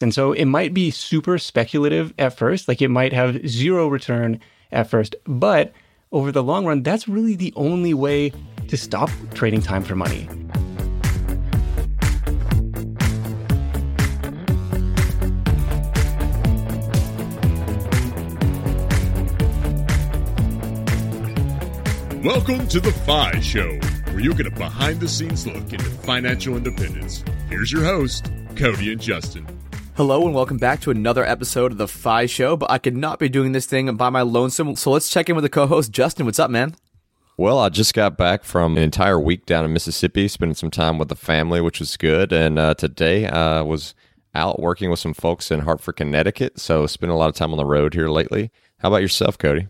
And 0.00 0.14
so 0.14 0.32
it 0.32 0.44
might 0.44 0.72
be 0.72 0.92
super 0.92 1.38
speculative 1.38 2.14
at 2.18 2.38
first, 2.38 2.68
like 2.68 2.80
it 2.80 2.88
might 2.88 3.12
have 3.12 3.44
zero 3.48 3.88
return 3.88 4.38
at 4.70 4.88
first, 4.88 5.16
but 5.24 5.72
over 6.12 6.30
the 6.30 6.42
long 6.42 6.64
run, 6.64 6.84
that's 6.84 7.08
really 7.08 7.34
the 7.34 7.52
only 7.56 7.94
way 7.94 8.32
to 8.68 8.76
stop 8.76 9.10
trading 9.34 9.60
time 9.60 9.82
for 9.82 9.96
money. 9.96 10.28
Welcome 22.22 22.68
to 22.68 22.78
the 22.78 22.92
FI 23.04 23.40
Show, 23.40 23.80
where 24.12 24.20
you 24.20 24.32
get 24.34 24.46
a 24.46 24.50
behind 24.52 25.00
the 25.00 25.08
scenes 25.08 25.44
look 25.44 25.72
into 25.72 25.84
financial 25.84 26.56
independence. 26.56 27.24
Here's 27.48 27.72
your 27.72 27.82
host, 27.82 28.30
Cody 28.54 28.92
and 28.92 29.00
Justin. 29.00 29.57
Hello 29.98 30.24
and 30.24 30.32
welcome 30.32 30.58
back 30.58 30.80
to 30.82 30.92
another 30.92 31.24
episode 31.24 31.72
of 31.72 31.78
the 31.78 31.88
FI 31.88 32.26
Show, 32.26 32.56
but 32.56 32.70
I 32.70 32.78
could 32.78 32.96
not 32.96 33.18
be 33.18 33.28
doing 33.28 33.50
this 33.50 33.66
thing 33.66 33.92
by 33.96 34.10
my 34.10 34.22
lonesome, 34.22 34.76
so 34.76 34.92
let's 34.92 35.10
check 35.10 35.28
in 35.28 35.34
with 35.34 35.42
the 35.42 35.48
co-host, 35.48 35.90
Justin. 35.90 36.24
What's 36.24 36.38
up, 36.38 36.52
man? 36.52 36.76
Well, 37.36 37.58
I 37.58 37.68
just 37.68 37.94
got 37.94 38.16
back 38.16 38.44
from 38.44 38.76
an 38.76 38.84
entire 38.84 39.18
week 39.18 39.44
down 39.44 39.64
in 39.64 39.72
Mississippi, 39.72 40.28
spending 40.28 40.54
some 40.54 40.70
time 40.70 40.98
with 40.98 41.08
the 41.08 41.16
family, 41.16 41.60
which 41.60 41.80
was 41.80 41.96
good. 41.96 42.32
And 42.32 42.60
uh, 42.60 42.74
today 42.74 43.26
I 43.26 43.62
was 43.62 43.96
out 44.36 44.60
working 44.60 44.88
with 44.88 45.00
some 45.00 45.14
folks 45.14 45.50
in 45.50 45.58
Hartford, 45.58 45.96
Connecticut. 45.96 46.60
So 46.60 46.86
spending 46.86 47.16
a 47.16 47.18
lot 47.18 47.30
of 47.30 47.34
time 47.34 47.50
on 47.50 47.56
the 47.58 47.66
road 47.66 47.92
here 47.92 48.08
lately. 48.08 48.52
How 48.78 48.90
about 48.90 49.02
yourself, 49.02 49.36
Cody? 49.36 49.66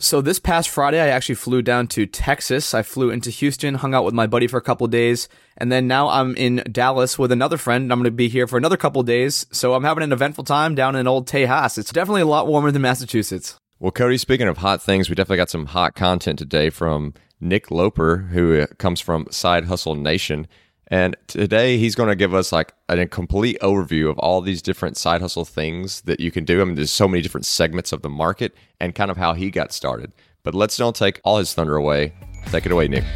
So 0.00 0.20
this 0.20 0.38
past 0.38 0.68
Friday, 0.68 1.00
I 1.00 1.08
actually 1.08 1.34
flew 1.34 1.60
down 1.60 1.88
to 1.88 2.06
Texas. 2.06 2.72
I 2.72 2.82
flew 2.82 3.10
into 3.10 3.30
Houston, 3.30 3.74
hung 3.74 3.94
out 3.94 4.04
with 4.04 4.14
my 4.14 4.26
buddy 4.26 4.46
for 4.46 4.56
a 4.56 4.62
couple 4.62 4.86
days, 4.86 5.28
and 5.56 5.72
then 5.72 5.88
now 5.88 6.08
I'm 6.08 6.36
in 6.36 6.62
Dallas 6.70 7.18
with 7.18 7.32
another 7.32 7.56
friend. 7.56 7.92
I'm 7.92 7.98
going 7.98 8.04
to 8.04 8.10
be 8.10 8.28
here 8.28 8.46
for 8.46 8.56
another 8.56 8.76
couple 8.76 9.02
days. 9.02 9.46
So 9.50 9.74
I'm 9.74 9.84
having 9.84 10.04
an 10.04 10.12
eventful 10.12 10.44
time 10.44 10.74
down 10.74 10.94
in 10.94 11.08
old 11.08 11.26
Tejas. 11.26 11.78
It's 11.78 11.92
definitely 11.92 12.22
a 12.22 12.26
lot 12.26 12.46
warmer 12.46 12.70
than 12.70 12.82
Massachusetts. 12.82 13.56
Well, 13.80 13.92
Cody, 13.92 14.18
speaking 14.18 14.48
of 14.48 14.58
hot 14.58 14.82
things, 14.82 15.08
we 15.08 15.14
definitely 15.14 15.38
got 15.38 15.50
some 15.50 15.66
hot 15.66 15.94
content 15.94 16.38
today 16.38 16.70
from 16.70 17.14
Nick 17.40 17.70
Loper, 17.70 18.28
who 18.32 18.66
comes 18.78 19.00
from 19.00 19.26
Side 19.30 19.64
Hustle 19.64 19.94
Nation. 19.94 20.46
And 20.90 21.16
today 21.26 21.76
he's 21.76 21.94
going 21.94 22.08
to 22.08 22.16
give 22.16 22.32
us 22.32 22.50
like 22.50 22.72
a 22.88 23.06
complete 23.06 23.58
overview 23.60 24.08
of 24.08 24.18
all 24.18 24.40
these 24.40 24.62
different 24.62 24.96
side 24.96 25.20
hustle 25.20 25.44
things 25.44 26.00
that 26.02 26.18
you 26.18 26.30
can 26.30 26.44
do. 26.44 26.62
I 26.62 26.64
mean, 26.64 26.76
there's 26.76 26.90
so 26.90 27.06
many 27.06 27.22
different 27.22 27.44
segments 27.44 27.92
of 27.92 28.00
the 28.00 28.08
market 28.08 28.54
and 28.80 28.94
kind 28.94 29.10
of 29.10 29.18
how 29.18 29.34
he 29.34 29.50
got 29.50 29.72
started. 29.72 30.12
But 30.42 30.54
let's 30.54 30.78
don't 30.78 30.96
take 30.96 31.20
all 31.24 31.36
his 31.36 31.52
thunder 31.52 31.76
away. 31.76 32.14
Take 32.46 32.64
it 32.64 32.72
away, 32.72 32.88
Nick. 32.88 33.04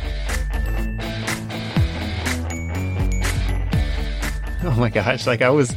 Oh 4.65 4.77
my 4.79 4.91
gosh. 4.91 5.27
Like 5.27 5.43
I 5.43 5.51
was 5.51 5.75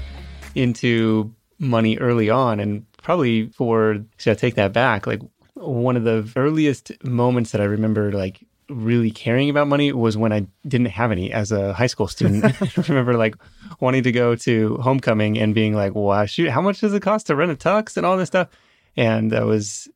into 0.54 1.34
money 1.58 1.98
early 1.98 2.30
on 2.30 2.59
and 2.59 2.86
probably 3.02 3.48
for, 3.48 3.98
should 4.18 4.30
I 4.30 4.36
take 4.36 4.54
that 4.56 4.74
back? 4.74 5.08
Like 5.08 5.22
one 5.56 5.98
of 5.98 6.04
the 6.04 6.32
earliest 6.36 6.92
moments 7.04 7.50
that 7.52 7.62
I 7.62 7.64
remember 7.64 8.12
like 8.12 8.46
really 8.70 9.12
caring 9.12 9.50
about 9.50 9.68
money 9.68 9.92
was 9.92 10.18
when 10.18 10.34
I 10.34 10.48
didn't 10.68 10.88
have 10.88 11.12
any 11.12 11.32
as 11.32 11.52
a 11.52 11.74
high 11.74 11.88
school 11.88 12.08
student. 12.08 12.46
I 12.78 12.84
remember 12.88 13.16
like 13.16 13.36
wanting 13.80 14.04
to 14.04 14.12
go 14.12 14.36
to 14.36 14.78
homecoming 14.78 15.38
and 15.38 15.54
being 15.54 15.76
like, 15.76 15.94
wow, 15.96 16.26
shoot, 16.26 16.50
how 16.50 16.62
much 16.62 16.82
does 16.82 16.94
it 16.94 17.02
cost 17.02 17.28
to 17.28 17.36
rent 17.36 17.52
a 17.52 17.56
tux 17.56 17.98
and 17.98 18.06
all 18.06 18.18
this 18.18 18.28
stuff? 18.28 18.50
And 18.98 19.32
that 19.32 19.46
was 19.46 19.88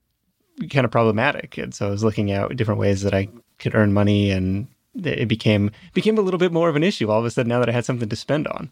kind 0.69 0.85
of 0.85 0.91
problematic. 0.91 1.57
And 1.57 1.73
so 1.73 1.87
I 1.87 1.91
was 1.91 2.03
looking 2.03 2.31
at 2.31 2.55
different 2.55 2.79
ways 2.79 3.01
that 3.03 3.13
I 3.13 3.29
could 3.57 3.75
earn 3.75 3.93
money 3.93 4.31
and 4.31 4.67
it 4.95 5.27
became 5.27 5.71
became 5.93 6.17
a 6.17 6.21
little 6.21 6.39
bit 6.39 6.51
more 6.51 6.67
of 6.67 6.75
an 6.75 6.83
issue 6.83 7.09
all 7.09 7.19
of 7.19 7.25
a 7.25 7.31
sudden 7.31 7.49
now 7.49 7.59
that 7.59 7.69
I 7.69 7.73
had 7.73 7.85
something 7.85 8.09
to 8.09 8.15
spend 8.15 8.47
on. 8.47 8.71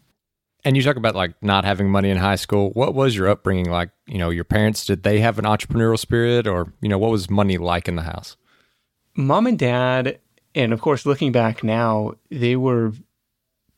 And 0.64 0.76
you 0.76 0.82
talk 0.82 0.96
about 0.96 1.14
like 1.14 1.40
not 1.42 1.64
having 1.64 1.88
money 1.88 2.10
in 2.10 2.16
high 2.16 2.36
school. 2.36 2.70
What 2.70 2.94
was 2.94 3.14
your 3.14 3.28
upbringing 3.28 3.70
like? 3.70 3.90
You 4.06 4.18
know, 4.18 4.30
your 4.30 4.44
parents, 4.44 4.84
did 4.84 5.04
they 5.04 5.20
have 5.20 5.38
an 5.38 5.44
entrepreneurial 5.44 5.98
spirit 5.98 6.46
or, 6.46 6.72
you 6.80 6.88
know, 6.88 6.98
what 6.98 7.12
was 7.12 7.30
money 7.30 7.58
like 7.58 7.86
in 7.86 7.94
the 7.94 8.02
house? 8.02 8.36
Mom 9.18 9.48
and 9.48 9.58
dad, 9.58 10.18
and 10.54 10.72
of 10.72 10.80
course, 10.80 11.04
looking 11.04 11.32
back 11.32 11.62
now, 11.62 12.14
they 12.30 12.56
were 12.56 12.92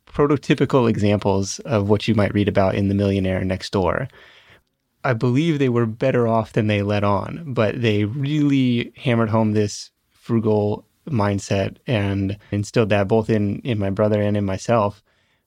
prototypical 0.06 0.88
examples 0.88 1.58
of 1.60 1.88
what 1.88 2.06
you 2.06 2.14
might 2.14 2.34
read 2.34 2.46
about 2.46 2.74
in 2.74 2.88
The 2.88 2.94
Millionaire 2.94 3.42
Next 3.42 3.70
Door. 3.72 4.08
I 5.02 5.14
believe 5.14 5.58
they 5.58 5.70
were 5.70 5.86
better 5.86 6.28
off 6.28 6.52
than 6.52 6.66
they 6.66 6.82
let 6.82 7.04
on, 7.04 7.54
but 7.54 7.80
they 7.80 8.04
really 8.04 8.92
hammered 8.96 9.30
home 9.30 9.52
this 9.52 9.90
frugal 10.10 10.86
mindset 11.08 11.78
and 11.86 12.36
instilled 12.50 12.90
that 12.90 13.08
both 13.08 13.30
in 13.30 13.60
in 13.60 13.78
my 13.78 13.88
brother 13.88 14.20
and 14.20 14.36
in 14.36 14.44
myself, 14.44 15.02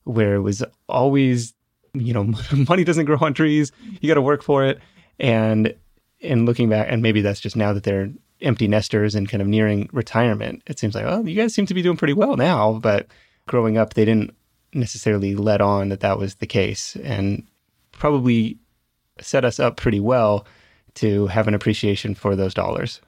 where 0.06 0.34
it 0.34 0.42
was 0.42 0.64
always, 0.90 1.54
you 1.94 2.14
know, 2.14 2.34
money 2.68 2.84
doesn't 2.84 3.06
grow 3.06 3.20
on 3.22 3.36
trees. 3.36 3.72
You 4.02 4.08
got 4.08 4.16
to 4.16 4.22
work 4.22 4.42
for 4.42 4.66
it. 4.66 4.80
And 5.20 5.76
and 6.24 6.48
looking 6.48 6.70
back, 6.70 6.88
and 6.90 7.04
maybe 7.04 7.22
that's 7.22 7.40
just 7.40 7.56
now 7.56 7.74
that 7.74 7.84
they're 7.84 8.10
empty 8.44 8.68
nesters 8.68 9.16
and 9.16 9.30
kind 9.30 9.42
of 9.42 9.48
nearing 9.48 9.90
retirement, 9.92 10.62
it 10.68 10.80
seems 10.80 10.96
like, 10.96 11.06
oh, 11.06 11.24
you 11.24 11.36
guys 11.36 11.54
seem 11.54 11.66
to 11.66 11.74
be 11.74 11.82
doing 11.82 11.98
pretty 11.98 12.14
well 12.14 12.38
now. 12.38 12.74
But 12.74 13.08
growing 13.48 13.78
up, 13.78 13.94
they 13.94 14.06
didn't 14.06 14.36
necessarily 14.74 15.36
let 15.36 15.62
on 15.62 15.90
that 15.90 16.02
that 16.02 16.18
was 16.18 16.36
the 16.36 16.48
case 16.48 16.96
and 16.98 17.48
probably 17.92 18.58
set 19.22 19.46
us 19.46 19.60
up 19.60 19.78
pretty 19.78 20.00
well 20.00 20.46
to 20.96 21.28
have 21.28 21.48
an 21.48 21.54
appreciation 21.54 22.16
for 22.16 22.36
those 22.36 22.54
dollars. 22.54 23.02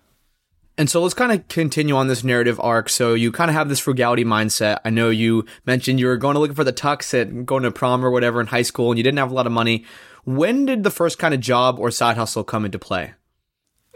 And 0.78 0.90
so 0.90 1.02
let's 1.02 1.14
kind 1.14 1.32
of 1.32 1.48
continue 1.48 1.96
on 1.96 2.08
this 2.08 2.24
narrative 2.24 2.60
arc. 2.60 2.90
So 2.90 3.14
you 3.14 3.32
kind 3.32 3.50
of 3.50 3.56
have 3.56 3.70
this 3.70 3.80
frugality 3.80 4.26
mindset. 4.26 4.80
I 4.84 4.90
know 4.90 5.10
you 5.10 5.46
mentioned 5.66 6.00
you 6.00 6.08
were 6.08 6.18
going 6.18 6.34
to 6.34 6.40
look 6.40 6.54
for 6.54 6.66
the 6.66 6.74
tux 6.74 7.14
at 7.20 7.46
going 7.46 7.64
to 7.64 7.72
prom 7.72 8.04
or 8.04 8.12
whatever 8.12 8.42
in 8.42 8.48
high 8.48 8.62
school 8.62 8.92
and 8.92 8.98
you 8.98 9.04
didn't 9.04 9.20
have 9.20 9.32
a 9.32 9.34
lot 9.34 9.48
of 9.48 9.54
money. 9.54 9.86
When 10.26 10.66
did 10.66 10.84
the 10.84 10.92
first 10.92 11.18
kind 11.18 11.34
of 11.34 11.40
job 11.40 11.80
or 11.80 11.92
side 11.92 12.18
hustle 12.18 12.44
come 12.44 12.66
into 12.66 12.80
play? 12.80 13.14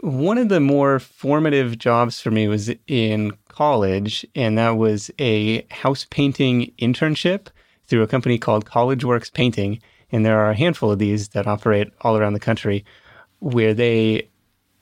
One 0.01 0.37
of 0.37 0.49
the 0.49 0.61
more 0.61 0.99
formative 0.99 1.77
jobs 1.77 2.21
for 2.21 2.31
me 2.31 2.47
was 2.47 2.71
in 2.87 3.33
college, 3.49 4.25
and 4.33 4.57
that 4.57 4.77
was 4.77 5.11
a 5.19 5.65
house 5.71 6.07
painting 6.09 6.71
internship 6.79 7.47
through 7.87 8.03
a 8.03 8.07
company 8.07 8.37
called 8.37 8.65
College 8.65 9.03
Works 9.03 9.29
Painting. 9.29 9.81
And 10.11 10.25
there 10.25 10.39
are 10.39 10.51
a 10.51 10.57
handful 10.57 10.91
of 10.91 10.99
these 10.99 11.29
that 11.29 11.47
operate 11.47 11.91
all 12.01 12.17
around 12.17 12.33
the 12.33 12.39
country 12.39 12.85
where 13.39 13.73
they 13.73 14.29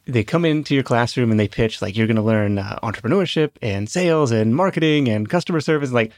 they 0.06 0.24
come 0.24 0.46
into 0.46 0.74
your 0.74 0.84
classroom 0.84 1.32
and 1.32 1.40
they 1.40 1.48
pitch 1.48 1.82
like 1.82 1.98
you're 1.98 2.08
going 2.08 2.16
to 2.16 2.22
learn 2.22 2.58
uh, 2.58 2.80
entrepreneurship 2.82 3.52
and 3.62 3.90
sales 3.90 4.32
and 4.32 4.56
marketing 4.56 5.10
and 5.10 5.30
customer 5.30 5.60
service 5.60 5.92
like 5.92 6.14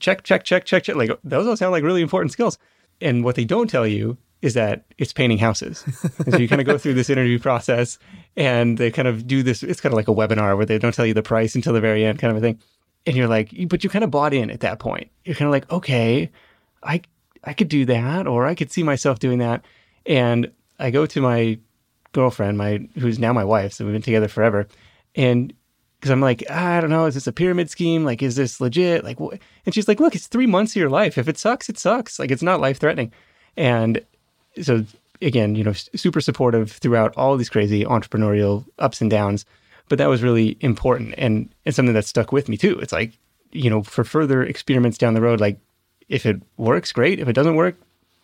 check 0.00 0.24
check 0.24 0.42
check 0.42 0.64
check 0.64 0.82
check 0.82 0.96
like 0.96 1.10
those 1.22 1.46
all 1.46 1.56
sound 1.56 1.70
like 1.70 1.84
really 1.84 2.02
important 2.02 2.32
skills 2.32 2.58
and 3.00 3.22
what 3.22 3.36
they 3.36 3.44
don't 3.44 3.70
tell 3.70 3.86
you 3.86 4.18
is 4.42 4.54
that 4.54 4.84
it's 4.98 5.12
painting 5.12 5.38
houses. 5.38 5.84
and 6.24 6.32
so 6.32 6.38
you 6.38 6.48
kind 6.48 6.60
of 6.60 6.66
go 6.66 6.78
through 6.78 6.94
this 6.94 7.10
interview 7.10 7.38
process 7.38 7.98
and 8.36 8.78
they 8.78 8.90
kind 8.90 9.08
of 9.08 9.26
do 9.26 9.42
this. 9.42 9.62
It's 9.62 9.80
kind 9.80 9.92
of 9.92 9.96
like 9.96 10.08
a 10.08 10.14
webinar 10.14 10.56
where 10.56 10.66
they 10.66 10.78
don't 10.78 10.94
tell 10.94 11.06
you 11.06 11.14
the 11.14 11.22
price 11.22 11.54
until 11.54 11.72
the 11.72 11.80
very 11.80 12.04
end, 12.04 12.18
kind 12.18 12.30
of 12.30 12.36
a 12.38 12.40
thing. 12.40 12.58
And 13.06 13.16
you're 13.16 13.28
like, 13.28 13.54
but 13.68 13.84
you 13.84 13.90
kind 13.90 14.04
of 14.04 14.10
bought 14.10 14.34
in 14.34 14.50
at 14.50 14.60
that 14.60 14.78
point. 14.78 15.10
You're 15.24 15.34
kind 15.34 15.46
of 15.46 15.52
like, 15.52 15.70
okay, 15.70 16.30
I 16.82 17.02
I 17.44 17.54
could 17.54 17.68
do 17.68 17.86
that, 17.86 18.26
or 18.26 18.46
I 18.46 18.54
could 18.54 18.70
see 18.70 18.82
myself 18.82 19.18
doing 19.18 19.38
that. 19.38 19.64
And 20.04 20.50
I 20.78 20.90
go 20.90 21.06
to 21.06 21.20
my 21.20 21.58
girlfriend, 22.12 22.58
my 22.58 22.86
who's 22.98 23.18
now 23.18 23.32
my 23.32 23.44
wife, 23.44 23.72
so 23.72 23.84
we've 23.84 23.94
been 23.94 24.02
together 24.02 24.28
forever, 24.28 24.68
and 25.14 25.52
because 26.00 26.10
I'm 26.10 26.20
like, 26.20 26.50
I 26.50 26.80
don't 26.80 26.88
know, 26.88 27.04
is 27.04 27.14
this 27.14 27.26
a 27.26 27.32
pyramid 27.32 27.68
scheme? 27.68 28.04
Like, 28.04 28.22
is 28.22 28.36
this 28.36 28.58
legit? 28.58 29.04
Like, 29.04 29.20
what? 29.20 29.38
and 29.66 29.74
she's 29.74 29.86
like, 29.86 30.00
look, 30.00 30.14
it's 30.14 30.28
three 30.28 30.46
months 30.46 30.72
of 30.72 30.76
your 30.76 30.88
life. 30.88 31.18
If 31.18 31.28
it 31.28 31.36
sucks, 31.36 31.68
it 31.68 31.78
sucks. 31.78 32.18
Like, 32.18 32.30
it's 32.30 32.42
not 32.42 32.60
life 32.60 32.78
threatening. 32.78 33.12
And 33.54 34.02
so 34.62 34.84
again, 35.22 35.54
you 35.54 35.64
know, 35.64 35.72
super 35.72 36.20
supportive 36.20 36.72
throughout 36.72 37.16
all 37.16 37.36
these 37.36 37.50
crazy 37.50 37.84
entrepreneurial 37.84 38.64
ups 38.78 39.00
and 39.00 39.10
downs. 39.10 39.44
But 39.88 39.98
that 39.98 40.08
was 40.08 40.22
really 40.22 40.56
important 40.60 41.14
and 41.18 41.48
it's 41.64 41.76
something 41.76 41.94
that 41.94 42.04
stuck 42.04 42.32
with 42.32 42.48
me 42.48 42.56
too. 42.56 42.78
It's 42.78 42.92
like, 42.92 43.18
you 43.52 43.68
know, 43.68 43.82
for 43.82 44.04
further 44.04 44.42
experiments 44.42 44.98
down 44.98 45.14
the 45.14 45.20
road, 45.20 45.40
like 45.40 45.58
if 46.08 46.26
it 46.26 46.40
works, 46.56 46.92
great. 46.92 47.18
If 47.18 47.28
it 47.28 47.32
doesn't 47.32 47.56
work, 47.56 47.76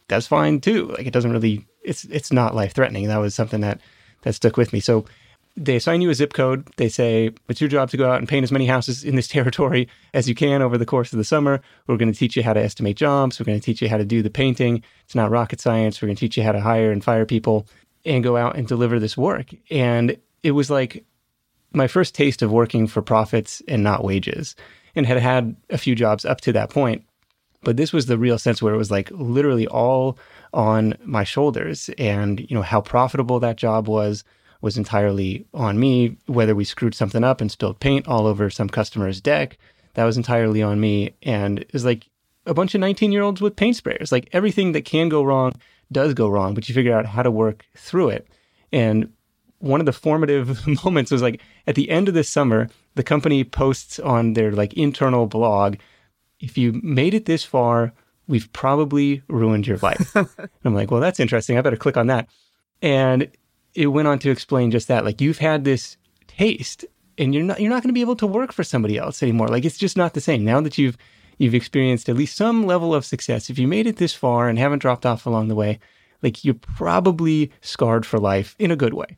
that's 0.09 0.27
fine 0.27 0.61
too. 0.61 0.89
Like 0.89 1.07
it 1.07 1.13
doesn't 1.13 1.33
really 1.33 1.67
it's 1.83 2.05
it's 2.05 2.33
not 2.33 2.55
life 2.55 2.73
threatening. 2.73 3.09
That 3.09 3.19
was 3.19 3.35
something 3.35 3.61
that 3.63 3.81
that 4.23 4.35
stuck 4.35 4.57
with 4.57 4.73
me. 4.73 4.81
So 4.81 5.07
they 5.57 5.77
assign 5.77 6.03
you 6.03 6.11
a 6.11 6.15
zip 6.15 6.35
code. 6.35 6.69
They 6.77 6.89
say, 6.89 7.31
it's 7.49 7.61
your 7.61 7.69
job 7.69 7.91
to 7.91 7.97
go 7.97 8.11
out 8.11 8.19
and 8.19 8.29
paint 8.29 8.45
as 8.45 8.53
many 8.53 8.67
houses 8.67 9.05
in 9.05 9.17
this 9.17 9.29
territory 9.37 9.89
as 10.13 10.29
you 10.29 10.35
can 10.35 10.63
over 10.63 10.77
the 10.77 10.87
course 10.87 11.13
of 11.13 11.19
the 11.19 11.25
summer. 11.25 11.61
We're 11.87 11.97
going 11.97 12.13
to 12.13 12.19
teach 12.19 12.37
you 12.37 12.43
how 12.43 12.53
to 12.53 12.63
estimate 12.63 12.97
jobs. 12.97 13.41
We're 13.41 13.47
going 13.47 13.59
to 13.59 13.65
teach 13.65 13.81
you 13.81 13.89
how 13.89 13.97
to 13.97 14.05
do 14.05 14.23
the 14.23 14.31
painting. 14.31 14.83
It's 15.05 15.15
not 15.15 15.31
rocket 15.31 15.61
science. 15.61 16.01
We're 16.01 16.07
going 16.07 16.17
to 16.17 16.21
teach 16.21 16.37
you 16.37 16.43
how 16.43 16.53
to 16.53 16.61
hire 16.61 16.93
and 16.93 17.03
fire 17.03 17.25
people 17.25 17.67
and 18.05 18.23
go 18.23 18.37
out 18.37 18.57
and 18.57 18.69
deliver 18.69 19.01
this 19.01 19.17
work. 19.17 19.55
And 19.71 20.17
it 20.43 20.53
was 20.53 20.71
like 20.71 21.05
my 21.73 21.89
first 21.89 22.15
taste 22.15 22.43
of 22.43 22.53
working 22.53 22.87
for 22.87 23.03
profits 23.03 23.63
and 23.67 23.83
not 23.83 24.05
wages 24.05 24.55
and 24.95 25.07
had 25.07 25.19
had 25.19 25.57
a 25.71 25.79
few 25.79 25.95
jobs 25.95 26.25
up 26.25 26.41
to 26.43 26.53
that 26.53 26.71
point. 26.71 27.05
But 27.63 27.77
this 27.77 27.93
was 27.93 28.07
the 28.07 28.19
real 28.19 28.39
sense 28.39 28.63
where 28.63 28.75
it 28.75 28.79
was 28.79 28.91
like 28.91 29.11
literally 29.11 29.67
all 29.67 30.19
on 30.55 30.95
my 31.05 31.25
shoulders 31.25 31.91
and, 31.99 32.41
you 32.41 32.55
know, 32.55 32.63
how 32.63 32.81
profitable 32.81 33.41
that 33.41 33.57
job 33.57 33.89
was 33.89 34.23
was 34.61 34.77
entirely 34.77 35.47
on 35.55 35.79
me. 35.79 36.17
Whether 36.27 36.55
we 36.55 36.65
screwed 36.65 36.95
something 36.95 37.25
up 37.25 37.41
and 37.41 37.51
spilled 37.51 37.81
paint 37.81 38.07
all 38.07 38.27
over 38.27 38.51
some 38.51 38.69
customer's 38.69 39.21
deck, 39.21 39.59
that 39.95 40.05
was 40.05 40.17
entirely 40.17 40.63
on 40.63 40.81
me. 40.81 41.15
And 41.23 41.61
it 41.61 41.73
was 41.73 41.85
like 41.85 42.09
a 42.47 42.55
bunch 42.55 42.75
of 42.75 42.81
19 42.81 43.13
year 43.13 43.23
olds 43.23 43.41
with 43.41 43.57
paint 43.57 43.83
sprayers. 43.83 44.13
Like 44.13 44.29
everything 44.33 44.73
that 44.73 44.85
can 44.85 45.09
go 45.09 45.23
wrong 45.23 45.53
does 45.93 46.15
go 46.15 46.29
wrong, 46.29 46.55
but 46.55 46.69
you 46.69 46.75
figure 46.75 46.97
out 46.97 47.07
how 47.07 47.23
to 47.23 47.31
work 47.31 47.65
through 47.77 48.11
it. 48.11 48.29
And 48.73 49.13
one 49.59 49.81
of 49.81 49.87
the 49.87 49.93
formative 49.93 50.67
moments 50.85 51.11
was 51.11 51.23
like 51.23 51.41
at 51.67 51.75
the 51.75 51.91
end 51.91 52.09
of 52.09 52.15
this 52.15 52.29
summer, 52.29 52.69
the 52.95 53.03
company 53.03 53.45
posts 53.45 53.99
on 53.99 54.35
their 54.35 54.53
like 54.53 54.75
internal 54.75 55.27
blog, 55.27 55.77
if 56.41 56.59
you 56.59 56.81
made 56.83 57.15
it 57.15 57.25
this 57.25 57.45
far, 57.45 57.93
we've 58.29 58.53
probably 58.53 59.23
ruined 59.29 59.67
your 59.67 59.79
life. 59.79 60.15
I'm 60.65 60.75
like, 60.75 60.91
well, 60.91 61.01
that's 61.01 61.21
interesting. 61.21 61.57
I 61.57 61.63
better 61.63 61.77
click 61.77 61.97
on 61.97 62.09
that. 62.09 62.29
And 62.83 63.31
it 63.77 63.87
went 63.89 64.09
on 64.09 64.19
to 64.21 64.31
explain 64.31 64.71
just 64.71 64.89
that. 64.89 65.05
Like 65.05 65.21
you've 65.21 65.39
had 65.39 65.65
this 65.65 65.97
taste 66.27 66.85
and 67.19 67.35
you're 67.35 67.45
not 67.45 67.61
you're 67.61 67.71
not 67.71 67.83
going 67.83 67.91
to 67.91 67.95
be 67.95 68.01
able 68.01 68.17
to 68.17 68.27
work 68.27 68.53
for 68.53 68.65
somebody 68.65 68.99
else 68.99 69.23
anymore. 69.23 69.49
Like 69.49 69.65
it's 69.65 69.79
just 69.79 69.97
not 69.97 70.15
the 70.15 70.21
same. 70.21 70.45
Now 70.45 70.61
that 70.61 70.79
you've 70.79 70.97
you've 71.39 71.55
experienced 71.55 72.09
at 72.09 72.17
least 72.17 72.37
some 72.37 72.67
level 72.67 72.95
of 72.95 73.05
success, 73.05 73.51
if 73.51 73.59
you 73.59 73.69
made 73.69 73.87
it 73.87 73.97
this 73.97 74.15
far 74.15 74.49
and 74.49 74.59
haven't 74.59 74.81
dropped 74.81 75.07
off 75.07 75.27
along 75.27 75.49
the 75.49 75.55
way, 75.55 75.79
like 76.23 76.45
you're 76.45 76.55
probably 76.55 77.51
scarred 77.61 78.07
for 78.07 78.19
life 78.19 78.57
in 78.59 78.71
a 78.71 78.77
good 78.77 78.95
way. 78.95 79.17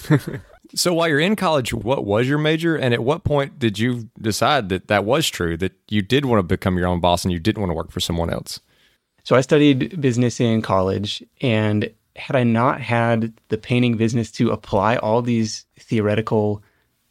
so 0.74 0.94
while 0.94 1.08
you're 1.08 1.20
in 1.20 1.36
college, 1.36 1.74
what 1.74 2.04
was 2.04 2.28
your 2.28 2.38
major, 2.38 2.76
and 2.76 2.94
at 2.94 3.02
what 3.02 3.24
point 3.24 3.58
did 3.58 3.78
you 3.78 4.08
decide 4.20 4.68
that 4.68 4.88
that 4.88 5.04
was 5.04 5.28
true, 5.28 5.56
that 5.56 5.72
you 5.88 6.02
did 6.02 6.24
want 6.24 6.38
to 6.38 6.42
become 6.44 6.78
your 6.78 6.86
own 6.86 7.00
boss 7.00 7.24
and 7.24 7.32
you 7.32 7.40
didn't 7.40 7.60
want 7.60 7.70
to 7.70 7.74
work 7.74 7.90
for 7.90 8.00
someone 8.00 8.30
else? 8.30 8.60
So 9.24 9.36
I 9.36 9.40
studied 9.42 10.00
business 10.00 10.40
in 10.40 10.62
college, 10.62 11.22
and 11.40 11.90
had 12.20 12.36
I 12.36 12.44
not 12.44 12.80
had 12.80 13.32
the 13.48 13.58
painting 13.58 13.96
business 13.96 14.30
to 14.32 14.50
apply 14.50 14.96
all 14.96 15.22
these 15.22 15.66
theoretical 15.78 16.62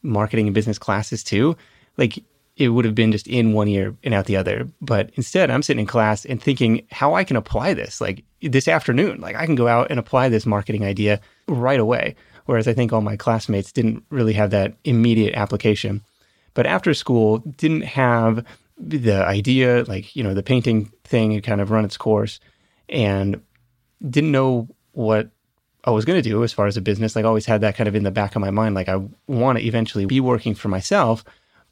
marketing 0.01 0.47
and 0.47 0.55
business 0.55 0.79
classes 0.79 1.23
to, 1.25 1.57
like 1.97 2.23
it 2.55 2.69
would 2.69 2.85
have 2.85 2.95
been 2.95 3.11
just 3.11 3.27
in 3.27 3.53
one 3.53 3.67
ear 3.67 3.95
and 4.03 4.13
out 4.13 4.25
the 4.25 4.35
other. 4.35 4.67
But 4.81 5.11
instead, 5.15 5.49
I'm 5.49 5.63
sitting 5.63 5.81
in 5.81 5.85
class 5.85 6.25
and 6.25 6.41
thinking 6.41 6.85
how 6.91 7.13
I 7.13 7.23
can 7.23 7.37
apply 7.37 7.73
this 7.73 8.01
like 8.01 8.23
this 8.41 8.67
afternoon. 8.67 9.21
Like 9.21 9.35
I 9.35 9.45
can 9.45 9.55
go 9.55 9.67
out 9.67 9.89
and 9.89 9.99
apply 9.99 10.29
this 10.29 10.45
marketing 10.45 10.83
idea 10.83 11.21
right 11.47 11.79
away. 11.79 12.15
Whereas 12.45 12.67
I 12.67 12.73
think 12.73 12.91
all 12.91 13.01
my 13.01 13.15
classmates 13.15 13.71
didn't 13.71 14.03
really 14.09 14.33
have 14.33 14.49
that 14.51 14.75
immediate 14.83 15.35
application. 15.35 16.01
But 16.53 16.65
after 16.65 16.93
school, 16.93 17.37
didn't 17.39 17.83
have 17.83 18.43
the 18.77 19.23
idea, 19.23 19.83
like, 19.87 20.15
you 20.15 20.23
know, 20.23 20.33
the 20.33 20.43
painting 20.43 20.91
thing 21.03 21.31
had 21.31 21.43
kind 21.43 21.61
of 21.61 21.71
run 21.71 21.85
its 21.85 21.95
course 21.95 22.39
and 22.89 23.41
didn't 24.09 24.31
know 24.31 24.67
what 24.93 25.29
I 25.83 25.91
was 25.91 26.05
going 26.05 26.21
to 26.21 26.29
do 26.29 26.43
as 26.43 26.53
far 26.53 26.67
as 26.67 26.77
a 26.77 26.81
business. 26.81 27.15
Like, 27.15 27.25
I 27.25 27.27
always 27.27 27.45
had 27.45 27.61
that 27.61 27.75
kind 27.75 27.87
of 27.87 27.95
in 27.95 28.03
the 28.03 28.11
back 28.11 28.35
of 28.35 28.41
my 28.41 28.51
mind. 28.51 28.75
Like, 28.75 28.89
I 28.89 29.01
want 29.27 29.57
to 29.57 29.65
eventually 29.65 30.05
be 30.05 30.19
working 30.19 30.55
for 30.55 30.67
myself 30.67 31.23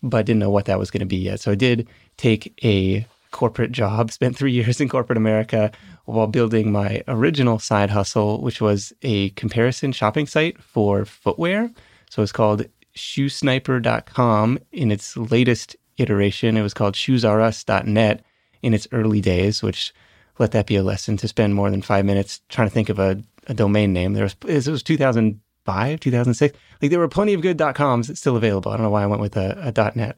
but 0.03 0.25
didn't 0.25 0.39
know 0.39 0.49
what 0.49 0.65
that 0.65 0.79
was 0.79 0.91
going 0.91 1.01
to 1.01 1.05
be 1.05 1.17
yet. 1.17 1.39
So 1.39 1.51
I 1.51 1.55
did 1.55 1.87
take 2.17 2.53
a 2.63 3.05
corporate 3.31 3.71
job, 3.71 4.11
spent 4.11 4.37
three 4.37 4.51
years 4.51 4.79
in 4.79 4.89
corporate 4.89 5.17
America 5.17 5.71
while 6.05 6.27
building 6.27 6.71
my 6.71 7.03
original 7.07 7.59
side 7.59 7.89
hustle, 7.89 8.41
which 8.41 8.61
was 8.61 8.93
a 9.01 9.29
comparison 9.31 9.91
shopping 9.91 10.27
site 10.27 10.61
for 10.61 11.05
footwear. 11.05 11.71
So 12.09 12.21
it's 12.21 12.31
called 12.31 12.65
shoesniper.com. 12.95 14.59
In 14.71 14.91
its 14.91 15.17
latest 15.17 15.75
iteration, 15.97 16.57
it 16.57 16.61
was 16.61 16.73
called 16.73 16.93
shoesrus.net 16.93 18.23
in 18.61 18.73
its 18.73 18.87
early 18.91 19.21
days, 19.21 19.61
which 19.61 19.93
let 20.39 20.51
that 20.51 20.67
be 20.67 20.75
a 20.75 20.83
lesson 20.83 21.17
to 21.17 21.27
spend 21.27 21.55
more 21.55 21.69
than 21.69 21.81
five 21.81 22.05
minutes 22.05 22.41
trying 22.49 22.67
to 22.67 22.73
think 22.73 22.89
of 22.89 22.99
a, 22.99 23.21
a 23.47 23.53
domain 23.53 23.93
name. 23.93 24.13
There 24.13 24.23
was, 24.23 24.35
it 24.47 24.67
was 24.67 24.83
2005, 24.83 25.99
2006. 25.99 26.57
Like 26.81 26.91
there 26.91 26.99
were 26.99 27.07
plenty 27.07 27.33
of 27.33 27.41
good 27.41 27.57
.coms 27.75 28.17
still 28.19 28.35
available. 28.35 28.71
I 28.71 28.77
don't 28.77 28.83
know 28.83 28.89
why 28.89 29.03
I 29.03 29.07
went 29.07 29.21
with 29.21 29.37
a, 29.37 29.73
a 29.75 29.91
.net, 29.95 30.15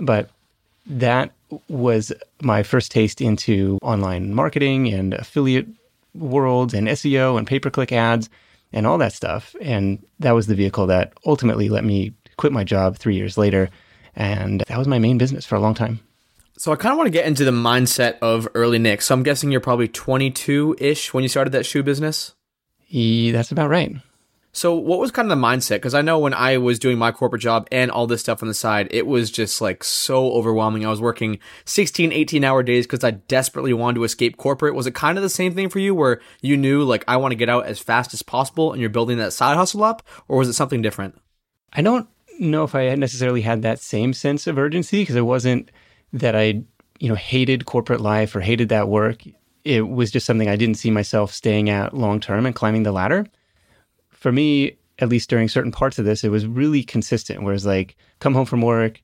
but 0.00 0.30
that 0.86 1.32
was 1.68 2.12
my 2.42 2.62
first 2.62 2.90
taste 2.90 3.20
into 3.20 3.78
online 3.82 4.34
marketing 4.34 4.88
and 4.92 5.14
affiliate 5.14 5.66
worlds 6.14 6.74
and 6.74 6.88
SEO 6.88 7.38
and 7.38 7.46
pay-per-click 7.46 7.92
ads 7.92 8.28
and 8.72 8.86
all 8.86 8.98
that 8.98 9.12
stuff. 9.12 9.54
And 9.60 10.04
that 10.18 10.32
was 10.32 10.46
the 10.46 10.54
vehicle 10.54 10.86
that 10.88 11.12
ultimately 11.24 11.68
let 11.68 11.84
me 11.84 12.12
quit 12.36 12.52
my 12.52 12.64
job 12.64 12.98
three 12.98 13.14
years 13.14 13.38
later. 13.38 13.70
And 14.16 14.62
that 14.68 14.78
was 14.78 14.88
my 14.88 14.98
main 14.98 15.18
business 15.18 15.46
for 15.46 15.56
a 15.56 15.60
long 15.60 15.74
time. 15.74 16.00
So 16.56 16.72
I 16.72 16.76
kind 16.76 16.92
of 16.92 16.98
want 16.98 17.08
to 17.08 17.12
get 17.12 17.26
into 17.26 17.44
the 17.44 17.50
mindset 17.50 18.18
of 18.20 18.48
early 18.54 18.78
Nick. 18.78 19.02
So 19.02 19.14
I'm 19.14 19.22
guessing 19.22 19.50
you're 19.50 19.60
probably 19.60 19.88
22 19.88 20.76
ish 20.78 21.12
when 21.12 21.22
you 21.22 21.28
started 21.28 21.50
that 21.50 21.66
shoe 21.66 21.82
business. 21.82 22.34
Yeah, 22.86 23.32
that's 23.32 23.50
about 23.50 23.70
right. 23.70 23.96
So, 24.56 24.76
what 24.76 25.00
was 25.00 25.10
kind 25.10 25.30
of 25.30 25.36
the 25.36 25.44
mindset? 25.44 25.76
Because 25.76 25.94
I 25.94 26.00
know 26.00 26.20
when 26.20 26.32
I 26.32 26.58
was 26.58 26.78
doing 26.78 26.96
my 26.96 27.10
corporate 27.10 27.42
job 27.42 27.66
and 27.72 27.90
all 27.90 28.06
this 28.06 28.20
stuff 28.20 28.40
on 28.40 28.46
the 28.46 28.54
side, 28.54 28.86
it 28.92 29.04
was 29.04 29.32
just 29.32 29.60
like 29.60 29.82
so 29.82 30.30
overwhelming. 30.32 30.86
I 30.86 30.90
was 30.90 31.00
working 31.00 31.40
16, 31.64 32.12
18 32.12 32.44
hour 32.44 32.62
days 32.62 32.86
because 32.86 33.02
I 33.02 33.10
desperately 33.10 33.72
wanted 33.72 33.96
to 33.96 34.04
escape 34.04 34.36
corporate. 34.36 34.76
Was 34.76 34.86
it 34.86 34.94
kind 34.94 35.18
of 35.18 35.22
the 35.22 35.28
same 35.28 35.56
thing 35.56 35.70
for 35.70 35.80
you 35.80 35.92
where 35.92 36.20
you 36.40 36.56
knew, 36.56 36.84
like, 36.84 37.02
I 37.08 37.16
want 37.16 37.32
to 37.32 37.36
get 37.36 37.48
out 37.48 37.66
as 37.66 37.80
fast 37.80 38.14
as 38.14 38.22
possible 38.22 38.70
and 38.70 38.80
you're 38.80 38.90
building 38.90 39.18
that 39.18 39.32
side 39.32 39.56
hustle 39.56 39.82
up? 39.82 40.04
Or 40.28 40.38
was 40.38 40.48
it 40.48 40.52
something 40.52 40.82
different? 40.82 41.20
I 41.72 41.82
don't 41.82 42.08
know 42.38 42.62
if 42.62 42.76
I 42.76 42.94
necessarily 42.94 43.40
had 43.40 43.62
that 43.62 43.80
same 43.80 44.12
sense 44.12 44.46
of 44.46 44.56
urgency 44.56 45.02
because 45.02 45.16
it 45.16 45.22
wasn't 45.22 45.72
that 46.14 46.34
I, 46.34 46.62
you 46.98 47.08
know, 47.08 47.14
hated 47.14 47.66
corporate 47.66 48.00
life 48.00 48.34
or 48.34 48.40
hated 48.40 48.70
that 48.70 48.88
work. 48.88 49.22
It 49.64 49.88
was 49.88 50.10
just 50.10 50.26
something 50.26 50.48
I 50.48 50.56
didn't 50.56 50.76
see 50.76 50.90
myself 50.90 51.32
staying 51.32 51.70
at 51.70 51.94
long 51.94 52.20
term 52.20 52.46
and 52.46 52.54
climbing 52.54 52.82
the 52.82 52.92
ladder 52.92 53.26
for 54.24 54.32
me, 54.32 54.78
at 55.00 55.10
least 55.10 55.28
during 55.28 55.50
certain 55.50 55.70
parts 55.70 55.98
of 55.98 56.06
this, 56.06 56.24
it 56.24 56.30
was 56.30 56.46
really 56.46 56.82
consistent. 56.82 57.42
Whereas 57.42 57.66
like 57.66 57.94
come 58.20 58.32
home 58.32 58.46
from 58.46 58.62
work, 58.62 59.02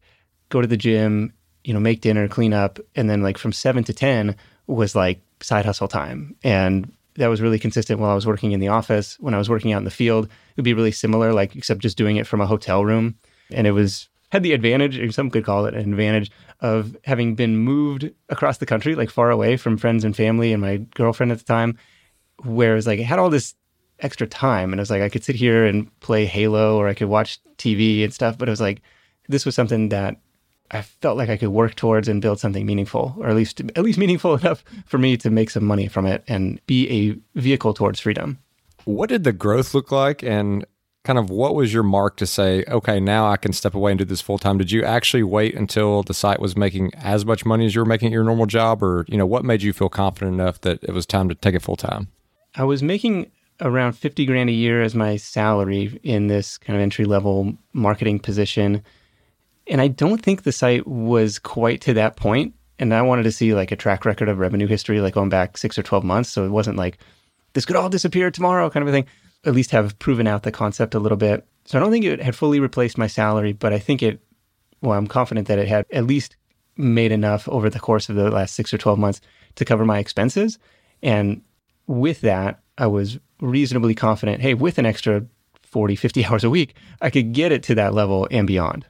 go 0.48 0.62
to 0.62 0.66
the 0.66 0.78
gym, 0.78 1.34
you 1.62 1.74
know, 1.74 1.78
make 1.78 2.00
dinner, 2.00 2.26
clean 2.26 2.54
up, 2.54 2.78
and 2.96 3.10
then 3.10 3.20
like 3.20 3.36
from 3.36 3.52
seven 3.52 3.84
to 3.84 3.92
ten 3.92 4.34
was 4.66 4.96
like 4.96 5.20
side 5.42 5.66
hustle 5.66 5.88
time. 5.88 6.36
And 6.42 6.90
that 7.16 7.26
was 7.26 7.42
really 7.42 7.58
consistent 7.58 8.00
while 8.00 8.10
I 8.10 8.14
was 8.14 8.26
working 8.26 8.52
in 8.52 8.60
the 8.60 8.68
office. 8.68 9.20
When 9.20 9.34
I 9.34 9.38
was 9.38 9.50
working 9.50 9.74
out 9.74 9.80
in 9.80 9.84
the 9.84 9.90
field, 9.90 10.24
it 10.24 10.56
would 10.56 10.64
be 10.64 10.72
really 10.72 10.90
similar, 10.90 11.34
like 11.34 11.54
except 11.54 11.80
just 11.80 11.98
doing 11.98 12.16
it 12.16 12.26
from 12.26 12.40
a 12.40 12.46
hotel 12.46 12.82
room. 12.82 13.16
And 13.52 13.66
it 13.66 13.72
was 13.72 14.08
had 14.30 14.42
the 14.42 14.52
advantage, 14.52 14.98
or 14.98 15.10
some 15.12 15.30
could 15.30 15.44
call 15.44 15.66
it 15.66 15.74
an 15.74 15.92
advantage, 15.92 16.30
of 16.60 16.96
having 17.04 17.34
been 17.34 17.56
moved 17.56 18.10
across 18.28 18.58
the 18.58 18.66
country, 18.66 18.94
like 18.94 19.10
far 19.10 19.30
away 19.30 19.56
from 19.56 19.76
friends 19.76 20.04
and 20.04 20.16
family 20.16 20.52
and 20.52 20.60
my 20.60 20.78
girlfriend 20.94 21.32
at 21.32 21.38
the 21.38 21.44
time. 21.44 21.76
Whereas 22.44 22.86
like 22.86 23.00
I 23.00 23.02
had 23.02 23.18
all 23.18 23.30
this 23.30 23.54
extra 24.02 24.26
time. 24.26 24.72
And 24.72 24.80
it 24.80 24.82
was 24.82 24.90
like 24.90 25.02
I 25.02 25.08
could 25.08 25.24
sit 25.24 25.36
here 25.36 25.64
and 25.64 25.88
play 26.00 26.26
Halo 26.26 26.76
or 26.76 26.88
I 26.88 26.94
could 26.94 27.08
watch 27.08 27.38
TV 27.56 28.04
and 28.04 28.12
stuff. 28.12 28.38
But 28.38 28.48
it 28.48 28.52
was 28.52 28.60
like 28.60 28.82
this 29.28 29.46
was 29.46 29.54
something 29.54 29.90
that 29.90 30.16
I 30.70 30.82
felt 30.82 31.16
like 31.16 31.28
I 31.28 31.36
could 31.36 31.48
work 31.48 31.74
towards 31.74 32.08
and 32.08 32.22
build 32.22 32.38
something 32.38 32.64
meaningful, 32.64 33.16
or 33.18 33.28
at 33.28 33.36
least 33.36 33.60
at 33.60 33.82
least 33.82 33.98
meaningful 33.98 34.34
enough 34.40 34.64
for 34.86 34.98
me 34.98 35.16
to 35.18 35.30
make 35.30 35.50
some 35.50 35.64
money 35.64 35.88
from 35.88 36.06
it 36.06 36.24
and 36.28 36.60
be 36.66 36.88
a 36.90 37.40
vehicle 37.40 37.74
towards 37.74 38.00
freedom. 38.00 38.38
What 38.84 39.10
did 39.10 39.24
the 39.24 39.32
growth 39.32 39.74
look 39.74 39.92
like 39.92 40.22
and 40.22 40.64
kind 41.04 41.18
of 41.18 41.30
what 41.30 41.54
was 41.54 41.72
your 41.72 41.82
mark 41.82 42.16
to 42.16 42.26
say, 42.26 42.64
okay, 42.68 43.00
now 43.00 43.26
I 43.26 43.36
can 43.36 43.52
step 43.52 43.74
away 43.74 43.92
and 43.92 43.98
do 43.98 44.04
this 44.04 44.20
full 44.20 44.38
time? 44.38 44.58
Did 44.58 44.70
you 44.70 44.84
actually 44.84 45.22
wait 45.22 45.54
until 45.54 46.02
the 46.02 46.14
site 46.14 46.40
was 46.40 46.56
making 46.56 46.92
as 46.94 47.24
much 47.24 47.46
money 47.46 47.66
as 47.66 47.74
you 47.74 47.80
were 47.80 47.86
making 47.86 48.08
at 48.08 48.12
your 48.12 48.24
normal 48.24 48.46
job? 48.46 48.82
Or, 48.82 49.04
you 49.08 49.16
know, 49.16 49.26
what 49.26 49.44
made 49.44 49.62
you 49.62 49.72
feel 49.72 49.88
confident 49.88 50.34
enough 50.34 50.60
that 50.60 50.82
it 50.82 50.92
was 50.92 51.06
time 51.06 51.28
to 51.28 51.34
take 51.34 51.54
it 51.54 51.62
full 51.62 51.76
time? 51.76 52.08
I 52.54 52.64
was 52.64 52.82
making 52.82 53.30
around 53.60 53.92
50 53.92 54.26
grand 54.26 54.50
a 54.50 54.54
year 54.54 54.82
as 54.82 54.94
my 54.94 55.16
salary 55.16 55.98
in 56.02 56.26
this 56.26 56.58
kind 56.58 56.76
of 56.76 56.82
entry 56.82 57.04
level 57.04 57.54
marketing 57.72 58.18
position. 58.18 58.82
And 59.66 59.80
I 59.80 59.88
don't 59.88 60.20
think 60.20 60.42
the 60.42 60.52
site 60.52 60.86
was 60.86 61.38
quite 61.38 61.80
to 61.82 61.94
that 61.94 62.16
point. 62.16 62.54
And 62.78 62.94
I 62.94 63.02
wanted 63.02 63.24
to 63.24 63.32
see 63.32 63.54
like 63.54 63.72
a 63.72 63.76
track 63.76 64.04
record 64.04 64.28
of 64.28 64.38
revenue 64.38 64.66
history, 64.66 65.00
like 65.00 65.14
going 65.14 65.28
back 65.28 65.58
six 65.58 65.78
or 65.78 65.82
12 65.82 66.02
months. 66.04 66.30
So 66.30 66.44
it 66.44 66.50
wasn't 66.50 66.78
like 66.78 66.98
this 67.52 67.64
could 67.64 67.76
all 67.76 67.88
disappear 67.88 68.30
tomorrow 68.30 68.70
kind 68.70 68.82
of 68.82 68.88
a 68.88 68.92
thing. 68.92 69.06
At 69.44 69.54
least 69.54 69.70
have 69.70 69.98
proven 69.98 70.26
out 70.26 70.42
the 70.42 70.52
concept 70.52 70.94
a 70.94 70.98
little 70.98 71.16
bit. 71.16 71.46
So 71.64 71.78
I 71.78 71.80
don't 71.80 71.90
think 71.90 72.04
it 72.04 72.22
had 72.22 72.36
fully 72.36 72.60
replaced 72.60 72.98
my 72.98 73.06
salary, 73.06 73.52
but 73.52 73.72
I 73.72 73.78
think 73.78 74.02
it, 74.02 74.20
well, 74.82 74.98
I'm 74.98 75.06
confident 75.06 75.48
that 75.48 75.58
it 75.58 75.68
had 75.68 75.86
at 75.92 76.06
least 76.06 76.36
made 76.76 77.12
enough 77.12 77.48
over 77.48 77.70
the 77.70 77.80
course 77.80 78.08
of 78.08 78.16
the 78.16 78.30
last 78.30 78.54
six 78.54 78.72
or 78.72 78.78
12 78.78 78.98
months 78.98 79.20
to 79.56 79.64
cover 79.64 79.84
my 79.84 79.98
expenses. 79.98 80.58
And 81.02 81.42
with 81.86 82.20
that, 82.22 82.60
I 82.78 82.86
was 82.86 83.18
reasonably 83.40 83.94
confident, 83.94 84.40
hey, 84.40 84.54
with 84.54 84.78
an 84.78 84.86
extra 84.86 85.24
40, 85.62 85.96
50 85.96 86.24
hours 86.26 86.44
a 86.44 86.50
week, 86.50 86.74
I 87.00 87.10
could 87.10 87.32
get 87.32 87.52
it 87.52 87.62
to 87.64 87.74
that 87.76 87.94
level 87.94 88.28
and 88.30 88.46
beyond. 88.46 88.86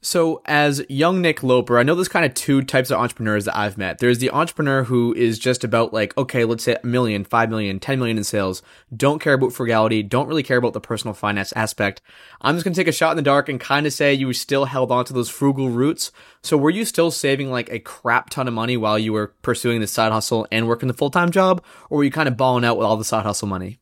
So, 0.00 0.42
as 0.44 0.80
young 0.88 1.20
Nick 1.20 1.42
Loper, 1.42 1.76
I 1.76 1.82
know 1.82 1.96
there's 1.96 2.06
kind 2.06 2.24
of 2.24 2.32
two 2.32 2.62
types 2.62 2.92
of 2.92 3.00
entrepreneurs 3.00 3.46
that 3.46 3.56
I've 3.56 3.76
met. 3.76 3.98
There's 3.98 4.18
the 4.18 4.30
entrepreneur 4.30 4.84
who 4.84 5.12
is 5.12 5.40
just 5.40 5.64
about 5.64 5.92
like, 5.92 6.16
okay, 6.16 6.44
let's 6.44 6.62
say 6.62 6.76
a 6.80 6.86
million, 6.86 7.24
five 7.24 7.50
million, 7.50 7.80
ten 7.80 7.98
million 7.98 8.16
in 8.16 8.22
sales, 8.22 8.62
don't 8.96 9.20
care 9.20 9.32
about 9.32 9.52
frugality, 9.52 10.04
don't 10.04 10.28
really 10.28 10.44
care 10.44 10.56
about 10.56 10.72
the 10.72 10.80
personal 10.80 11.14
finance 11.14 11.52
aspect. 11.56 12.00
I'm 12.40 12.54
just 12.54 12.64
going 12.64 12.74
to 12.74 12.80
take 12.80 12.86
a 12.86 12.92
shot 12.92 13.10
in 13.10 13.16
the 13.16 13.22
dark 13.22 13.48
and 13.48 13.58
kind 13.58 13.86
of 13.88 13.92
say 13.92 14.14
you 14.14 14.32
still 14.32 14.66
held 14.66 14.92
on 14.92 15.04
to 15.06 15.12
those 15.12 15.30
frugal 15.30 15.68
roots. 15.68 16.12
So, 16.42 16.56
were 16.56 16.70
you 16.70 16.84
still 16.84 17.10
saving 17.10 17.50
like 17.50 17.68
a 17.70 17.80
crap 17.80 18.30
ton 18.30 18.46
of 18.46 18.54
money 18.54 18.76
while 18.76 19.00
you 19.00 19.12
were 19.12 19.34
pursuing 19.42 19.80
the 19.80 19.88
side 19.88 20.12
hustle 20.12 20.46
and 20.52 20.68
working 20.68 20.86
the 20.86 20.94
full 20.94 21.10
time 21.10 21.32
job? 21.32 21.64
Or 21.90 21.98
were 21.98 22.04
you 22.04 22.12
kind 22.12 22.28
of 22.28 22.36
balling 22.36 22.64
out 22.64 22.78
with 22.78 22.86
all 22.86 22.96
the 22.96 23.04
side 23.04 23.26
hustle 23.26 23.48
money? 23.48 23.80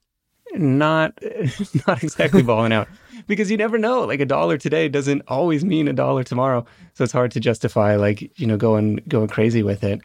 Not, 0.54 1.12
not 1.86 2.02
exactly 2.02 2.40
balling 2.40 2.72
out 2.72 2.88
because 3.26 3.50
you 3.50 3.56
never 3.56 3.78
know. 3.78 4.02
Like 4.02 4.20
a 4.20 4.26
dollar 4.26 4.58
today 4.58 4.88
doesn't 4.88 5.22
always 5.28 5.64
mean 5.64 5.88
a 5.88 5.92
dollar 5.92 6.24
tomorrow. 6.24 6.64
So 6.94 7.04
it's 7.04 7.12
hard 7.12 7.30
to 7.32 7.40
justify 7.40 7.96
like, 7.96 8.38
you 8.38 8.46
know, 8.46 8.56
going 8.56 9.00
going 9.08 9.28
crazy 9.28 9.62
with 9.62 9.84
it. 9.84 10.00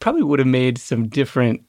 Probably 0.00 0.22
would 0.22 0.38
have 0.38 0.48
made 0.48 0.78
some 0.78 1.08
different 1.08 1.62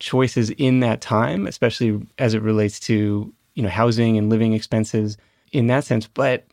choices 0.00 0.50
in 0.50 0.80
that 0.80 1.00
time, 1.00 1.46
especially 1.46 2.06
as 2.18 2.34
it 2.34 2.42
relates 2.42 2.80
to 2.80 3.32
you 3.54 3.62
know 3.62 3.68
housing 3.68 4.16
and 4.16 4.30
living 4.30 4.52
expenses 4.52 5.16
in 5.52 5.66
that 5.68 5.84
sense. 5.84 6.06
But 6.06 6.46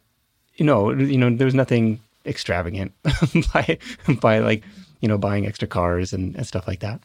you 0.55 0.65
know, 0.65 0.91
you 0.91 1.17
know, 1.17 1.35
there's 1.35 1.55
nothing 1.55 1.99
extravagant 2.25 2.93
by 3.53 3.77
by 4.21 4.39
like 4.39 4.63
you 5.01 5.07
know 5.07 5.17
buying 5.17 5.45
extra 5.45 5.67
cars 5.67 6.13
and, 6.13 6.35
and 6.35 6.47
stuff 6.47 6.67
like 6.67 6.79
that. 6.79 7.01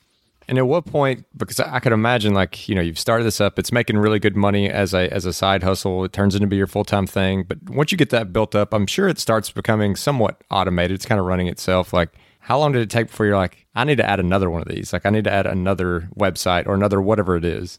And 0.48 0.58
at 0.58 0.66
what 0.66 0.84
point? 0.84 1.26
Because 1.36 1.60
I 1.60 1.78
could 1.78 1.92
imagine, 1.92 2.34
like 2.34 2.68
you 2.68 2.74
know, 2.74 2.80
you've 2.80 2.98
started 2.98 3.24
this 3.24 3.40
up. 3.40 3.58
It's 3.58 3.70
making 3.70 3.98
really 3.98 4.18
good 4.18 4.36
money 4.36 4.68
as 4.68 4.92
a 4.94 5.12
as 5.12 5.24
a 5.24 5.32
side 5.32 5.62
hustle. 5.62 6.04
It 6.04 6.12
turns 6.12 6.34
into 6.34 6.48
be 6.48 6.56
your 6.56 6.66
full 6.66 6.84
time 6.84 7.06
thing. 7.06 7.44
But 7.44 7.62
once 7.70 7.92
you 7.92 7.98
get 7.98 8.10
that 8.10 8.32
built 8.32 8.54
up, 8.54 8.74
I'm 8.74 8.86
sure 8.86 9.08
it 9.08 9.18
starts 9.18 9.50
becoming 9.50 9.96
somewhat 9.96 10.42
automated. 10.50 10.96
It's 10.96 11.06
kind 11.06 11.20
of 11.20 11.26
running 11.26 11.46
itself. 11.46 11.92
Like, 11.92 12.10
how 12.40 12.58
long 12.58 12.72
did 12.72 12.82
it 12.82 12.90
take 12.90 13.08
before 13.08 13.26
you're 13.26 13.36
like, 13.36 13.66
I 13.74 13.84
need 13.84 13.96
to 13.96 14.08
add 14.08 14.18
another 14.18 14.50
one 14.50 14.62
of 14.62 14.68
these? 14.68 14.92
Like, 14.92 15.06
I 15.06 15.10
need 15.10 15.24
to 15.24 15.32
add 15.32 15.46
another 15.46 16.08
website 16.16 16.66
or 16.66 16.74
another 16.74 17.00
whatever 17.00 17.36
it 17.36 17.44
is. 17.44 17.78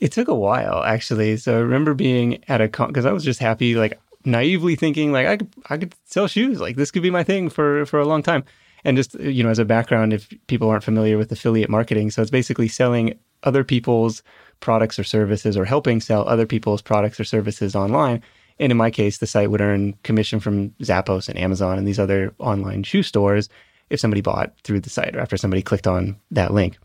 It 0.00 0.12
took 0.12 0.28
a 0.28 0.34
while 0.34 0.82
actually. 0.82 1.36
So 1.36 1.56
I 1.56 1.60
remember 1.60 1.94
being 1.94 2.42
at 2.48 2.60
a 2.60 2.68
con 2.68 2.88
because 2.88 3.06
I 3.06 3.12
was 3.12 3.24
just 3.24 3.40
happy, 3.40 3.74
like 3.74 4.00
naively 4.24 4.76
thinking, 4.76 5.12
like 5.12 5.26
I 5.26 5.36
could 5.36 5.54
I 5.70 5.76
could 5.78 5.94
sell 6.04 6.26
shoes. 6.26 6.60
Like 6.60 6.76
this 6.76 6.90
could 6.90 7.02
be 7.02 7.10
my 7.10 7.24
thing 7.24 7.48
for 7.48 7.84
for 7.86 7.98
a 7.98 8.06
long 8.06 8.22
time. 8.22 8.44
And 8.84 8.96
just 8.96 9.14
you 9.20 9.42
know, 9.42 9.50
as 9.50 9.58
a 9.58 9.64
background, 9.64 10.12
if 10.12 10.32
people 10.46 10.68
aren't 10.68 10.84
familiar 10.84 11.18
with 11.18 11.32
affiliate 11.32 11.70
marketing, 11.70 12.10
so 12.10 12.22
it's 12.22 12.30
basically 12.30 12.68
selling 12.68 13.18
other 13.42 13.64
people's 13.64 14.22
products 14.60 14.98
or 14.98 15.04
services, 15.04 15.56
or 15.56 15.64
helping 15.64 16.00
sell 16.00 16.26
other 16.28 16.46
people's 16.46 16.82
products 16.82 17.20
or 17.20 17.24
services 17.24 17.76
online. 17.76 18.22
And 18.58 18.72
in 18.72 18.76
my 18.76 18.90
case, 18.90 19.18
the 19.18 19.26
site 19.26 19.50
would 19.50 19.60
earn 19.60 19.94
commission 20.02 20.40
from 20.40 20.70
Zappos 20.82 21.28
and 21.28 21.38
Amazon 21.38 21.78
and 21.78 21.86
these 21.86 22.00
other 22.00 22.34
online 22.38 22.82
shoe 22.82 23.04
stores 23.04 23.48
if 23.90 24.00
somebody 24.00 24.20
bought 24.20 24.52
through 24.64 24.80
the 24.80 24.90
site 24.90 25.14
or 25.14 25.20
after 25.20 25.36
somebody 25.36 25.62
clicked 25.62 25.86
on 25.86 26.16
that 26.32 26.52
link. 26.52 26.78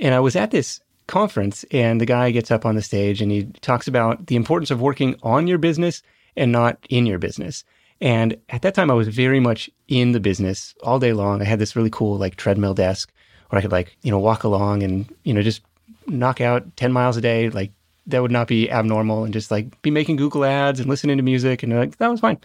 And 0.00 0.14
I 0.14 0.20
was 0.20 0.34
at 0.36 0.50
this 0.50 0.80
conference, 1.06 1.64
and 1.70 2.00
the 2.00 2.06
guy 2.06 2.30
gets 2.30 2.50
up 2.50 2.66
on 2.66 2.74
the 2.74 2.82
stage 2.82 3.20
and 3.20 3.30
he 3.30 3.44
talks 3.60 3.86
about 3.86 4.26
the 4.26 4.36
importance 4.36 4.70
of 4.70 4.80
working 4.80 5.16
on 5.22 5.46
your 5.46 5.58
business 5.58 6.02
and 6.36 6.50
not 6.50 6.78
in 6.88 7.06
your 7.06 7.18
business. 7.18 7.64
And 8.04 8.36
at 8.50 8.60
that 8.60 8.74
time, 8.74 8.90
I 8.90 8.94
was 8.94 9.08
very 9.08 9.40
much 9.40 9.70
in 9.88 10.12
the 10.12 10.20
business 10.20 10.74
all 10.82 10.98
day 10.98 11.14
long. 11.14 11.40
I 11.40 11.46
had 11.46 11.58
this 11.58 11.74
really 11.74 11.88
cool 11.88 12.18
like 12.18 12.36
treadmill 12.36 12.74
desk 12.74 13.10
where 13.48 13.58
I 13.58 13.62
could 13.62 13.72
like, 13.72 13.96
you 14.02 14.10
know, 14.10 14.18
walk 14.18 14.44
along 14.44 14.82
and, 14.82 15.10
you 15.24 15.32
know, 15.32 15.40
just 15.40 15.62
knock 16.06 16.38
out 16.42 16.76
10 16.76 16.92
miles 16.92 17.16
a 17.16 17.22
day. 17.22 17.48
Like 17.48 17.72
that 18.08 18.20
would 18.20 18.30
not 18.30 18.46
be 18.46 18.70
abnormal 18.70 19.24
and 19.24 19.32
just 19.32 19.50
like 19.50 19.80
be 19.80 19.90
making 19.90 20.16
Google 20.16 20.44
ads 20.44 20.80
and 20.80 20.88
listening 20.90 21.16
to 21.16 21.22
music. 21.22 21.62
And 21.62 21.74
like, 21.74 21.96
that 21.96 22.10
was 22.10 22.20
fine. 22.20 22.38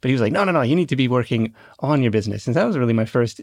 But 0.00 0.08
he 0.08 0.14
was 0.14 0.22
like, 0.22 0.32
no, 0.32 0.44
no, 0.44 0.52
no, 0.52 0.62
you 0.62 0.74
need 0.74 0.88
to 0.88 0.96
be 0.96 1.08
working 1.08 1.54
on 1.80 2.00
your 2.00 2.10
business. 2.10 2.46
And 2.46 2.56
that 2.56 2.64
was 2.64 2.78
really 2.78 2.94
my 2.94 3.04
first 3.04 3.42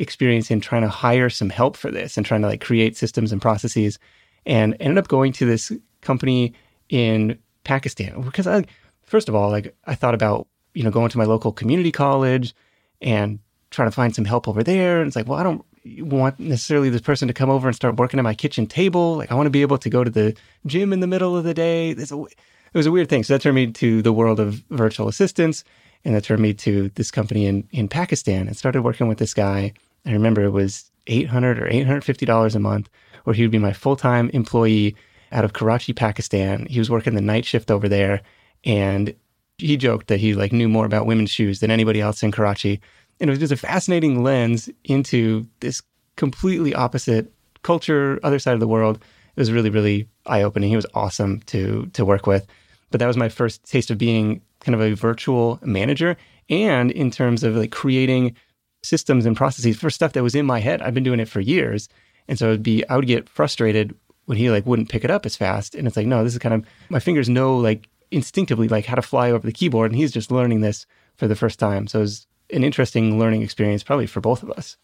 experience 0.00 0.50
in 0.50 0.60
trying 0.60 0.82
to 0.82 0.88
hire 0.88 1.30
some 1.30 1.50
help 1.50 1.76
for 1.76 1.92
this 1.92 2.16
and 2.16 2.26
trying 2.26 2.42
to 2.42 2.48
like 2.48 2.60
create 2.60 2.96
systems 2.96 3.30
and 3.30 3.40
processes 3.40 4.00
and 4.44 4.76
ended 4.80 4.98
up 4.98 5.06
going 5.06 5.32
to 5.34 5.46
this 5.46 5.70
company 6.00 6.52
in 6.88 7.38
Pakistan 7.62 8.22
because 8.22 8.48
I, 8.48 8.64
first 9.04 9.28
of 9.28 9.36
all, 9.36 9.50
like 9.50 9.72
I 9.84 9.94
thought 9.94 10.14
about 10.14 10.48
you 10.76 10.82
know, 10.82 10.90
going 10.90 11.08
to 11.08 11.16
my 11.16 11.24
local 11.24 11.52
community 11.52 11.90
college 11.90 12.54
and 13.00 13.38
trying 13.70 13.88
to 13.88 13.92
find 13.92 14.14
some 14.14 14.26
help 14.26 14.46
over 14.46 14.62
there. 14.62 15.00
And 15.00 15.06
it's 15.06 15.16
like, 15.16 15.26
well, 15.26 15.38
I 15.38 15.42
don't 15.42 15.64
want 16.00 16.38
necessarily 16.38 16.90
this 16.90 17.00
person 17.00 17.28
to 17.28 17.34
come 17.34 17.48
over 17.48 17.66
and 17.66 17.74
start 17.74 17.96
working 17.96 18.20
at 18.20 18.24
my 18.24 18.34
kitchen 18.34 18.66
table. 18.66 19.16
Like, 19.16 19.32
I 19.32 19.34
want 19.34 19.46
to 19.46 19.50
be 19.50 19.62
able 19.62 19.78
to 19.78 19.88
go 19.88 20.04
to 20.04 20.10
the 20.10 20.36
gym 20.66 20.92
in 20.92 21.00
the 21.00 21.06
middle 21.06 21.34
of 21.34 21.44
the 21.44 21.54
day. 21.54 21.92
A, 21.92 21.92
it 21.92 22.74
was 22.74 22.84
a 22.84 22.92
weird 22.92 23.08
thing. 23.08 23.24
So 23.24 23.32
that 23.32 23.40
turned 23.40 23.54
me 23.54 23.72
to 23.72 24.02
the 24.02 24.12
world 24.12 24.38
of 24.38 24.62
virtual 24.68 25.08
assistants. 25.08 25.64
And 26.04 26.14
that 26.14 26.24
turned 26.24 26.42
me 26.42 26.52
to 26.52 26.90
this 26.90 27.10
company 27.10 27.46
in, 27.46 27.66
in 27.72 27.88
Pakistan 27.88 28.46
and 28.46 28.54
started 28.54 28.82
working 28.82 29.08
with 29.08 29.16
this 29.16 29.32
guy. 29.32 29.72
I 30.04 30.12
remember 30.12 30.44
it 30.44 30.50
was 30.50 30.90
800 31.06 31.58
or 31.58 31.70
$850 31.70 32.54
a 32.54 32.58
month, 32.58 32.90
where 33.24 33.34
he 33.34 33.42
would 33.42 33.50
be 33.50 33.58
my 33.58 33.72
full 33.72 33.96
time 33.96 34.28
employee 34.34 34.94
out 35.32 35.44
of 35.44 35.54
Karachi, 35.54 35.94
Pakistan. 35.94 36.66
He 36.66 36.78
was 36.78 36.90
working 36.90 37.14
the 37.14 37.22
night 37.22 37.46
shift 37.46 37.70
over 37.70 37.88
there. 37.88 38.20
And 38.62 39.14
he 39.58 39.76
joked 39.76 40.08
that 40.08 40.20
he 40.20 40.34
like 40.34 40.52
knew 40.52 40.68
more 40.68 40.86
about 40.86 41.06
women's 41.06 41.30
shoes 41.30 41.60
than 41.60 41.70
anybody 41.70 42.00
else 42.00 42.22
in 42.22 42.30
Karachi. 42.30 42.80
And 43.20 43.30
it 43.30 43.32
was 43.32 43.38
just 43.38 43.52
a 43.52 43.56
fascinating 43.56 44.22
lens 44.22 44.68
into 44.84 45.46
this 45.60 45.82
completely 46.16 46.74
opposite 46.74 47.32
culture, 47.62 48.20
other 48.22 48.38
side 48.38 48.54
of 48.54 48.60
the 48.60 48.68
world. 48.68 48.96
It 48.96 49.40
was 49.40 49.52
really, 49.52 49.70
really 49.70 50.08
eye 50.26 50.42
opening. 50.42 50.70
He 50.70 50.76
was 50.76 50.86
awesome 50.94 51.40
to 51.46 51.86
to 51.94 52.04
work 52.04 52.26
with. 52.26 52.46
But 52.90 53.00
that 53.00 53.06
was 53.06 53.16
my 53.16 53.28
first 53.28 53.64
taste 53.64 53.90
of 53.90 53.98
being 53.98 54.40
kind 54.60 54.74
of 54.74 54.80
a 54.80 54.94
virtual 54.94 55.58
manager 55.62 56.16
and 56.48 56.90
in 56.90 57.10
terms 57.10 57.42
of 57.42 57.56
like 57.56 57.72
creating 57.72 58.36
systems 58.82 59.26
and 59.26 59.36
processes 59.36 59.76
for 59.76 59.90
stuff 59.90 60.12
that 60.12 60.22
was 60.22 60.34
in 60.34 60.46
my 60.46 60.60
head. 60.60 60.80
I've 60.80 60.94
been 60.94 61.02
doing 61.02 61.20
it 61.20 61.28
for 61.28 61.40
years. 61.40 61.88
And 62.28 62.38
so 62.38 62.48
it'd 62.48 62.62
be 62.62 62.86
I 62.88 62.96
would 62.96 63.06
get 63.06 63.28
frustrated 63.28 63.94
when 64.26 64.38
he 64.38 64.50
like 64.50 64.66
wouldn't 64.66 64.88
pick 64.88 65.04
it 65.04 65.10
up 65.10 65.26
as 65.26 65.36
fast. 65.36 65.74
And 65.74 65.86
it's 65.86 65.96
like, 65.96 66.06
no, 66.06 66.22
this 66.22 66.34
is 66.34 66.38
kind 66.38 66.54
of 66.54 66.64
my 66.88 67.00
fingers 67.00 67.28
know 67.28 67.56
like 67.56 67.88
instinctively 68.10 68.68
like 68.68 68.86
how 68.86 68.94
to 68.94 69.02
fly 69.02 69.30
over 69.30 69.46
the 69.46 69.52
keyboard, 69.52 69.90
and 69.90 69.98
he's 69.98 70.12
just 70.12 70.30
learning 70.30 70.60
this 70.60 70.86
for 71.16 71.28
the 71.28 71.36
first 71.36 71.58
time. 71.58 71.86
So 71.86 71.98
it 71.98 72.02
was 72.02 72.26
an 72.50 72.64
interesting 72.64 73.18
learning 73.18 73.42
experience, 73.42 73.82
probably 73.82 74.06
for 74.06 74.20
both 74.20 74.42
of 74.42 74.50
us. 74.50 74.76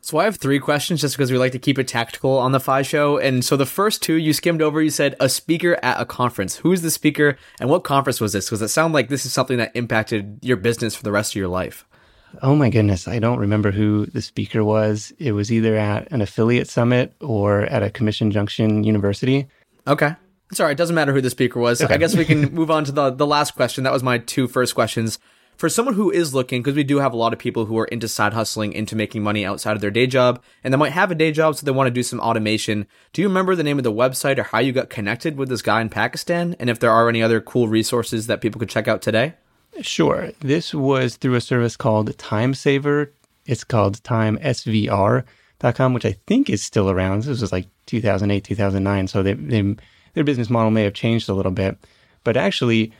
So 0.00 0.18
I 0.18 0.24
have 0.24 0.36
three 0.36 0.58
questions 0.58 1.00
just 1.00 1.16
because 1.16 1.30
we 1.30 1.38
like 1.38 1.52
to 1.52 1.58
keep 1.58 1.78
it 1.78 1.88
tactical 1.88 2.38
on 2.38 2.52
the 2.52 2.60
FI 2.60 2.82
show. 2.82 3.18
And 3.18 3.44
so 3.44 3.56
the 3.56 3.66
first 3.66 4.02
two 4.02 4.14
you 4.14 4.32
skimmed 4.32 4.62
over, 4.62 4.80
you 4.80 4.90
said 4.90 5.16
a 5.20 5.28
speaker 5.28 5.78
at 5.82 6.00
a 6.00 6.06
conference. 6.06 6.56
Who's 6.56 6.82
the 6.82 6.90
speaker 6.90 7.36
and 7.60 7.68
what 7.68 7.84
conference 7.84 8.20
was 8.20 8.32
this? 8.32 8.46
Because 8.46 8.62
it 8.62 8.68
sounded 8.68 8.94
like 8.94 9.08
this 9.08 9.26
is 9.26 9.32
something 9.32 9.58
that 9.58 9.74
impacted 9.74 10.38
your 10.40 10.56
business 10.56 10.94
for 10.94 11.02
the 11.02 11.12
rest 11.12 11.32
of 11.32 11.36
your 11.36 11.48
life. 11.48 11.84
Oh 12.42 12.54
my 12.54 12.70
goodness. 12.70 13.08
I 13.08 13.18
don't 13.18 13.38
remember 13.38 13.70
who 13.70 14.06
the 14.06 14.22
speaker 14.22 14.64
was. 14.64 15.12
It 15.18 15.32
was 15.32 15.52
either 15.52 15.76
at 15.76 16.10
an 16.12 16.22
affiliate 16.22 16.68
summit 16.68 17.12
or 17.20 17.62
at 17.62 17.82
a 17.82 17.90
Commission 17.90 18.30
Junction 18.30 18.84
University. 18.84 19.48
Okay. 19.86 20.14
Sorry, 20.52 20.72
it 20.72 20.78
doesn't 20.78 20.94
matter 20.94 21.12
who 21.12 21.20
the 21.20 21.30
speaker 21.30 21.60
was. 21.60 21.82
Okay. 21.82 21.92
I 21.92 21.98
guess 21.98 22.16
we 22.16 22.24
can 22.24 22.40
move 22.54 22.70
on 22.70 22.84
to 22.84 22.92
the, 22.92 23.10
the 23.10 23.26
last 23.26 23.54
question. 23.54 23.84
That 23.84 23.92
was 23.92 24.02
my 24.02 24.18
two 24.18 24.48
first 24.48 24.74
questions. 24.74 25.18
For 25.56 25.68
someone 25.68 25.96
who 25.96 26.10
is 26.12 26.34
looking, 26.34 26.62
because 26.62 26.76
we 26.76 26.84
do 26.84 26.98
have 26.98 27.12
a 27.12 27.16
lot 27.16 27.32
of 27.32 27.40
people 27.40 27.64
who 27.64 27.76
are 27.78 27.86
into 27.86 28.06
side 28.06 28.32
hustling, 28.32 28.72
into 28.72 28.94
making 28.94 29.24
money 29.24 29.44
outside 29.44 29.72
of 29.72 29.80
their 29.80 29.90
day 29.90 30.06
job, 30.06 30.40
and 30.62 30.72
they 30.72 30.78
might 30.78 30.92
have 30.92 31.10
a 31.10 31.16
day 31.16 31.32
job, 31.32 31.56
so 31.56 31.66
they 31.66 31.72
want 31.72 31.88
to 31.88 31.92
do 31.92 32.04
some 32.04 32.20
automation. 32.20 32.86
Do 33.12 33.22
you 33.22 33.28
remember 33.28 33.56
the 33.56 33.64
name 33.64 33.76
of 33.76 33.82
the 33.82 33.92
website 33.92 34.38
or 34.38 34.44
how 34.44 34.60
you 34.60 34.70
got 34.70 34.88
connected 34.88 35.36
with 35.36 35.48
this 35.48 35.60
guy 35.60 35.80
in 35.80 35.88
Pakistan? 35.88 36.54
And 36.60 36.70
if 36.70 36.78
there 36.78 36.92
are 36.92 37.08
any 37.08 37.24
other 37.24 37.40
cool 37.40 37.66
resources 37.66 38.28
that 38.28 38.40
people 38.40 38.60
could 38.60 38.68
check 38.68 38.86
out 38.86 39.02
today? 39.02 39.34
Sure. 39.80 40.30
This 40.38 40.72
was 40.72 41.16
through 41.16 41.34
a 41.34 41.40
service 41.40 41.76
called 41.76 42.16
TimeSaver. 42.16 43.10
It's 43.44 43.64
called 43.64 44.00
timesvr.com, 44.04 45.92
which 45.92 46.04
I 46.04 46.16
think 46.28 46.50
is 46.50 46.62
still 46.62 46.88
around. 46.88 47.24
This 47.24 47.40
was 47.40 47.50
like 47.50 47.66
2008, 47.86 48.44
2009. 48.44 49.08
So 49.08 49.24
they, 49.24 49.32
they 49.34 49.76
their 50.18 50.24
business 50.24 50.50
model 50.50 50.72
may 50.72 50.82
have 50.82 50.94
changed 50.94 51.28
a 51.28 51.34
little 51.34 51.52
bit. 51.52 51.78
But 52.24 52.36
actually, 52.36 52.92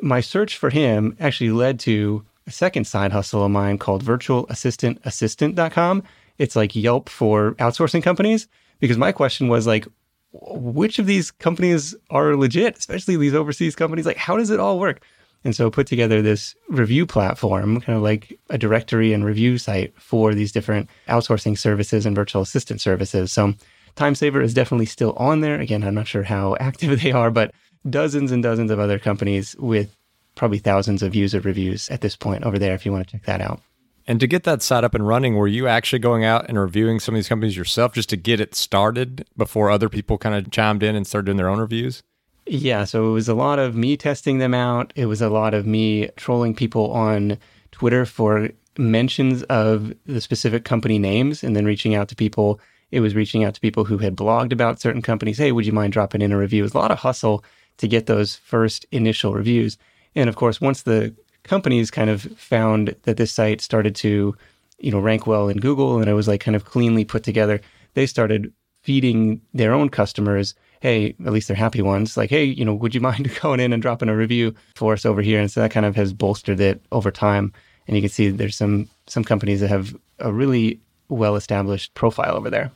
my 0.00 0.22
search 0.22 0.56
for 0.56 0.70
him 0.70 1.14
actually 1.20 1.50
led 1.50 1.78
to 1.80 2.24
a 2.46 2.50
second 2.50 2.86
side 2.86 3.12
hustle 3.12 3.44
of 3.44 3.50
mine 3.50 3.76
called 3.76 4.02
virtualassistantassistant.com. 4.02 6.02
It's 6.38 6.56
like 6.56 6.74
Yelp 6.74 7.10
for 7.10 7.52
outsourcing 7.56 8.02
companies 8.02 8.48
because 8.80 8.96
my 8.96 9.12
question 9.12 9.48
was 9.48 9.66
like, 9.66 9.86
which 10.32 10.98
of 10.98 11.04
these 11.04 11.30
companies 11.30 11.94
are 12.08 12.34
legit, 12.34 12.78
especially 12.78 13.16
these 13.16 13.34
overseas 13.34 13.76
companies? 13.76 14.06
Like, 14.06 14.16
how 14.16 14.38
does 14.38 14.48
it 14.48 14.58
all 14.58 14.80
work? 14.80 15.04
And 15.44 15.54
so 15.54 15.70
put 15.70 15.86
together 15.86 16.22
this 16.22 16.54
review 16.70 17.04
platform, 17.04 17.82
kind 17.82 17.96
of 17.96 18.02
like 18.02 18.38
a 18.48 18.56
directory 18.56 19.12
and 19.12 19.22
review 19.22 19.58
site 19.58 19.92
for 20.00 20.34
these 20.34 20.50
different 20.50 20.88
outsourcing 21.08 21.58
services 21.58 22.06
and 22.06 22.16
virtual 22.16 22.40
assistant 22.40 22.80
services. 22.80 23.32
So 23.32 23.52
TimeSaver 23.96 24.42
is 24.42 24.54
definitely 24.54 24.86
still 24.86 25.12
on 25.12 25.40
there. 25.40 25.60
Again, 25.60 25.82
I'm 25.84 25.94
not 25.94 26.08
sure 26.08 26.24
how 26.24 26.56
active 26.60 27.00
they 27.00 27.12
are, 27.12 27.30
but 27.30 27.52
dozens 27.88 28.32
and 28.32 28.42
dozens 28.42 28.70
of 28.70 28.78
other 28.78 28.98
companies 28.98 29.54
with 29.58 29.94
probably 30.34 30.58
thousands 30.58 31.02
of 31.02 31.14
user 31.14 31.40
reviews 31.40 31.88
at 31.90 32.00
this 32.00 32.16
point 32.16 32.44
over 32.44 32.58
there 32.58 32.74
if 32.74 32.84
you 32.84 32.92
want 32.92 33.06
to 33.06 33.12
check 33.12 33.24
that 33.26 33.40
out. 33.40 33.60
And 34.06 34.20
to 34.20 34.26
get 34.26 34.44
that 34.44 34.62
site 34.62 34.84
up 34.84 34.94
and 34.94 35.06
running, 35.06 35.36
were 35.36 35.48
you 35.48 35.66
actually 35.66 35.98
going 35.98 36.24
out 36.24 36.46
and 36.48 36.58
reviewing 36.58 37.00
some 37.00 37.14
of 37.14 37.18
these 37.18 37.28
companies 37.28 37.56
yourself 37.56 37.94
just 37.94 38.10
to 38.10 38.16
get 38.16 38.38
it 38.38 38.54
started 38.54 39.26
before 39.36 39.70
other 39.70 39.88
people 39.88 40.18
kind 40.18 40.34
of 40.34 40.50
chimed 40.50 40.82
in 40.82 40.94
and 40.94 41.06
started 41.06 41.26
doing 41.26 41.38
their 41.38 41.48
own 41.48 41.58
reviews? 41.58 42.02
Yeah, 42.46 42.84
so 42.84 43.08
it 43.08 43.12
was 43.12 43.28
a 43.28 43.34
lot 43.34 43.58
of 43.58 43.74
me 43.74 43.96
testing 43.96 44.38
them 44.38 44.52
out. 44.52 44.92
It 44.94 45.06
was 45.06 45.22
a 45.22 45.30
lot 45.30 45.54
of 45.54 45.66
me 45.66 46.08
trolling 46.16 46.54
people 46.54 46.92
on 46.92 47.38
Twitter 47.72 48.04
for 48.04 48.50
mentions 48.76 49.42
of 49.44 49.94
the 50.04 50.20
specific 50.20 50.64
company 50.64 50.98
names 50.98 51.42
and 51.42 51.56
then 51.56 51.64
reaching 51.64 51.94
out 51.94 52.08
to 52.08 52.16
people 52.16 52.60
it 52.94 53.00
was 53.00 53.16
reaching 53.16 53.42
out 53.42 53.52
to 53.54 53.60
people 53.60 53.84
who 53.84 53.98
had 53.98 54.14
blogged 54.14 54.52
about 54.52 54.80
certain 54.80 55.02
companies. 55.02 55.36
Hey, 55.36 55.50
would 55.50 55.66
you 55.66 55.72
mind 55.72 55.92
dropping 55.92 56.22
in 56.22 56.30
a 56.30 56.38
review? 56.38 56.62
It 56.62 56.66
was 56.66 56.74
a 56.74 56.78
lot 56.78 56.92
of 56.92 56.98
hustle 57.00 57.44
to 57.78 57.88
get 57.88 58.06
those 58.06 58.36
first 58.36 58.86
initial 58.92 59.34
reviews. 59.34 59.76
And 60.14 60.28
of 60.28 60.36
course, 60.36 60.60
once 60.60 60.82
the 60.82 61.12
companies 61.42 61.90
kind 61.90 62.08
of 62.08 62.22
found 62.38 62.94
that 63.02 63.16
this 63.16 63.32
site 63.32 63.60
started 63.60 63.96
to, 63.96 64.36
you 64.78 64.92
know, 64.92 65.00
rank 65.00 65.26
well 65.26 65.48
in 65.48 65.58
Google 65.58 65.98
and 65.98 66.08
it 66.08 66.12
was 66.12 66.28
like 66.28 66.40
kind 66.40 66.54
of 66.54 66.66
cleanly 66.66 67.04
put 67.04 67.24
together, 67.24 67.60
they 67.94 68.06
started 68.06 68.52
feeding 68.82 69.40
their 69.52 69.74
own 69.74 69.88
customers, 69.88 70.54
hey, 70.78 71.16
at 71.26 71.32
least 71.32 71.48
they're 71.48 71.56
happy 71.56 71.82
ones, 71.82 72.16
like, 72.16 72.30
hey, 72.30 72.44
you 72.44 72.64
know, 72.64 72.74
would 72.74 72.94
you 72.94 73.00
mind 73.10 73.28
going 73.42 73.58
in 73.58 73.72
and 73.72 73.82
dropping 73.82 74.08
a 74.08 74.16
review 74.16 74.54
for 74.76 74.92
us 74.92 75.04
over 75.04 75.20
here? 75.20 75.40
And 75.40 75.50
so 75.50 75.60
that 75.60 75.72
kind 75.72 75.84
of 75.84 75.96
has 75.96 76.12
bolstered 76.12 76.60
it 76.60 76.80
over 76.92 77.10
time. 77.10 77.52
And 77.88 77.96
you 77.96 78.02
can 78.02 78.10
see 78.10 78.30
there's 78.30 78.56
some 78.56 78.88
some 79.08 79.24
companies 79.24 79.60
that 79.60 79.68
have 79.68 79.96
a 80.20 80.32
really 80.32 80.80
well 81.08 81.34
established 81.34 81.92
profile 81.94 82.36
over 82.36 82.50
there. 82.50 82.70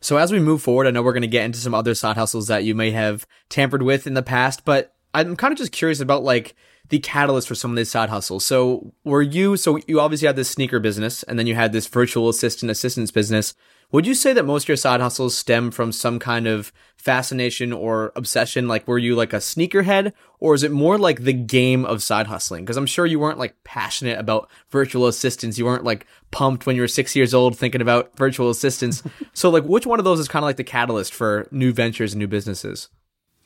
So 0.00 0.16
as 0.16 0.32
we 0.32 0.40
move 0.40 0.62
forward, 0.62 0.86
I 0.86 0.90
know 0.90 1.02
we're 1.02 1.12
going 1.12 1.22
to 1.22 1.28
get 1.28 1.44
into 1.44 1.58
some 1.58 1.74
other 1.74 1.94
side 1.94 2.16
hustles 2.16 2.46
that 2.48 2.64
you 2.64 2.74
may 2.74 2.90
have 2.90 3.26
tampered 3.48 3.82
with 3.82 4.06
in 4.06 4.14
the 4.14 4.22
past, 4.22 4.64
but 4.64 4.94
I'm 5.12 5.36
kind 5.36 5.52
of 5.52 5.58
just 5.58 5.72
curious 5.72 6.00
about 6.00 6.22
like 6.22 6.54
the 6.90 6.98
catalyst 6.98 7.48
for 7.48 7.54
some 7.54 7.70
of 7.70 7.76
these 7.76 7.90
side 7.90 8.10
hustles. 8.10 8.44
So 8.44 8.92
were 9.04 9.22
you, 9.22 9.56
so 9.56 9.78
you 9.86 10.00
obviously 10.00 10.26
had 10.26 10.36
this 10.36 10.50
sneaker 10.50 10.80
business 10.80 11.22
and 11.22 11.38
then 11.38 11.46
you 11.46 11.54
had 11.54 11.72
this 11.72 11.86
virtual 11.86 12.28
assistant 12.28 12.70
assistance 12.70 13.10
business. 13.10 13.54
Would 13.92 14.06
you 14.06 14.14
say 14.14 14.32
that 14.32 14.44
most 14.44 14.64
of 14.64 14.68
your 14.68 14.76
side 14.76 15.00
hustles 15.00 15.36
stem 15.36 15.70
from 15.70 15.90
some 15.90 16.18
kind 16.18 16.46
of 16.46 16.72
fascination 16.96 17.72
or 17.72 18.12
obsession? 18.14 18.68
Like, 18.68 18.86
were 18.86 18.98
you 18.98 19.14
like 19.14 19.32
a 19.32 19.36
sneakerhead 19.36 20.12
or 20.38 20.54
is 20.54 20.62
it 20.62 20.70
more 20.72 20.98
like 20.98 21.22
the 21.22 21.32
game 21.32 21.84
of 21.84 22.02
side 22.02 22.26
hustling? 22.26 22.66
Cause 22.66 22.76
I'm 22.76 22.86
sure 22.86 23.06
you 23.06 23.18
weren't 23.18 23.38
like 23.38 23.56
passionate 23.64 24.18
about 24.18 24.50
virtual 24.70 25.06
assistants. 25.06 25.58
You 25.58 25.64
weren't 25.64 25.84
like 25.84 26.06
pumped 26.32 26.66
when 26.66 26.76
you 26.76 26.82
were 26.82 26.88
six 26.88 27.14
years 27.14 27.34
old 27.34 27.56
thinking 27.56 27.80
about 27.80 28.16
virtual 28.16 28.50
assistants. 28.50 29.02
so 29.32 29.48
like, 29.48 29.64
which 29.64 29.86
one 29.86 30.00
of 30.00 30.04
those 30.04 30.18
is 30.18 30.28
kind 30.28 30.42
of 30.42 30.48
like 30.48 30.56
the 30.56 30.64
catalyst 30.64 31.14
for 31.14 31.46
new 31.52 31.72
ventures 31.72 32.12
and 32.12 32.18
new 32.18 32.28
businesses? 32.28 32.88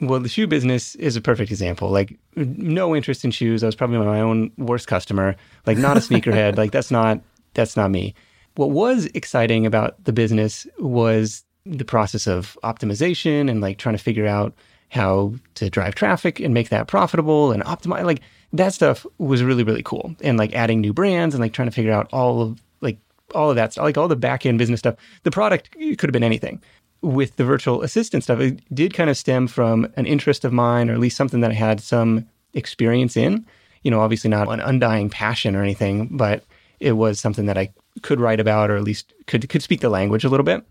Well, 0.01 0.21
the 0.21 0.29
shoe 0.29 0.47
business 0.47 0.97
is 0.97 1.17
a 1.17 1.21
perfect 1.21 1.51
example. 1.51 1.91
Like, 1.91 2.19
no 2.37 2.97
interest 2.97 3.25
in 3.25 3.31
shoes. 3.31 3.63
I 3.63 3.67
was 3.67 3.77
probably 3.77 3.99
my 3.99 4.21
own 4.21 4.51
worst 4.59 4.89
customer. 4.89 5.37
Like, 5.67 5.79
not 5.79 5.97
a 5.97 6.01
sneakerhead. 6.09 6.57
like, 6.57 6.73
that's 6.73 6.91
not 6.91 7.21
that's 7.55 7.77
not 7.77 7.91
me. 7.91 8.15
What 8.57 8.71
was 8.71 9.07
exciting 9.15 9.67
about 9.67 10.03
the 10.05 10.13
business 10.13 10.67
was 10.79 11.45
the 11.65 11.85
process 11.85 12.27
of 12.27 12.59
optimization 12.65 13.49
and 13.49 13.61
like 13.61 13.79
trying 13.79 13.97
to 13.97 14.03
figure 14.03 14.27
out 14.27 14.53
how 14.91 15.35
to 15.55 15.71
drive 15.71 15.95
traffic 15.95 16.41
and 16.41 16.53
make 16.53 16.69
that 16.69 16.89
profitable 16.89 17.53
and 17.53 17.65
optimize. 17.65 18.05
Like, 18.05 18.21
that 18.53 18.75
stuff 18.75 19.07
was 19.19 19.43
really 19.43 19.65
really 19.65 19.83
cool. 19.83 20.15
And 20.23 20.39
like 20.39 20.53
adding 20.55 20.81
new 20.81 20.93
brands 20.93 21.35
and 21.35 21.43
like 21.43 21.53
trying 21.53 21.69
to 21.69 21.75
figure 21.75 21.93
out 21.93 22.09
all 22.13 22.41
of 22.43 22.61
like 22.81 22.99
all 23.33 23.51
of 23.51 23.57
that 23.57 23.73
stuff, 23.73 23.85
like 23.85 23.97
all 23.97 24.09
the 24.09 24.17
back 24.17 24.45
end 24.45 24.59
business 24.59 24.81
stuff. 24.81 24.97
The 25.23 25.31
product 25.31 25.71
could 25.73 26.03
have 26.03 26.13
been 26.13 26.25
anything 26.25 26.61
with 27.05 27.37
the 27.37 27.45
virtual 27.45 27.83
assistant 27.83 28.25
stuff, 28.25 28.41
it 28.41 28.63
did 28.75 28.95
kind 28.95 29.11
of 29.11 29.17
stem 29.17 29.47
from 29.47 29.93
an 29.97 30.07
interest 30.07 30.45
of 30.45 30.53
mine, 30.53 30.89
or 30.89 30.95
at 30.95 31.01
least 31.01 31.17
something 31.17 31.41
that 31.41 31.51
I 31.51 31.55
had 31.55 31.81
some 31.81 32.27
experience 32.55 33.17
in. 33.17 33.47
You 33.83 33.91
know, 33.91 34.01
obviously 34.01 34.31
not 34.31 34.49
an 34.49 34.61
undying 34.61 35.11
passion 35.11 35.55
or 35.55 35.63
anything, 35.63 36.17
but 36.17 36.45
it 36.81 36.93
was 36.93 37.21
something 37.21 37.47
that 37.47 37.59
I 37.59 37.73
could 38.03 38.21
write 38.21 38.41
about, 38.41 38.71
or 38.71 38.77
at 38.77 38.83
least 38.83 39.13
could 39.27 39.49
could 39.49 39.63
speak 39.63 39.81
the 39.81 39.91
language 39.91 40.25
a 40.25 40.29
little 40.29 40.45
bit. 40.45 40.65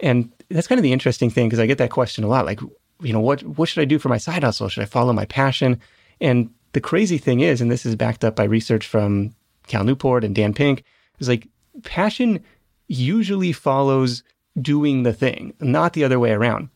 And 0.00 0.32
that's 0.48 0.66
kind 0.66 0.78
of 0.78 0.82
the 0.82 0.92
interesting 0.92 1.30
thing 1.30 1.48
because 1.48 1.60
I 1.60 1.66
get 1.66 1.78
that 1.78 1.90
question 1.90 2.24
a 2.24 2.28
lot. 2.28 2.46
Like, 2.46 2.60
you 3.00 3.12
know, 3.12 3.20
what 3.20 3.42
what 3.42 3.68
should 3.68 3.82
I 3.82 3.84
do 3.84 3.98
for 3.98 4.08
my 4.08 4.18
side 4.18 4.42
hustle? 4.42 4.68
Should 4.68 4.82
I 4.82 4.86
follow 4.86 5.12
my 5.12 5.26
passion? 5.26 5.80
And 6.20 6.50
the 6.72 6.80
crazy 6.80 7.18
thing 7.18 7.40
is, 7.40 7.60
and 7.60 7.70
this 7.70 7.84
is 7.84 7.94
backed 7.94 8.24
up 8.24 8.34
by 8.34 8.44
research 8.44 8.86
from 8.86 9.34
Cal 9.66 9.84
Newport 9.84 10.24
and 10.24 10.34
Dan 10.34 10.54
Pink, 10.54 10.84
is 11.18 11.28
like 11.28 11.46
passion 11.82 12.42
usually 12.88 13.52
follows 13.52 14.22
doing 14.60 15.02
the 15.02 15.12
thing, 15.12 15.54
not 15.60 15.92
the 15.92 16.04
other 16.04 16.18
way 16.18 16.32
around. 16.32 16.68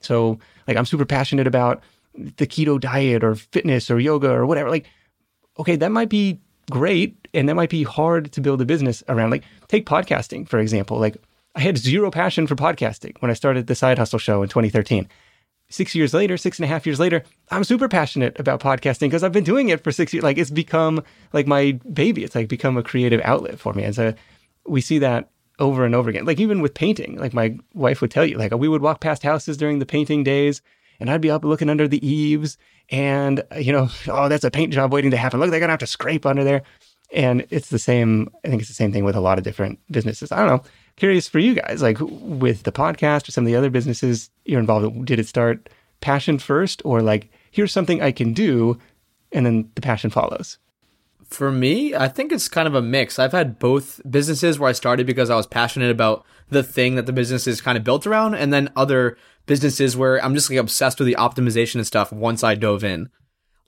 So, 0.00 0.38
like, 0.68 0.76
I'm 0.76 0.86
super 0.86 1.04
passionate 1.04 1.46
about 1.46 1.82
the 2.14 2.46
keto 2.46 2.80
diet 2.80 3.24
or 3.24 3.34
fitness 3.34 3.90
or 3.90 3.98
yoga 3.98 4.30
or 4.30 4.46
whatever. 4.46 4.70
Like, 4.70 4.86
okay, 5.58 5.76
that 5.76 5.90
might 5.90 6.08
be 6.08 6.40
great 6.70 7.28
and 7.34 7.48
that 7.48 7.54
might 7.54 7.70
be 7.70 7.82
hard 7.82 8.32
to 8.32 8.40
build 8.40 8.60
a 8.60 8.64
business 8.64 9.02
around. 9.08 9.30
Like, 9.30 9.44
take 9.68 9.86
podcasting, 9.86 10.48
for 10.48 10.58
example. 10.58 10.98
Like, 10.98 11.16
I 11.54 11.60
had 11.60 11.78
zero 11.78 12.10
passion 12.10 12.46
for 12.46 12.54
podcasting 12.54 13.16
when 13.20 13.30
I 13.30 13.34
started 13.34 13.66
the 13.66 13.74
Side 13.74 13.98
Hustle 13.98 14.18
Show 14.18 14.42
in 14.42 14.48
2013. 14.48 15.08
Six 15.68 15.94
years 15.94 16.14
later, 16.14 16.36
six 16.36 16.58
and 16.58 16.64
a 16.64 16.68
half 16.68 16.86
years 16.86 17.00
later, 17.00 17.24
I'm 17.50 17.64
super 17.64 17.88
passionate 17.88 18.38
about 18.38 18.60
podcasting 18.60 19.00
because 19.00 19.24
I've 19.24 19.32
been 19.32 19.42
doing 19.42 19.68
it 19.70 19.82
for 19.82 19.90
six 19.90 20.12
years. 20.12 20.22
Like, 20.22 20.38
it's 20.38 20.50
become 20.50 21.02
like 21.32 21.46
my 21.46 21.72
baby. 21.92 22.22
It's 22.22 22.34
like 22.34 22.48
become 22.48 22.76
a 22.76 22.82
creative 22.82 23.20
outlet 23.24 23.58
for 23.58 23.72
me. 23.72 23.82
And 23.82 23.94
so 23.94 24.14
we 24.66 24.80
see 24.80 24.98
that 25.00 25.30
over 25.58 25.84
and 25.84 25.94
over 25.94 26.10
again. 26.10 26.24
Like 26.24 26.40
even 26.40 26.60
with 26.60 26.74
painting, 26.74 27.16
like 27.18 27.32
my 27.32 27.56
wife 27.74 28.00
would 28.00 28.10
tell 28.10 28.24
you, 28.24 28.36
like 28.36 28.54
we 28.54 28.68
would 28.68 28.82
walk 28.82 29.00
past 29.00 29.22
houses 29.22 29.56
during 29.56 29.78
the 29.78 29.86
painting 29.86 30.24
days 30.24 30.62
and 31.00 31.10
I'd 31.10 31.20
be 31.20 31.30
up 31.30 31.44
looking 31.44 31.70
under 31.70 31.88
the 31.88 32.06
eaves 32.06 32.58
and, 32.90 33.42
uh, 33.52 33.58
you 33.58 33.72
know, 33.72 33.88
oh, 34.08 34.28
that's 34.28 34.44
a 34.44 34.50
paint 34.50 34.72
job 34.72 34.92
waiting 34.92 35.10
to 35.10 35.16
happen. 35.16 35.40
Look, 35.40 35.50
they're 35.50 35.60
going 35.60 35.68
to 35.68 35.72
have 35.72 35.80
to 35.80 35.86
scrape 35.86 36.26
under 36.26 36.44
there. 36.44 36.62
And 37.12 37.46
it's 37.50 37.68
the 37.68 37.78
same, 37.78 38.28
I 38.44 38.48
think 38.48 38.60
it's 38.60 38.68
the 38.70 38.74
same 38.74 38.92
thing 38.92 39.04
with 39.04 39.14
a 39.14 39.20
lot 39.20 39.38
of 39.38 39.44
different 39.44 39.78
businesses. 39.90 40.32
I 40.32 40.38
don't 40.38 40.48
know. 40.48 40.70
Curious 40.96 41.28
for 41.28 41.38
you 41.38 41.54
guys, 41.54 41.82
like 41.82 41.98
with 42.00 42.64
the 42.64 42.72
podcast 42.72 43.28
or 43.28 43.32
some 43.32 43.44
of 43.44 43.46
the 43.46 43.56
other 43.56 43.70
businesses 43.70 44.30
you're 44.44 44.60
involved 44.60 44.86
in, 44.86 45.04
did 45.04 45.20
it 45.20 45.26
start 45.26 45.68
passion 46.00 46.38
first 46.38 46.82
or 46.84 47.02
like, 47.02 47.30
here's 47.50 47.72
something 47.72 48.02
I 48.02 48.12
can 48.12 48.32
do 48.32 48.78
and 49.30 49.46
then 49.46 49.70
the 49.74 49.82
passion 49.82 50.10
follows? 50.10 50.58
For 51.28 51.50
me, 51.50 51.94
I 51.94 52.08
think 52.08 52.30
it's 52.30 52.48
kind 52.48 52.68
of 52.68 52.74
a 52.74 52.82
mix. 52.82 53.18
I've 53.18 53.32
had 53.32 53.58
both 53.58 54.00
businesses 54.08 54.58
where 54.58 54.70
I 54.70 54.72
started 54.72 55.06
because 55.06 55.28
I 55.28 55.36
was 55.36 55.46
passionate 55.46 55.90
about 55.90 56.24
the 56.50 56.62
thing 56.62 56.94
that 56.94 57.06
the 57.06 57.12
business 57.12 57.46
is 57.46 57.60
kind 57.60 57.76
of 57.76 57.84
built 57.84 58.06
around, 58.06 58.34
and 58.34 58.52
then 58.52 58.70
other 58.76 59.16
businesses 59.46 59.96
where 59.96 60.22
I'm 60.24 60.34
just 60.34 60.50
like 60.50 60.58
obsessed 60.58 60.98
with 60.98 61.06
the 61.06 61.16
optimization 61.16 61.76
and 61.76 61.86
stuff 61.86 62.12
once 62.12 62.44
I 62.44 62.54
dove 62.54 62.84
in. 62.84 63.08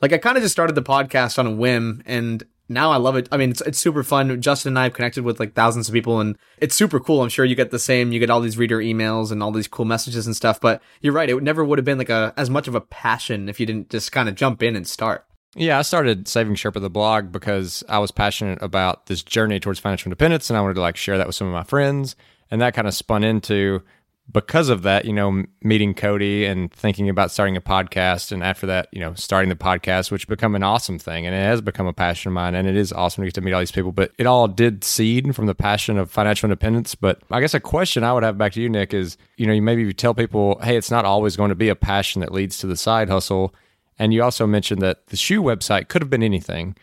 Like 0.01 0.13
I 0.13 0.19
kind 0.19 0.37
of 0.37 0.43
just 0.43 0.53
started 0.53 0.75
the 0.75 0.83
podcast 0.83 1.39
on 1.39 1.47
a 1.47 1.53
whim 1.53 2.03
and 2.07 2.45
now 2.69 2.91
I 2.91 2.97
love 2.97 3.17
it. 3.17 3.29
I 3.33 3.39
mean, 3.39 3.51
it's, 3.51 3.63
it's 3.63 3.79
super 3.79 4.03
fun. 4.03 4.41
Justin 4.43 4.73
and 4.73 4.79
I 4.79 4.85
have 4.85 4.93
connected 4.93 5.25
with 5.25 5.41
like 5.41 5.55
thousands 5.55 5.89
of 5.89 5.95
people 5.95 6.21
and 6.21 6.37
it's 6.59 6.75
super 6.75 7.01
cool. 7.01 7.23
I'm 7.23 7.31
sure 7.31 7.45
you 7.45 7.55
get 7.55 7.71
the 7.71 7.79
same. 7.79 8.13
You 8.13 8.21
get 8.21 8.29
all 8.29 8.41
these 8.41 8.59
reader 8.59 8.79
emails 8.79 9.33
and 9.33 9.43
all 9.43 9.53
these 9.53 9.69
cool 9.69 9.87
messages 9.87 10.27
and 10.27 10.37
stuff, 10.37 10.61
but 10.61 10.83
you're 11.01 11.15
right. 11.15 11.31
It 11.31 11.43
never 11.43 11.65
would 11.65 11.79
have 11.79 11.87
been 11.87 11.99
like 11.99 12.11
a, 12.11 12.35
as 12.37 12.51
much 12.51 12.69
of 12.69 12.75
a 12.75 12.81
passion 12.81 13.49
if 13.49 13.59
you 13.59 13.67
didn't 13.67 13.89
just 13.89 14.13
kind 14.13 14.29
of 14.29 14.35
jump 14.35 14.63
in 14.63 14.77
and 14.77 14.87
start. 14.87 15.25
Yeah, 15.55 15.79
I 15.79 15.83
started 15.83 16.29
Saving 16.29 16.55
Sherpa 16.55 16.81
the 16.81 16.91
blog 16.91 17.33
because 17.33 17.83
I 17.89 17.99
was 17.99 18.11
passionate 18.11 18.63
about 18.63 19.07
this 19.07 19.23
journey 19.23 19.59
towards 19.61 19.79
financial 19.79 20.09
independence 20.09 20.51
and 20.51 20.57
I 20.57 20.61
wanted 20.61 20.75
to 20.75 20.81
like 20.81 20.97
share 20.97 21.19
that 21.19 21.27
with 21.27 21.37
some 21.37 21.47
of 21.47 21.53
my 21.53 21.65
friends. 21.65 22.17
And 22.51 22.61
that 22.61 22.75
kind 22.75 22.89
of 22.89 22.95
spun 22.95 23.25
into 23.25 23.83
because 24.31 24.69
of 24.69 24.83
that, 24.83 25.07
you 25.07 25.13
know, 25.13 25.45
meeting 25.63 25.95
Cody 25.95 26.45
and 26.45 26.73
thinking 26.73 27.09
about 27.09 27.31
starting 27.31 27.57
a 27.57 27.61
podcast. 27.63 28.31
And 28.31 28.43
after 28.43 28.67
that, 28.67 28.89
you 28.93 29.01
know, 29.01 29.15
starting 29.15 29.49
the 29.49 29.57
podcast, 29.57 30.11
which 30.11 30.29
become 30.29 30.55
an 30.55 30.63
awesome 30.63 30.99
thing. 30.99 31.27
And 31.27 31.35
it 31.35 31.39
has 31.39 31.61
become 31.61 31.87
a 31.87 31.93
passion 31.95 32.29
of 32.29 32.35
mine. 32.35 32.55
And 32.55 32.69
it 32.69 32.77
is 32.77 32.93
awesome 32.93 33.23
to 33.23 33.27
get 33.27 33.35
to 33.35 33.41
meet 33.41 33.53
all 33.53 33.61
these 33.61 33.73
people. 33.73 33.93
But 33.93 34.13
it 34.19 34.27
all 34.27 34.47
did 34.49 34.85
seed 34.85 35.35
from 35.35 35.47
the 35.47 35.55
passion 35.55 35.99
of 35.99 36.11
financial 36.11 36.47
independence. 36.47 36.95
But 36.95 37.21
I 37.31 37.41
guess 37.41 37.55
a 37.55 37.61
question 37.61 38.05
I 38.05 38.13
would 38.13 38.23
have 38.23 38.37
back 38.37 38.53
to 38.53 38.61
you, 38.61 38.69
Nick, 38.69 38.93
is, 38.93 39.17
you 39.37 39.47
know, 39.47 39.53
you 39.55 39.63
maybe 39.63 39.83
you 39.83 39.93
tell 39.95 40.15
people, 40.15 40.59
hey, 40.63 40.77
it's 40.77 40.91
not 40.91 41.07
always 41.07 41.37
going 41.37 41.51
to 41.51 41.55
be 41.55 41.71
a 41.71 41.77
passion 41.77 42.21
that 42.21 42.33
leads 42.33 42.59
to 42.59 42.67
the 42.67 42.77
side 42.77 43.09
hustle 43.09 43.55
and 43.99 44.15
you 44.15 44.23
also 44.23 44.47
mentioned 44.47 44.81
that 44.83 45.07
the 45.09 45.17
shoe 45.17 45.43
website 45.43 45.89
could 45.89 46.03
have 46.03 46.11
been 46.11 46.23
anything. 46.23 46.77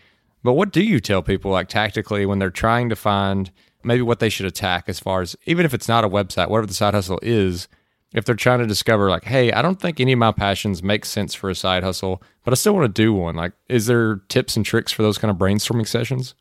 But 0.44 0.54
what 0.54 0.72
do 0.72 0.84
you 0.84 1.00
tell 1.00 1.22
people, 1.22 1.52
like 1.52 1.70
tactically, 1.70 2.26
when 2.26 2.40
they're 2.40 2.50
trying 2.50 2.90
to 2.90 2.96
find 2.96 3.52
maybe 3.84 4.02
what 4.02 4.20
they 4.20 4.30
should 4.30 4.46
attack 4.46 4.86
as 4.88 5.00
far 5.00 5.22
as 5.22 5.36
even 5.46 5.66
if 5.66 5.74
it's 5.74 5.88
not 5.88 6.04
a 6.04 6.10
website, 6.10 6.50
whatever 6.50 6.68
the 6.68 6.74
side 6.74 6.94
hustle 6.94 7.20
is, 7.22 7.68
if 8.14 8.26
they're 8.26 8.36
trying 8.36 8.60
to 8.60 8.68
discover, 8.68 9.10
like, 9.10 9.26
hey, 9.26 9.52
I 9.52 9.62
don't 9.62 9.80
think 9.80 10.00
any 10.00 10.14
of 10.14 10.20
my 10.20 10.32
passions 10.32 10.82
make 10.82 11.04
sense 11.04 11.34
for 11.34 11.50
a 11.50 11.56
side 11.56 11.84
hustle, 11.84 12.22
but 12.44 12.54
I 12.54 12.56
still 12.56 12.74
want 12.74 12.86
to 12.94 13.02
do 13.02 13.14
one. 13.14 13.36
Like, 13.36 13.54
is 13.68 13.88
there 13.88 14.18
tips 14.30 14.56
and 14.56 14.66
tricks 14.66 14.92
for 14.92 15.04
those 15.04 15.18
kind 15.18 15.32
of 15.32 15.38
brainstorming 15.38 15.88
sessions? 15.88 16.34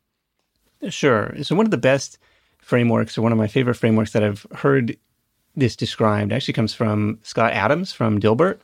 Sure. 0.88 1.34
So, 1.42 1.56
one 1.56 1.66
of 1.66 1.70
the 1.70 1.78
best 1.78 2.18
frameworks, 2.58 3.18
or 3.18 3.22
one 3.22 3.32
of 3.32 3.38
my 3.38 3.46
favorite 3.46 3.74
frameworks 3.74 4.12
that 4.12 4.22
I've 4.22 4.46
heard 4.54 4.96
this 5.56 5.76
described, 5.76 6.32
actually 6.32 6.54
comes 6.54 6.74
from 6.74 7.18
Scott 7.22 7.52
Adams 7.52 7.92
from 7.92 8.20
Dilbert, 8.20 8.60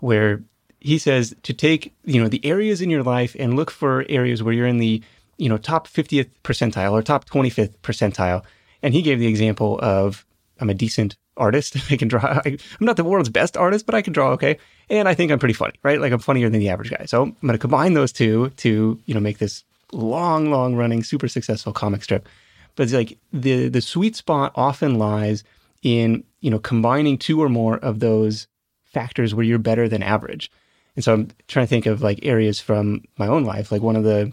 where 0.00 0.42
he 0.80 0.98
says 0.98 1.34
to 1.42 1.52
take 1.52 1.94
you 2.04 2.20
know 2.20 2.28
the 2.28 2.44
areas 2.44 2.80
in 2.80 2.90
your 2.90 3.02
life 3.02 3.36
and 3.38 3.56
look 3.56 3.70
for 3.70 4.04
areas 4.08 4.42
where 4.42 4.54
you're 4.54 4.66
in 4.66 4.78
the 4.78 5.02
you 5.36 5.48
know 5.48 5.58
top 5.58 5.88
50th 5.88 6.30
percentile 6.44 6.92
or 6.92 7.02
top 7.02 7.28
25th 7.28 7.76
percentile. 7.82 8.44
And 8.82 8.94
he 8.94 9.02
gave 9.02 9.18
the 9.18 9.26
example 9.26 9.78
of 9.82 10.24
i'm 10.60 10.70
a 10.70 10.74
decent 10.74 11.16
artist. 11.36 11.76
I 11.90 11.96
can 11.96 12.08
draw 12.08 12.40
I, 12.44 12.48
am 12.48 12.58
not 12.80 12.96
the 12.96 13.04
world's 13.04 13.28
best 13.28 13.56
artist 13.56 13.86
but 13.86 13.94
i 13.94 14.02
can 14.02 14.12
draw 14.12 14.30
okay? 14.30 14.58
And 14.90 15.08
i 15.08 15.14
think 15.14 15.32
i'm 15.32 15.38
pretty 15.38 15.54
funny 15.54 15.74
right? 15.82 16.00
Like 16.00 16.12
i'm 16.12 16.20
funnier 16.20 16.48
than 16.48 16.60
the 16.60 16.68
average 16.68 16.90
guy. 16.90 17.04
So 17.06 17.22
i'm 17.22 17.36
going 17.42 17.52
to 17.52 17.58
combine 17.58 17.94
those 17.94 18.12
two 18.12 18.50
to 18.58 19.00
you 19.04 19.14
know 19.14 19.20
make 19.20 19.38
this 19.38 19.64
long 19.92 20.50
long 20.50 20.76
running 20.76 21.02
super 21.02 21.28
successful 21.28 21.72
comic 21.72 22.02
strip. 22.02 22.28
But 22.76 22.84
it's 22.84 22.92
like 22.92 23.18
the 23.32 23.68
the 23.68 23.80
sweet 23.80 24.14
spot 24.14 24.52
often 24.54 24.98
lies 24.98 25.42
in 25.82 26.24
you 26.40 26.50
know 26.50 26.58
combining 26.60 27.18
two 27.18 27.42
or 27.42 27.48
more 27.48 27.78
of 27.78 27.98
those 27.98 28.46
factors 28.84 29.34
where 29.34 29.44
you're 29.44 29.58
better 29.58 29.88
than 29.88 30.02
average 30.02 30.50
and 30.98 31.04
so 31.04 31.14
I'm 31.14 31.28
trying 31.46 31.64
to 31.64 31.70
think 31.70 31.86
of 31.86 32.02
like 32.02 32.18
areas 32.24 32.58
from 32.58 33.04
my 33.18 33.28
own 33.28 33.44
life. 33.44 33.70
Like 33.70 33.82
one 33.82 33.94
of 33.94 34.02
the 34.02 34.32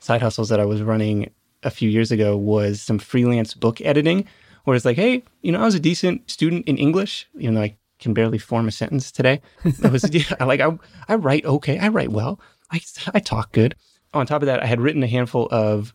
side 0.00 0.22
hustles 0.22 0.48
that 0.48 0.58
I 0.58 0.64
was 0.64 0.80
running 0.80 1.30
a 1.62 1.68
few 1.68 1.90
years 1.90 2.10
ago 2.10 2.38
was 2.38 2.80
some 2.80 2.98
freelance 2.98 3.52
book 3.52 3.82
editing, 3.82 4.26
where 4.64 4.74
it's 4.74 4.86
like, 4.86 4.96
hey, 4.96 5.24
you 5.42 5.52
know, 5.52 5.60
I 5.60 5.66
was 5.66 5.74
a 5.74 5.78
decent 5.78 6.30
student 6.30 6.66
in 6.66 6.78
English, 6.78 7.28
even 7.38 7.54
though 7.54 7.60
I 7.60 7.76
can 7.98 8.14
barely 8.14 8.38
form 8.38 8.66
a 8.66 8.72
sentence 8.72 9.12
today. 9.12 9.42
I 9.84 9.88
was 9.88 10.04
like, 10.40 10.60
I, 10.62 10.78
I 11.06 11.16
write 11.16 11.44
okay, 11.44 11.78
I 11.78 11.88
write 11.88 12.12
well, 12.12 12.40
I, 12.70 12.80
I 13.12 13.20
talk 13.20 13.52
good. 13.52 13.74
On 14.14 14.24
top 14.24 14.40
of 14.40 14.46
that, 14.46 14.62
I 14.62 14.66
had 14.66 14.80
written 14.80 15.02
a 15.02 15.06
handful 15.06 15.48
of 15.50 15.92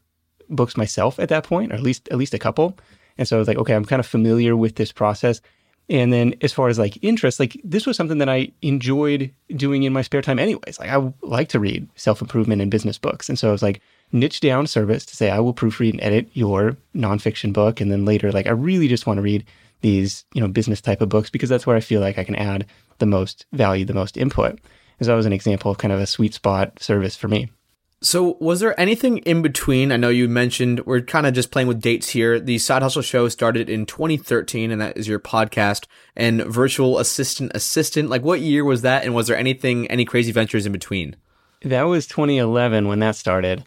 books 0.52 0.78
myself 0.78 1.18
at 1.18 1.30
that 1.30 1.46
point, 1.46 1.72
or 1.72 1.76
at 1.78 1.82
least 1.82 2.08
at 2.10 2.20
least 2.20 2.36
a 2.36 2.40
couple. 2.40 2.78
And 3.18 3.28
so 3.28 3.38
I 3.38 3.40
was 3.40 3.48
like, 3.48 3.58
okay, 3.58 3.74
I'm 3.74 3.86
kind 3.86 4.00
of 4.00 4.06
familiar 4.06 4.56
with 4.56 4.76
this 4.76 4.92
process. 4.92 5.42
And 5.90 6.14
then 6.14 6.36
as 6.42 6.54
far 6.54 6.70
as 6.70 6.80
like 6.80 6.98
interest, 7.04 7.40
like 7.40 7.60
this 7.64 7.86
was 7.86 7.98
something 7.98 8.20
that 8.20 8.30
I 8.30 8.52
enjoyed 8.62 9.34
doing 9.56 9.84
in 9.84 9.92
my 9.92 10.02
spare 10.02 10.22
time 10.22 10.40
anyways. 10.40 10.80
Like 10.80 10.90
I 10.90 11.14
like 11.22 11.50
to 11.50 11.60
read 11.60 11.90
self-improvement 11.96 12.62
and 12.62 12.72
business 12.72 12.98
books. 12.98 13.28
And 13.28 13.38
so 13.38 13.50
I 13.50 13.52
was 13.52 13.62
like 13.62 13.82
niche 14.14 14.40
down 14.40 14.68
service 14.68 15.06
to 15.06 15.16
say 15.16 15.30
I 15.30 15.40
will 15.40 15.54
proofread 15.54 15.92
and 15.92 16.02
edit 16.02 16.30
your 16.34 16.78
nonfiction 16.96 17.52
book. 17.52 17.82
And 17.82 17.92
then 17.92 18.06
later, 18.06 18.32
like 18.32 18.48
I 18.48 18.52
really 18.52 18.88
just 18.88 19.06
want 19.06 19.18
to 19.18 19.22
read 19.22 19.46
these, 19.82 20.24
you 20.34 20.42
know, 20.42 20.48
business 20.48 20.80
type 20.80 21.02
of 21.02 21.10
books 21.10 21.30
because 21.30 21.50
that's 21.50 21.68
where 21.68 21.76
I 21.76 21.82
feel 21.82 22.02
like 22.02 22.18
I 22.18 22.24
can 22.24 22.36
add 22.36 22.68
the 23.00 23.06
most 23.06 23.46
value, 23.52 23.84
the 23.84 23.94
most 23.94 24.16
input. 24.16 24.60
As 25.00 25.08
that 25.08 25.16
was 25.16 25.26
an 25.26 25.34
example 25.34 25.72
of 25.72 25.78
kind 25.78 25.92
of 25.92 26.00
a 26.00 26.06
sweet 26.06 26.34
spot 26.34 26.82
service 26.82 27.18
for 27.18 27.28
me. 27.28 27.50
So, 28.04 28.36
was 28.40 28.62
there 28.62 28.80
anything 28.80 29.20
in 29.20 29.44
between? 29.44 29.92
I 29.92 29.98
know 29.98 30.10
you 30.10 30.28
mentioned 30.28 30.80
we're 30.88 31.02
kind 31.02 31.28
of 31.28 31.36
just 31.36 31.52
playing 31.52 31.68
with 31.68 31.82
dates 31.82 32.10
here. 32.10 32.40
The 32.40 32.58
Side 32.58 32.82
Hustle 32.82 33.04
Show 33.04 33.30
started 33.30 33.70
in 33.70 33.86
2013, 33.86 34.72
and 34.72 34.82
that 34.82 34.98
is 34.98 35.08
your 35.08 35.20
podcast 35.20 35.86
and 36.16 36.42
virtual 36.46 36.98
assistant 36.98 37.52
assistant. 37.54 38.10
Like, 38.10 38.24
what 38.24 38.42
year 38.42 38.66
was 38.66 38.82
that? 38.82 39.06
And 39.06 39.14
was 39.14 39.28
there 39.28 39.38
anything, 39.38 39.86
any 39.86 40.04
crazy 40.04 40.32
ventures 40.32 40.66
in 40.66 40.72
between? 40.72 41.16
That 41.62 41.84
was 41.84 42.08
2011 42.08 42.88
when 42.88 42.98
that 43.00 43.16
started. 43.16 43.64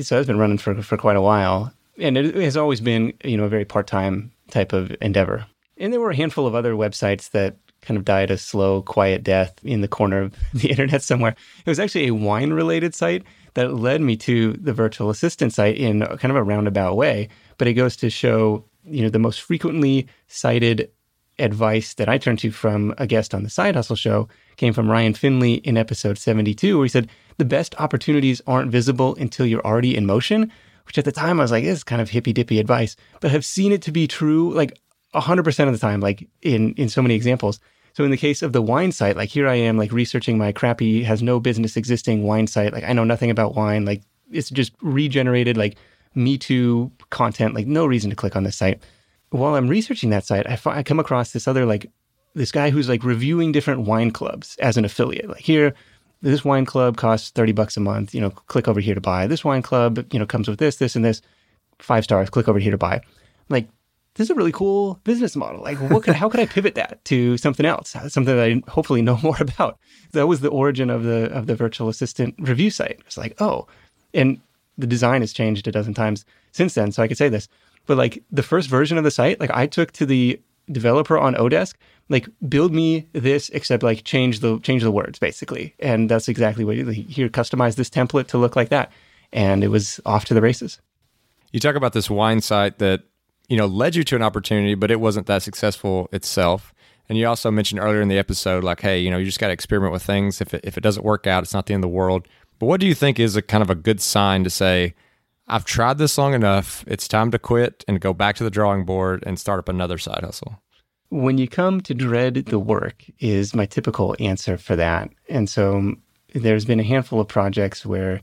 So, 0.00 0.18
it's 0.18 0.26
been 0.26 0.40
running 0.40 0.58
for, 0.58 0.82
for 0.82 0.96
quite 0.96 1.16
a 1.16 1.22
while. 1.22 1.72
And 1.98 2.18
it 2.18 2.34
has 2.34 2.56
always 2.56 2.80
been, 2.80 3.12
you 3.22 3.36
know, 3.36 3.44
a 3.44 3.48
very 3.48 3.64
part 3.64 3.86
time 3.86 4.32
type 4.50 4.72
of 4.72 4.90
endeavor. 5.00 5.46
And 5.76 5.92
there 5.92 6.00
were 6.00 6.10
a 6.10 6.16
handful 6.16 6.48
of 6.48 6.56
other 6.56 6.72
websites 6.72 7.30
that 7.30 7.56
kind 7.82 7.96
of 7.96 8.04
died 8.04 8.32
a 8.32 8.38
slow, 8.38 8.82
quiet 8.82 9.22
death 9.22 9.54
in 9.62 9.82
the 9.82 9.88
corner 9.88 10.22
of 10.22 10.34
the 10.52 10.68
internet 10.68 11.04
somewhere. 11.04 11.36
It 11.64 11.70
was 11.70 11.78
actually 11.78 12.08
a 12.08 12.14
wine 12.14 12.52
related 12.52 12.92
site 12.92 13.22
that 13.54 13.74
led 13.74 14.00
me 14.00 14.16
to 14.16 14.52
the 14.54 14.72
virtual 14.72 15.10
assistant 15.10 15.52
site 15.52 15.76
in 15.76 16.00
kind 16.00 16.30
of 16.30 16.36
a 16.36 16.42
roundabout 16.42 16.96
way. 16.96 17.28
But 17.56 17.68
it 17.68 17.74
goes 17.74 17.96
to 17.96 18.10
show, 18.10 18.64
you 18.84 19.02
know, 19.02 19.08
the 19.08 19.18
most 19.18 19.40
frequently 19.40 20.06
cited 20.26 20.90
advice 21.38 21.94
that 21.94 22.08
I 22.08 22.18
turned 22.18 22.40
to 22.40 22.50
from 22.50 22.94
a 22.98 23.06
guest 23.06 23.34
on 23.34 23.42
the 23.42 23.50
Side 23.50 23.76
Hustle 23.76 23.96
show 23.96 24.28
came 24.56 24.72
from 24.72 24.90
Ryan 24.90 25.14
Finlay 25.14 25.54
in 25.54 25.76
episode 25.76 26.18
72, 26.18 26.76
where 26.76 26.84
he 26.84 26.88
said, 26.88 27.08
The 27.38 27.44
best 27.44 27.74
opportunities 27.78 28.42
aren't 28.46 28.72
visible 28.72 29.14
until 29.16 29.46
you're 29.46 29.64
already 29.64 29.96
in 29.96 30.06
motion, 30.06 30.52
which 30.86 30.98
at 30.98 31.04
the 31.04 31.12
time 31.12 31.38
I 31.38 31.44
was 31.44 31.50
like, 31.50 31.64
This 31.64 31.78
is 31.78 31.84
kind 31.84 32.02
of 32.02 32.10
hippy 32.10 32.32
dippy 32.32 32.58
advice, 32.58 32.96
but 33.20 33.30
have 33.30 33.44
seen 33.44 33.72
it 33.72 33.82
to 33.82 33.92
be 33.92 34.06
true 34.06 34.52
like 34.52 34.78
100% 35.14 35.66
of 35.66 35.72
the 35.72 35.78
time, 35.78 36.00
like 36.00 36.28
in, 36.42 36.74
in 36.74 36.88
so 36.88 37.02
many 37.02 37.14
examples. 37.14 37.60
So 37.98 38.04
in 38.04 38.12
the 38.12 38.16
case 38.16 38.42
of 38.42 38.52
the 38.52 38.62
wine 38.62 38.92
site, 38.92 39.16
like 39.16 39.28
here 39.28 39.48
I 39.48 39.56
am, 39.56 39.76
like 39.76 39.90
researching 39.90 40.38
my 40.38 40.52
crappy, 40.52 41.02
has 41.02 41.20
no 41.20 41.40
business 41.40 41.76
existing 41.76 42.22
wine 42.22 42.46
site. 42.46 42.72
Like 42.72 42.84
I 42.84 42.92
know 42.92 43.02
nothing 43.02 43.28
about 43.28 43.56
wine. 43.56 43.84
Like 43.84 44.02
it's 44.30 44.50
just 44.50 44.72
regenerated, 44.80 45.56
like 45.56 45.76
Me 46.14 46.38
Too 46.38 46.92
content. 47.10 47.56
Like 47.56 47.66
no 47.66 47.86
reason 47.86 48.08
to 48.10 48.14
click 48.14 48.36
on 48.36 48.44
this 48.44 48.54
site. 48.54 48.80
While 49.30 49.56
I'm 49.56 49.66
researching 49.66 50.10
that 50.10 50.24
site, 50.24 50.46
I 50.48 50.84
come 50.84 51.00
across 51.00 51.32
this 51.32 51.48
other 51.48 51.66
like 51.66 51.90
this 52.34 52.52
guy 52.52 52.70
who's 52.70 52.88
like 52.88 53.02
reviewing 53.02 53.50
different 53.50 53.80
wine 53.80 54.12
clubs 54.12 54.54
as 54.60 54.76
an 54.76 54.84
affiliate. 54.84 55.28
Like 55.28 55.40
here, 55.40 55.74
this 56.22 56.44
wine 56.44 56.66
club 56.66 56.98
costs 56.98 57.30
30 57.30 57.50
bucks 57.50 57.76
a 57.76 57.80
month. 57.80 58.14
You 58.14 58.20
know, 58.20 58.30
click 58.30 58.68
over 58.68 58.78
here 58.78 58.94
to 58.94 59.00
buy. 59.00 59.26
This 59.26 59.44
wine 59.44 59.62
club, 59.62 60.06
you 60.12 60.20
know, 60.20 60.26
comes 60.26 60.46
with 60.46 60.60
this, 60.60 60.76
this, 60.76 60.94
and 60.94 61.04
this. 61.04 61.20
Five 61.80 62.04
stars. 62.04 62.30
Click 62.30 62.46
over 62.46 62.60
here 62.60 62.70
to 62.70 62.78
buy. 62.78 63.00
Like 63.48 63.68
this 64.18 64.26
is 64.26 64.30
a 64.30 64.34
really 64.34 64.50
cool 64.50 65.00
business 65.04 65.36
model. 65.36 65.62
Like, 65.62 65.78
what 65.78 66.02
could, 66.02 66.16
how 66.16 66.28
could 66.28 66.40
I 66.40 66.46
pivot 66.46 66.74
that 66.74 67.04
to 67.04 67.36
something 67.36 67.64
else, 67.64 67.94
uh, 67.94 68.08
something 68.08 68.34
that 68.36 68.44
I 68.44 68.62
hopefully 68.68 69.00
know 69.00 69.16
more 69.22 69.36
about? 69.40 69.78
That 70.10 70.26
was 70.26 70.40
the 70.40 70.48
origin 70.48 70.90
of 70.90 71.04
the 71.04 71.30
of 71.32 71.46
the 71.46 71.54
virtual 71.54 71.88
assistant 71.88 72.34
review 72.38 72.70
site. 72.70 73.00
It's 73.06 73.16
like, 73.16 73.40
oh, 73.40 73.68
and 74.12 74.40
the 74.76 74.88
design 74.88 75.20
has 75.20 75.32
changed 75.32 75.68
a 75.68 75.72
dozen 75.72 75.94
times 75.94 76.24
since 76.50 76.74
then, 76.74 76.90
so 76.90 77.00
I 77.02 77.08
could 77.08 77.16
say 77.16 77.28
this. 77.28 77.48
But 77.86 77.96
like 77.96 78.22
the 78.30 78.42
first 78.42 78.68
version 78.68 78.98
of 78.98 79.04
the 79.04 79.10
site, 79.12 79.38
like 79.38 79.52
I 79.52 79.66
took 79.66 79.92
to 79.92 80.04
the 80.04 80.40
developer 80.70 81.16
on 81.16 81.34
Odesk, 81.36 81.74
like 82.08 82.28
build 82.48 82.74
me 82.74 83.06
this, 83.12 83.50
except 83.50 83.84
like 83.84 84.02
change 84.02 84.40
the 84.40 84.58
change 84.60 84.82
the 84.82 84.90
words 84.90 85.20
basically, 85.20 85.76
and 85.78 86.10
that's 86.10 86.28
exactly 86.28 86.64
what 86.64 86.76
you 86.76 86.86
here. 86.86 87.28
Customize 87.28 87.76
this 87.76 87.88
template 87.88 88.26
to 88.28 88.38
look 88.38 88.56
like 88.56 88.70
that, 88.70 88.90
and 89.32 89.62
it 89.62 89.68
was 89.68 90.00
off 90.04 90.24
to 90.24 90.34
the 90.34 90.42
races. 90.42 90.80
You 91.52 91.60
talk 91.60 91.76
about 91.76 91.92
this 91.92 92.10
wine 92.10 92.40
site 92.40 92.78
that 92.78 93.04
you 93.48 93.56
know, 93.56 93.66
led 93.66 93.96
you 93.96 94.04
to 94.04 94.16
an 94.16 94.22
opportunity, 94.22 94.74
but 94.74 94.90
it 94.90 95.00
wasn't 95.00 95.26
that 95.26 95.42
successful 95.42 96.08
itself. 96.12 96.72
And 97.08 97.16
you 97.16 97.26
also 97.26 97.50
mentioned 97.50 97.80
earlier 97.80 98.02
in 98.02 98.08
the 98.08 98.18
episode, 98.18 98.62
like, 98.62 98.80
hey, 98.80 99.00
you 99.00 99.10
know, 99.10 99.16
you 99.16 99.24
just 99.24 99.40
got 99.40 99.46
to 99.46 99.52
experiment 99.52 99.92
with 99.92 100.02
things. 100.02 100.40
If 100.40 100.52
it, 100.52 100.60
if 100.64 100.76
it 100.76 100.82
doesn't 100.82 101.04
work 101.04 101.26
out, 101.26 101.42
it's 101.42 101.54
not 101.54 101.66
the 101.66 101.74
end 101.74 101.82
of 101.82 101.90
the 101.90 101.96
world. 101.96 102.28
But 102.58 102.66
what 102.66 102.80
do 102.80 102.86
you 102.86 102.94
think 102.94 103.18
is 103.18 103.36
a 103.36 103.42
kind 103.42 103.62
of 103.62 103.70
a 103.70 103.74
good 103.74 104.00
sign 104.00 104.44
to 104.44 104.50
say, 104.50 104.94
I've 105.46 105.64
tried 105.64 105.96
this 105.96 106.18
long 106.18 106.34
enough. 106.34 106.84
It's 106.86 107.08
time 107.08 107.30
to 107.30 107.38
quit 107.38 107.84
and 107.88 108.00
go 108.00 108.12
back 108.12 108.36
to 108.36 108.44
the 108.44 108.50
drawing 108.50 108.84
board 108.84 109.22
and 109.26 109.40
start 109.40 109.58
up 109.58 109.68
another 109.70 109.96
side 109.96 110.22
hustle? 110.22 110.60
When 111.08 111.38
you 111.38 111.48
come 111.48 111.80
to 111.82 111.94
dread 111.94 112.34
the 112.34 112.58
work, 112.58 113.04
is 113.18 113.54
my 113.54 113.64
typical 113.64 114.14
answer 114.20 114.58
for 114.58 114.76
that. 114.76 115.08
And 115.30 115.48
so 115.48 115.94
there's 116.34 116.66
been 116.66 116.80
a 116.80 116.84
handful 116.84 117.20
of 117.20 117.28
projects 117.28 117.86
where 117.86 118.20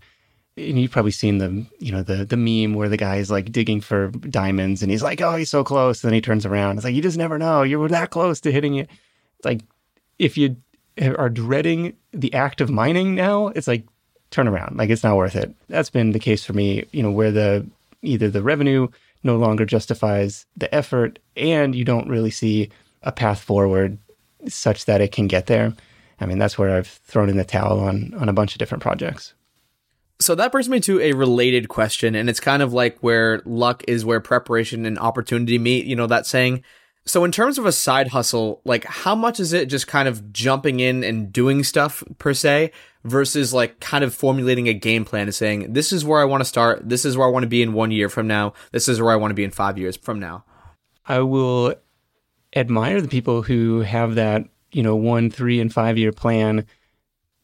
and 0.57 0.79
you've 0.79 0.91
probably 0.91 1.11
seen 1.11 1.39
the 1.39 1.65
you 1.79 1.91
know 1.91 2.01
the 2.01 2.25
the 2.25 2.37
meme 2.37 2.75
where 2.75 2.89
the 2.89 2.97
guy 2.97 3.17
is 3.17 3.29
like 3.29 3.51
digging 3.51 3.81
for 3.81 4.09
diamonds 4.09 4.81
and 4.81 4.89
he's 4.89 5.03
like 5.03 5.21
oh 5.21 5.35
he's 5.35 5.49
so 5.49 5.63
close. 5.63 6.03
And 6.03 6.09
then 6.09 6.15
he 6.15 6.21
turns 6.21 6.45
around. 6.45 6.77
It's 6.77 6.85
like 6.85 6.95
you 6.95 7.01
just 7.01 7.17
never 7.17 7.37
know. 7.37 7.63
You 7.63 7.79
were 7.79 7.89
that 7.89 8.09
close 8.09 8.39
to 8.41 8.51
hitting 8.51 8.75
it. 8.75 8.89
Like 9.43 9.61
if 10.17 10.37
you 10.37 10.55
are 11.01 11.29
dreading 11.29 11.93
the 12.13 12.33
act 12.33 12.61
of 12.61 12.69
mining 12.69 13.15
now 13.15 13.47
it's 13.49 13.67
like 13.67 13.85
turn 14.31 14.47
around. 14.47 14.77
Like 14.77 14.89
it's 14.89 15.03
not 15.03 15.17
worth 15.17 15.35
it. 15.35 15.53
That's 15.67 15.89
been 15.89 16.11
the 16.11 16.19
case 16.19 16.45
for 16.45 16.53
me 16.53 16.85
you 16.91 17.03
know 17.03 17.11
where 17.11 17.31
the 17.31 17.67
either 18.01 18.29
the 18.29 18.43
revenue 18.43 18.87
no 19.23 19.35
longer 19.37 19.65
justifies 19.65 20.45
the 20.55 20.73
effort 20.73 21.19
and 21.35 21.75
you 21.75 21.83
don't 21.83 22.07
really 22.07 22.31
see 22.31 22.69
a 23.03 23.11
path 23.11 23.41
forward 23.41 23.97
such 24.47 24.85
that 24.85 25.01
it 25.01 25.11
can 25.11 25.27
get 25.27 25.47
there. 25.47 25.73
I 26.21 26.25
mean 26.25 26.37
that's 26.37 26.57
where 26.57 26.77
i've 26.77 26.87
thrown 26.87 27.29
in 27.29 27.35
the 27.35 27.43
towel 27.43 27.81
on 27.81 28.13
on 28.13 28.29
a 28.29 28.33
bunch 28.33 28.53
of 28.53 28.59
different 28.59 28.81
projects 28.81 29.33
so 30.19 30.35
that 30.35 30.51
brings 30.51 30.69
me 30.69 30.79
to 30.81 30.99
a 31.01 31.13
related 31.13 31.67
question, 31.67 32.15
and 32.15 32.29
it's 32.29 32.39
kind 32.39 32.61
of 32.61 32.73
like 32.73 32.97
where 32.99 33.41
luck 33.45 33.83
is 33.87 34.05
where 34.05 34.19
preparation 34.19 34.85
and 34.85 34.97
opportunity 34.97 35.57
meet, 35.57 35.85
you 35.85 35.95
know, 35.95 36.07
that 36.07 36.25
saying. 36.25 36.63
So, 37.05 37.23
in 37.23 37.31
terms 37.31 37.57
of 37.57 37.65
a 37.65 37.71
side 37.71 38.07
hustle, 38.07 38.61
like 38.65 38.85
how 38.85 39.13
much 39.13 39.39
is 39.39 39.53
it 39.53 39.67
just 39.67 39.87
kind 39.87 40.07
of 40.07 40.31
jumping 40.31 40.79
in 40.79 41.03
and 41.03 41.31
doing 41.31 41.63
stuff 41.63 42.03
per 42.17 42.33
se 42.33 42.71
versus 43.03 43.53
like 43.53 43.79
kind 43.79 44.03
of 44.03 44.13
formulating 44.15 44.67
a 44.67 44.73
game 44.73 45.05
plan 45.05 45.23
and 45.23 45.35
saying, 45.35 45.73
this 45.73 45.93
is 45.93 46.03
where 46.03 46.19
I 46.19 46.25
want 46.25 46.41
to 46.41 46.45
start. 46.45 46.87
This 46.89 47.05
is 47.05 47.15
where 47.15 47.27
I 47.27 47.31
want 47.31 47.43
to 47.43 47.49
be 47.49 47.61
in 47.61 47.73
one 47.73 47.91
year 47.91 48.09
from 48.09 48.25
now. 48.25 48.53
This 48.71 48.87
is 48.87 48.99
where 48.99 49.11
I 49.11 49.17
want 49.17 49.31
to 49.31 49.35
be 49.35 49.43
in 49.43 49.51
five 49.51 49.77
years 49.77 49.95
from 49.97 50.19
now. 50.19 50.43
I 51.05 51.19
will 51.19 51.75
admire 52.55 53.01
the 53.01 53.07
people 53.07 53.43
who 53.43 53.81
have 53.81 54.15
that, 54.15 54.45
you 54.71 54.81
know, 54.81 54.95
one, 54.95 55.29
three, 55.29 55.61
and 55.61 55.71
five 55.71 55.97
year 55.99 56.11
plan 56.11 56.65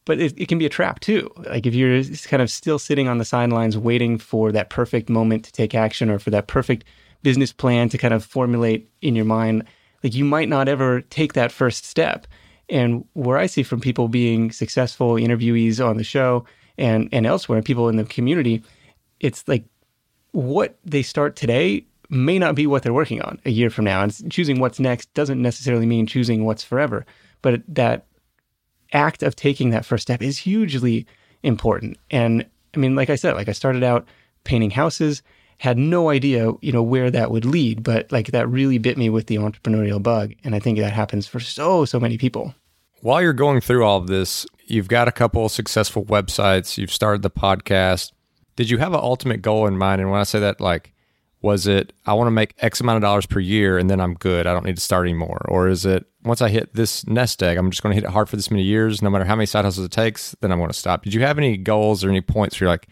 but 0.04 0.20
it, 0.20 0.34
it, 0.36 0.48
can 0.48 0.58
be 0.58 0.66
a 0.66 0.70
trap 0.70 1.00
too. 1.00 1.30
Like 1.36 1.66
if 1.66 1.74
you're 1.74 2.02
kind 2.24 2.42
of 2.42 2.50
still 2.50 2.78
sitting 2.78 3.08
on 3.08 3.18
the 3.18 3.24
sidelines 3.24 3.78
waiting 3.78 4.18
for 4.18 4.52
that 4.52 4.70
perfect 4.70 5.08
moment 5.08 5.44
to 5.44 5.52
take 5.52 5.74
action 5.74 6.10
or 6.10 6.18
for 6.18 6.30
that 6.30 6.48
perfect 6.48 6.84
business 7.22 7.52
plan 7.52 7.88
to 7.90 7.98
kind 7.98 8.14
of 8.14 8.24
formulate 8.24 8.90
in 9.00 9.14
your 9.14 9.24
mind, 9.24 9.64
like 10.02 10.14
you 10.14 10.24
might 10.24 10.48
not 10.48 10.68
ever 10.68 11.02
take 11.02 11.34
that 11.34 11.52
first 11.52 11.84
step. 11.84 12.26
And 12.68 13.04
where 13.12 13.38
I 13.38 13.46
see 13.46 13.62
from 13.62 13.80
people 13.80 14.08
being 14.08 14.50
successful 14.50 15.14
interviewees 15.14 15.84
on 15.84 15.98
the 15.98 16.04
show 16.04 16.44
and, 16.78 17.08
and 17.12 17.26
elsewhere, 17.26 17.62
people 17.62 17.88
in 17.88 17.96
the 17.96 18.04
community, 18.04 18.62
it's 19.20 19.46
like 19.46 19.64
what 20.32 20.78
they 20.84 21.02
start 21.02 21.36
today 21.36 21.86
may 22.08 22.38
not 22.38 22.54
be 22.54 22.66
what 22.66 22.82
they're 22.82 22.92
working 22.92 23.22
on 23.22 23.38
a 23.44 23.50
year 23.50 23.70
from 23.70 23.84
now. 23.84 24.02
And 24.02 24.32
choosing 24.32 24.58
what's 24.58 24.80
next 24.80 25.12
doesn't 25.14 25.40
necessarily 25.40 25.86
mean 25.86 26.06
choosing 26.06 26.44
what's 26.44 26.64
forever. 26.64 27.06
But 27.40 27.62
that 27.68 28.06
act 28.92 29.22
of 29.22 29.36
taking 29.36 29.70
that 29.70 29.84
first 29.84 30.02
step 30.02 30.22
is 30.22 30.38
hugely 30.38 31.06
important. 31.42 31.98
And 32.10 32.46
I 32.74 32.78
mean, 32.78 32.94
like 32.94 33.10
I 33.10 33.16
said, 33.16 33.34
like 33.34 33.48
I 33.48 33.52
started 33.52 33.82
out 33.82 34.06
painting 34.44 34.70
houses, 34.70 35.22
had 35.58 35.78
no 35.78 36.10
idea, 36.10 36.52
you 36.60 36.72
know, 36.72 36.82
where 36.82 37.10
that 37.10 37.30
would 37.30 37.44
lead, 37.44 37.82
but 37.82 38.10
like 38.10 38.28
that 38.28 38.48
really 38.48 38.78
bit 38.78 38.98
me 38.98 39.08
with 39.08 39.26
the 39.26 39.36
entrepreneurial 39.36 40.02
bug. 40.02 40.32
And 40.44 40.54
I 40.54 40.58
think 40.58 40.78
that 40.78 40.92
happens 40.92 41.26
for 41.26 41.40
so, 41.40 41.84
so 41.84 42.00
many 42.00 42.18
people. 42.18 42.54
While 43.00 43.22
you're 43.22 43.32
going 43.32 43.60
through 43.60 43.84
all 43.84 43.98
of 43.98 44.06
this, 44.06 44.46
you've 44.66 44.88
got 44.88 45.08
a 45.08 45.12
couple 45.12 45.48
successful 45.48 46.04
websites, 46.04 46.78
you've 46.78 46.92
started 46.92 47.22
the 47.22 47.30
podcast. 47.30 48.12
Did 48.56 48.70
you 48.70 48.78
have 48.78 48.92
an 48.92 49.00
ultimate 49.00 49.42
goal 49.42 49.66
in 49.66 49.78
mind? 49.78 50.00
And 50.00 50.10
when 50.10 50.20
I 50.20 50.24
say 50.24 50.40
that, 50.40 50.60
like, 50.60 50.92
was 51.42 51.66
it 51.66 51.92
I 52.06 52.14
want 52.14 52.28
to 52.28 52.32
make 52.32 52.54
X 52.58 52.80
amount 52.80 52.96
of 52.96 53.02
dollars 53.02 53.26
per 53.26 53.40
year 53.40 53.76
and 53.76 53.90
then 53.90 54.00
I'm 54.00 54.14
good. 54.14 54.46
I 54.46 54.52
don't 54.52 54.64
need 54.64 54.76
to 54.76 54.82
start 54.82 55.06
anymore. 55.06 55.44
Or 55.48 55.68
is 55.68 55.84
it 55.84 56.06
once 56.24 56.40
I 56.40 56.48
hit 56.48 56.74
this 56.74 57.06
nest 57.06 57.42
egg, 57.42 57.56
I'm 57.56 57.70
just 57.70 57.82
going 57.82 57.92
to 57.92 58.00
hit 58.00 58.04
it 58.04 58.12
hard 58.12 58.28
for 58.28 58.36
this 58.36 58.50
many 58.50 58.62
years, 58.62 59.02
no 59.02 59.10
matter 59.10 59.24
how 59.24 59.36
many 59.36 59.46
side 59.46 59.64
hustles 59.64 59.86
it 59.86 59.92
takes, 59.92 60.36
then 60.40 60.52
I'm 60.52 60.58
going 60.58 60.70
to 60.70 60.76
stop. 60.76 61.02
Did 61.02 61.14
you 61.14 61.22
have 61.22 61.38
any 61.38 61.56
goals 61.56 62.04
or 62.04 62.10
any 62.10 62.20
points 62.20 62.60
where 62.60 62.66
you're 62.66 62.74
like, 62.74 62.88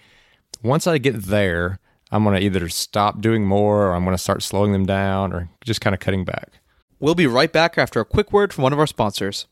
once 0.63 0.87
I 0.87 0.99
get 0.99 1.23
there, 1.23 1.79
I'm 2.11 2.25
going 2.25 2.37
to 2.37 2.45
either 2.45 2.69
stop 2.69 3.21
doing 3.21 3.47
more 3.47 3.87
or 3.87 3.95
I'm 3.95 4.05
going 4.05 4.17
to 4.17 4.23
start 4.23 4.43
slowing 4.43 4.73
them 4.73 4.85
down 4.85 5.33
or 5.33 5.49
just 5.65 5.81
kind 5.81 5.95
of 5.95 6.01
cutting 6.01 6.25
back? 6.25 6.61
We'll 6.99 7.15
be 7.15 7.27
right 7.27 7.53
back 7.53 7.79
after 7.79 8.01
a 8.01 8.05
quick 8.05 8.33
word 8.33 8.53
from 8.53 8.63
one 8.63 8.73
of 8.73 8.79
our 8.79 8.87
sponsors. 8.87 9.47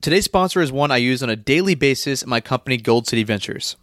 Today's 0.00 0.26
sponsor 0.26 0.60
is 0.60 0.70
one 0.70 0.90
I 0.90 0.98
use 0.98 1.22
on 1.22 1.30
a 1.30 1.36
daily 1.36 1.74
basis 1.74 2.22
in 2.22 2.28
my 2.28 2.40
company, 2.40 2.76
Gold 2.76 3.06
City 3.06 3.24
Ventures. 3.24 3.76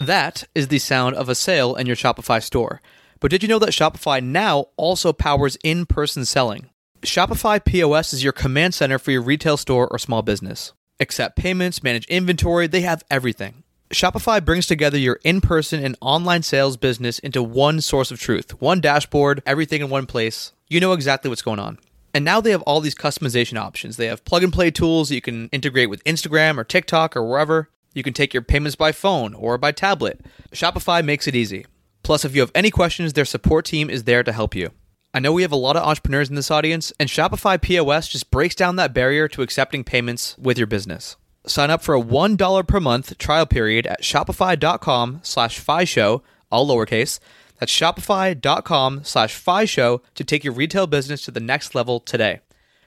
That 0.00 0.44
is 0.54 0.68
the 0.68 0.78
sound 0.78 1.16
of 1.16 1.28
a 1.28 1.34
sale 1.34 1.74
in 1.74 1.86
your 1.86 1.96
Shopify 1.96 2.42
store. 2.42 2.80
But 3.20 3.30
did 3.30 3.42
you 3.42 3.48
know 3.48 3.58
that 3.58 3.70
Shopify 3.70 4.22
now 4.22 4.66
also 4.76 5.12
powers 5.12 5.56
in 5.62 5.86
person 5.86 6.24
selling? 6.24 6.70
Shopify 7.02 7.62
POS 7.62 8.12
is 8.14 8.24
your 8.24 8.32
command 8.32 8.74
center 8.74 8.98
for 8.98 9.10
your 9.10 9.22
retail 9.22 9.56
store 9.56 9.86
or 9.86 9.98
small 9.98 10.22
business. 10.22 10.72
Accept 10.98 11.36
payments, 11.36 11.82
manage 11.82 12.06
inventory, 12.06 12.66
they 12.66 12.80
have 12.80 13.04
everything. 13.10 13.62
Shopify 13.90 14.44
brings 14.44 14.66
together 14.66 14.98
your 14.98 15.20
in 15.22 15.40
person 15.40 15.84
and 15.84 15.96
online 16.00 16.42
sales 16.42 16.76
business 16.76 17.18
into 17.18 17.42
one 17.42 17.80
source 17.80 18.10
of 18.10 18.18
truth, 18.18 18.60
one 18.60 18.80
dashboard, 18.80 19.42
everything 19.46 19.82
in 19.82 19.90
one 19.90 20.06
place. 20.06 20.52
You 20.68 20.80
know 20.80 20.92
exactly 20.92 21.28
what's 21.28 21.42
going 21.42 21.60
on. 21.60 21.78
And 22.14 22.24
now 22.24 22.40
they 22.40 22.50
have 22.50 22.62
all 22.62 22.80
these 22.80 22.94
customization 22.94 23.58
options. 23.58 23.98
They 23.98 24.06
have 24.06 24.24
plug 24.24 24.42
and 24.42 24.52
play 24.52 24.70
tools 24.70 25.10
that 25.10 25.14
you 25.14 25.20
can 25.20 25.48
integrate 25.50 25.90
with 25.90 26.02
Instagram 26.04 26.56
or 26.56 26.64
TikTok 26.64 27.14
or 27.14 27.28
wherever. 27.28 27.68
You 27.92 28.02
can 28.02 28.14
take 28.14 28.32
your 28.32 28.42
payments 28.42 28.74
by 28.74 28.90
phone 28.92 29.34
or 29.34 29.58
by 29.58 29.70
tablet. 29.72 30.24
Shopify 30.50 31.04
makes 31.04 31.28
it 31.28 31.36
easy. 31.36 31.66
Plus, 32.02 32.24
if 32.24 32.34
you 32.34 32.40
have 32.40 32.52
any 32.54 32.70
questions, 32.70 33.12
their 33.12 33.24
support 33.24 33.66
team 33.66 33.90
is 33.90 34.04
there 34.04 34.22
to 34.22 34.32
help 34.32 34.54
you. 34.54 34.70
I 35.16 35.18
know 35.18 35.32
we 35.32 35.40
have 35.40 35.52
a 35.52 35.56
lot 35.56 35.78
of 35.78 35.82
entrepreneurs 35.82 36.28
in 36.28 36.34
this 36.34 36.50
audience, 36.50 36.92
and 37.00 37.08
Shopify 37.08 37.58
POS 37.58 38.06
just 38.06 38.30
breaks 38.30 38.54
down 38.54 38.76
that 38.76 38.92
barrier 38.92 39.28
to 39.28 39.40
accepting 39.40 39.82
payments 39.82 40.36
with 40.36 40.58
your 40.58 40.66
business. 40.66 41.16
Sign 41.46 41.70
up 41.70 41.80
for 41.80 41.94
a 41.94 42.02
$1 42.02 42.68
per 42.68 42.80
month 42.80 43.16
trial 43.16 43.46
period 43.46 43.86
at 43.86 44.02
shopify.com 44.02 45.20
slash 45.22 45.88
show, 45.88 46.22
all 46.52 46.68
lowercase. 46.68 47.18
That's 47.58 47.72
shopify.com 47.72 49.04
slash 49.04 49.42
show 49.70 50.02
to 50.16 50.22
take 50.22 50.44
your 50.44 50.52
retail 50.52 50.86
business 50.86 51.24
to 51.24 51.30
the 51.30 51.40
next 51.40 51.74
level 51.74 51.98
today. 51.98 52.40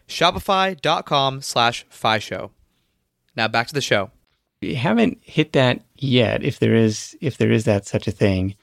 Shopify.com 0.08 1.42
slash 1.42 1.88
show. 2.20 2.52
Now 3.36 3.48
back 3.48 3.70
to 3.70 3.74
the 3.74 3.82
show. 3.82 4.12
You 4.62 4.76
haven't 4.76 5.18
hit 5.24 5.54
that 5.54 5.82
yet, 5.96 6.44
if 6.44 6.60
there 6.60 6.76
is 6.76 7.18
if 7.22 7.39
there 7.39 7.52
is 7.52 7.65
that 7.65 7.88
such 7.88 8.08
a 8.08 8.12
thing. 8.12 8.56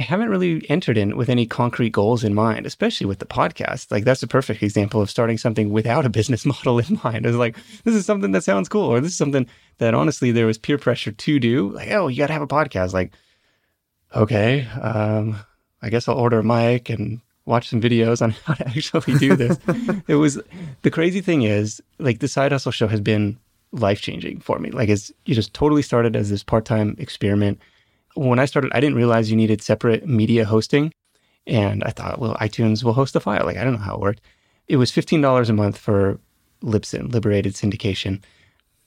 I 0.00 0.02
haven't 0.02 0.30
really 0.30 0.64
entered 0.70 0.96
in 0.96 1.14
with 1.14 1.28
any 1.28 1.44
concrete 1.44 1.90
goals 1.90 2.24
in 2.24 2.34
mind, 2.34 2.64
especially 2.64 3.06
with 3.06 3.18
the 3.18 3.26
podcast. 3.26 3.90
Like 3.90 4.04
that's 4.04 4.22
a 4.22 4.26
perfect 4.26 4.62
example 4.62 5.02
of 5.02 5.10
starting 5.10 5.36
something 5.36 5.68
without 5.68 6.06
a 6.06 6.08
business 6.08 6.46
model 6.46 6.78
in 6.78 6.98
mind. 7.04 7.26
It's 7.26 7.36
like 7.36 7.54
this 7.84 7.94
is 7.94 8.06
something 8.06 8.32
that 8.32 8.42
sounds 8.42 8.70
cool, 8.70 8.86
or 8.86 9.00
this 9.00 9.12
is 9.12 9.18
something 9.18 9.46
that 9.76 9.92
honestly 9.92 10.32
there 10.32 10.46
was 10.46 10.56
peer 10.56 10.78
pressure 10.78 11.12
to 11.12 11.38
do. 11.38 11.68
Like, 11.72 11.90
oh, 11.90 12.08
you 12.08 12.16
got 12.16 12.28
to 12.28 12.32
have 12.32 12.40
a 12.40 12.46
podcast. 12.46 12.94
Like, 12.94 13.12
okay, 14.16 14.64
um, 14.80 15.36
I 15.82 15.90
guess 15.90 16.08
I'll 16.08 16.16
order 16.16 16.38
a 16.38 16.44
mic 16.44 16.88
and 16.88 17.20
watch 17.44 17.68
some 17.68 17.82
videos 17.82 18.22
on 18.22 18.30
how 18.46 18.54
to 18.54 18.68
actually 18.68 19.18
do 19.18 19.36
this. 19.36 19.58
it 20.08 20.14
was 20.14 20.40
the 20.80 20.90
crazy 20.90 21.20
thing 21.20 21.42
is 21.42 21.82
like 21.98 22.20
the 22.20 22.28
side 22.28 22.52
hustle 22.52 22.72
show 22.72 22.86
has 22.86 23.02
been 23.02 23.38
life 23.72 24.00
changing 24.00 24.40
for 24.40 24.58
me. 24.58 24.70
Like, 24.70 24.88
it's 24.88 25.12
you 25.26 25.34
just 25.34 25.52
totally 25.52 25.82
started 25.82 26.16
as 26.16 26.30
this 26.30 26.42
part 26.42 26.64
time 26.64 26.96
experiment 26.98 27.60
when 28.28 28.38
I 28.38 28.44
started, 28.44 28.70
I 28.74 28.80
didn't 28.80 28.96
realize 28.96 29.30
you 29.30 29.36
needed 29.36 29.62
separate 29.62 30.06
media 30.06 30.44
hosting. 30.44 30.92
And 31.46 31.82
I 31.84 31.90
thought, 31.90 32.18
well, 32.18 32.34
iTunes 32.34 32.84
will 32.84 32.92
host 32.92 33.14
the 33.14 33.20
file. 33.20 33.46
Like, 33.46 33.56
I 33.56 33.64
don't 33.64 33.72
know 33.72 33.78
how 33.78 33.94
it 33.94 34.00
worked. 34.00 34.20
It 34.68 34.76
was 34.76 34.92
$15 34.92 35.48
a 35.48 35.52
month 35.52 35.78
for 35.78 36.20
Libsyn, 36.62 37.12
Liberated 37.12 37.54
Syndication. 37.54 38.22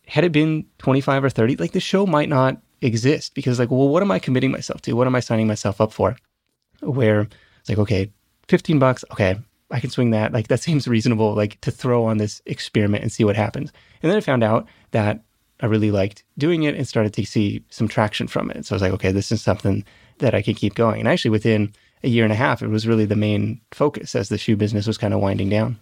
Had 0.06 0.24
it 0.24 0.32
been 0.32 0.65
25 0.78 1.24
or 1.24 1.30
30, 1.30 1.56
like 1.56 1.72
the 1.72 1.80
show 1.80 2.06
might 2.06 2.30
not 2.30 2.62
exist 2.82 3.34
because, 3.34 3.58
like, 3.58 3.72
well, 3.72 3.89
what 3.89 4.04
am 4.04 4.12
I 4.12 4.19
committing 4.19 4.52
myself 4.52 4.82
to? 4.82 4.93
What 4.93 5.08
am 5.08 5.15
I 5.15 5.19
signing 5.19 5.48
myself 5.48 5.82
up 5.82 5.91
for? 5.91 6.15
Where 6.82 7.22
it's 7.60 7.69
like, 7.69 7.80
okay, 7.80 8.12
15 8.50 8.78
bucks, 8.78 9.04
okay, 9.12 9.39
I 9.72 9.80
can 9.80 9.89
swing 9.89 10.12
that. 10.12 10.32
Like, 10.32 10.48
that 10.50 10.60
seems 10.67 10.88
reasonable, 10.88 11.34
like, 11.34 11.60
to 11.62 11.72
throw 11.72 12.06
on 12.06 12.17
this 12.17 12.41
experiment 12.46 13.02
and 13.02 13.12
see 13.12 13.24
what 13.24 13.36
happens. 13.36 13.72
And 14.04 14.12
then 14.12 14.17
I 14.17 14.22
found 14.22 14.43
out 14.43 14.67
that 14.91 15.24
I 15.63 15.67
really 15.67 15.91
liked 15.91 16.26
doing 16.38 16.63
it 16.63 16.76
and 16.76 16.86
started 16.86 17.13
to 17.13 17.26
see 17.26 17.63
some 17.69 17.88
traction 17.88 18.28
from 18.28 18.52
it. 18.52 18.65
So 18.65 18.73
I 18.73 18.76
was 18.76 18.82
like, 18.82 18.91
okay, 18.91 19.13
this 19.13 19.32
is 19.32 19.41
something 19.41 19.86
that 20.19 20.36
I 20.36 20.41
can 20.41 20.56
keep 20.56 20.76
going. 20.76 20.99
And 20.99 21.08
actually, 21.08 21.32
within 21.32 21.73
a 22.04 22.10
year 22.10 22.26
and 22.26 22.34
a 22.34 22.36
half, 22.36 22.62
it 22.62 22.67
was 22.67 22.86
really 22.86 23.06
the 23.06 23.15
main 23.15 23.62
focus 23.71 24.13
as 24.13 24.28
the 24.28 24.38
shoe 24.38 24.58
business 24.58 24.86
was 24.86 24.97
kind 24.97 25.13
of 25.13 25.21
winding 25.21 25.47
down. 25.49 25.80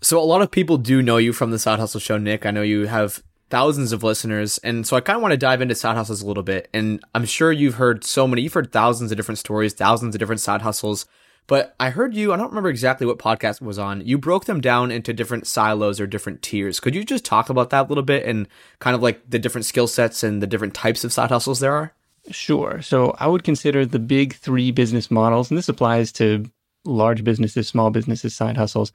So 0.00 0.18
a 0.18 0.26
lot 0.26 0.42
of 0.42 0.50
people 0.50 0.78
do 0.78 1.00
know 1.00 1.16
you 1.16 1.32
from 1.32 1.52
the 1.52 1.60
Side 1.60 1.78
Hustle 1.78 2.00
Show, 2.00 2.18
Nick. 2.18 2.44
I 2.44 2.50
know 2.50 2.62
you 2.62 2.86
have 2.86 3.22
thousands 3.50 3.92
of 3.92 4.02
listeners, 4.02 4.58
and 4.58 4.84
so 4.84 4.96
I 4.96 5.00
kind 5.00 5.16
of 5.16 5.22
want 5.22 5.32
to 5.32 5.38
dive 5.38 5.60
into 5.62 5.76
side 5.76 5.96
hustles 5.96 6.20
a 6.20 6.26
little 6.26 6.42
bit. 6.42 6.68
And 6.74 7.00
I'm 7.14 7.24
sure 7.24 7.52
you've 7.52 7.76
heard 7.76 8.04
so 8.04 8.26
many. 8.26 8.42
You've 8.42 8.52
heard 8.52 8.72
thousands 8.72 9.12
of 9.12 9.16
different 9.16 9.38
stories, 9.38 9.74
thousands 9.74 10.14
of 10.14 10.18
different 10.18 10.40
side 10.40 10.62
hustles. 10.62 11.06
But 11.48 11.74
I 11.80 11.90
heard 11.90 12.14
you, 12.14 12.32
I 12.32 12.36
don't 12.36 12.50
remember 12.50 12.68
exactly 12.68 13.06
what 13.06 13.18
podcast 13.18 13.60
was 13.62 13.78
on. 13.78 14.06
You 14.06 14.18
broke 14.18 14.44
them 14.44 14.60
down 14.60 14.90
into 14.90 15.14
different 15.14 15.46
silos 15.46 15.98
or 15.98 16.06
different 16.06 16.42
tiers. 16.42 16.78
Could 16.78 16.94
you 16.94 17.02
just 17.02 17.24
talk 17.24 17.48
about 17.48 17.70
that 17.70 17.86
a 17.86 17.88
little 17.88 18.04
bit 18.04 18.26
and 18.26 18.46
kind 18.78 18.94
of 18.94 19.02
like 19.02 19.28
the 19.28 19.38
different 19.38 19.64
skill 19.64 19.86
sets 19.86 20.22
and 20.22 20.40
the 20.42 20.46
different 20.46 20.74
types 20.74 21.04
of 21.04 21.12
side 21.12 21.30
hustles 21.30 21.58
there 21.58 21.74
are? 21.74 21.94
Sure. 22.30 22.82
So 22.82 23.16
I 23.18 23.26
would 23.26 23.44
consider 23.44 23.86
the 23.86 23.98
big 23.98 24.34
three 24.34 24.70
business 24.70 25.10
models, 25.10 25.50
and 25.50 25.56
this 25.56 25.70
applies 25.70 26.12
to 26.12 26.44
large 26.84 27.24
businesses, 27.24 27.66
small 27.66 27.90
businesses, 27.90 28.36
side 28.36 28.58
hustles, 28.58 28.92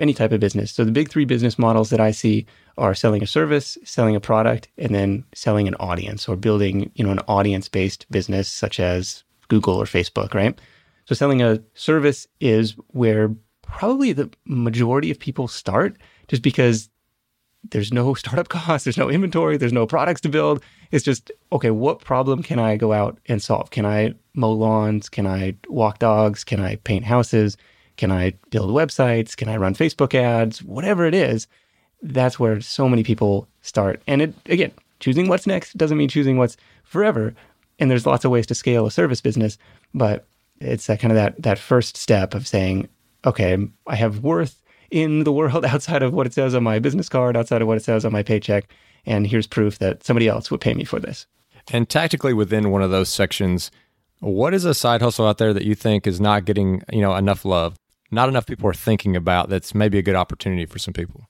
any 0.00 0.14
type 0.14 0.32
of 0.32 0.40
business. 0.40 0.72
So 0.72 0.84
the 0.84 0.90
big 0.90 1.10
three 1.10 1.24
business 1.24 1.60
models 1.60 1.90
that 1.90 2.00
I 2.00 2.10
see 2.10 2.44
are 2.76 2.92
selling 2.92 3.22
a 3.22 3.26
service, 3.26 3.78
selling 3.84 4.16
a 4.16 4.20
product, 4.20 4.66
and 4.78 4.92
then 4.92 5.24
selling 5.32 5.68
an 5.68 5.76
audience 5.76 6.28
or 6.28 6.34
building, 6.34 6.90
you 6.94 7.04
know, 7.04 7.12
an 7.12 7.20
audience-based 7.28 8.10
business 8.10 8.48
such 8.48 8.80
as 8.80 9.22
Google 9.46 9.76
or 9.76 9.84
Facebook, 9.84 10.34
right? 10.34 10.60
So 11.12 11.26
selling 11.26 11.42
a 11.42 11.60
service 11.74 12.26
is 12.40 12.74
where 12.88 13.36
probably 13.60 14.14
the 14.14 14.30
majority 14.46 15.10
of 15.10 15.18
people 15.18 15.46
start 15.46 15.98
just 16.26 16.40
because 16.40 16.88
there's 17.70 17.92
no 17.92 18.14
startup 18.22 18.48
costs, 18.48 18.84
there's 18.84 18.96
no 18.96 19.10
inventory, 19.10 19.58
there's 19.58 19.74
no 19.74 19.86
products 19.86 20.22
to 20.22 20.30
build. 20.30 20.62
It's 20.90 21.04
just, 21.04 21.30
okay, 21.52 21.70
what 21.70 22.00
problem 22.00 22.42
can 22.42 22.58
I 22.58 22.78
go 22.78 22.94
out 22.94 23.18
and 23.26 23.42
solve? 23.42 23.68
Can 23.68 23.84
I 23.84 24.14
mow 24.32 24.52
lawns? 24.52 25.10
Can 25.10 25.26
I 25.26 25.54
walk 25.68 25.98
dogs? 25.98 26.44
Can 26.44 26.60
I 26.60 26.76
paint 26.76 27.04
houses? 27.04 27.58
Can 27.98 28.10
I 28.10 28.32
build 28.48 28.70
websites? 28.70 29.36
Can 29.36 29.50
I 29.50 29.58
run 29.58 29.74
Facebook 29.74 30.14
ads? 30.14 30.62
Whatever 30.62 31.04
it 31.04 31.12
is, 31.12 31.46
that's 32.00 32.40
where 32.40 32.62
so 32.62 32.88
many 32.88 33.04
people 33.04 33.48
start. 33.60 34.00
And 34.06 34.22
it, 34.22 34.34
again, 34.46 34.72
choosing 34.98 35.28
what's 35.28 35.46
next 35.46 35.76
doesn't 35.76 35.98
mean 35.98 36.08
choosing 36.08 36.38
what's 36.38 36.56
forever. 36.84 37.34
And 37.78 37.90
there's 37.90 38.06
lots 38.06 38.24
of 38.24 38.30
ways 38.30 38.46
to 38.46 38.54
scale 38.54 38.86
a 38.86 38.90
service 38.90 39.20
business, 39.20 39.58
but 39.92 40.26
it's 40.62 40.86
that 40.86 41.00
kind 41.00 41.12
of 41.12 41.16
that 41.16 41.42
that 41.42 41.58
first 41.58 41.96
step 41.96 42.34
of 42.34 42.46
saying, 42.46 42.88
okay, 43.24 43.56
I 43.86 43.96
have 43.96 44.20
worth 44.20 44.62
in 44.90 45.24
the 45.24 45.32
world 45.32 45.64
outside 45.64 46.02
of 46.02 46.12
what 46.12 46.26
it 46.26 46.34
says 46.34 46.54
on 46.54 46.62
my 46.62 46.78
business 46.78 47.08
card, 47.08 47.36
outside 47.36 47.62
of 47.62 47.68
what 47.68 47.76
it 47.76 47.84
says 47.84 48.04
on 48.04 48.12
my 48.12 48.22
paycheck, 48.22 48.68
and 49.06 49.26
here's 49.26 49.46
proof 49.46 49.78
that 49.78 50.04
somebody 50.04 50.28
else 50.28 50.50
would 50.50 50.60
pay 50.60 50.74
me 50.74 50.84
for 50.84 51.00
this. 51.00 51.26
And 51.72 51.88
tactically 51.88 52.34
within 52.34 52.70
one 52.70 52.82
of 52.82 52.90
those 52.90 53.08
sections, 53.08 53.70
what 54.20 54.54
is 54.54 54.64
a 54.64 54.74
side 54.74 55.02
hustle 55.02 55.26
out 55.26 55.38
there 55.38 55.52
that 55.52 55.64
you 55.64 55.74
think 55.74 56.06
is 56.06 56.20
not 56.20 56.44
getting, 56.44 56.82
you 56.92 57.00
know, 57.00 57.14
enough 57.14 57.44
love? 57.44 57.76
Not 58.10 58.28
enough 58.28 58.46
people 58.46 58.68
are 58.68 58.74
thinking 58.74 59.16
about 59.16 59.48
that's 59.48 59.74
maybe 59.74 59.98
a 59.98 60.02
good 60.02 60.14
opportunity 60.14 60.66
for 60.66 60.78
some 60.78 60.92
people. 60.92 61.26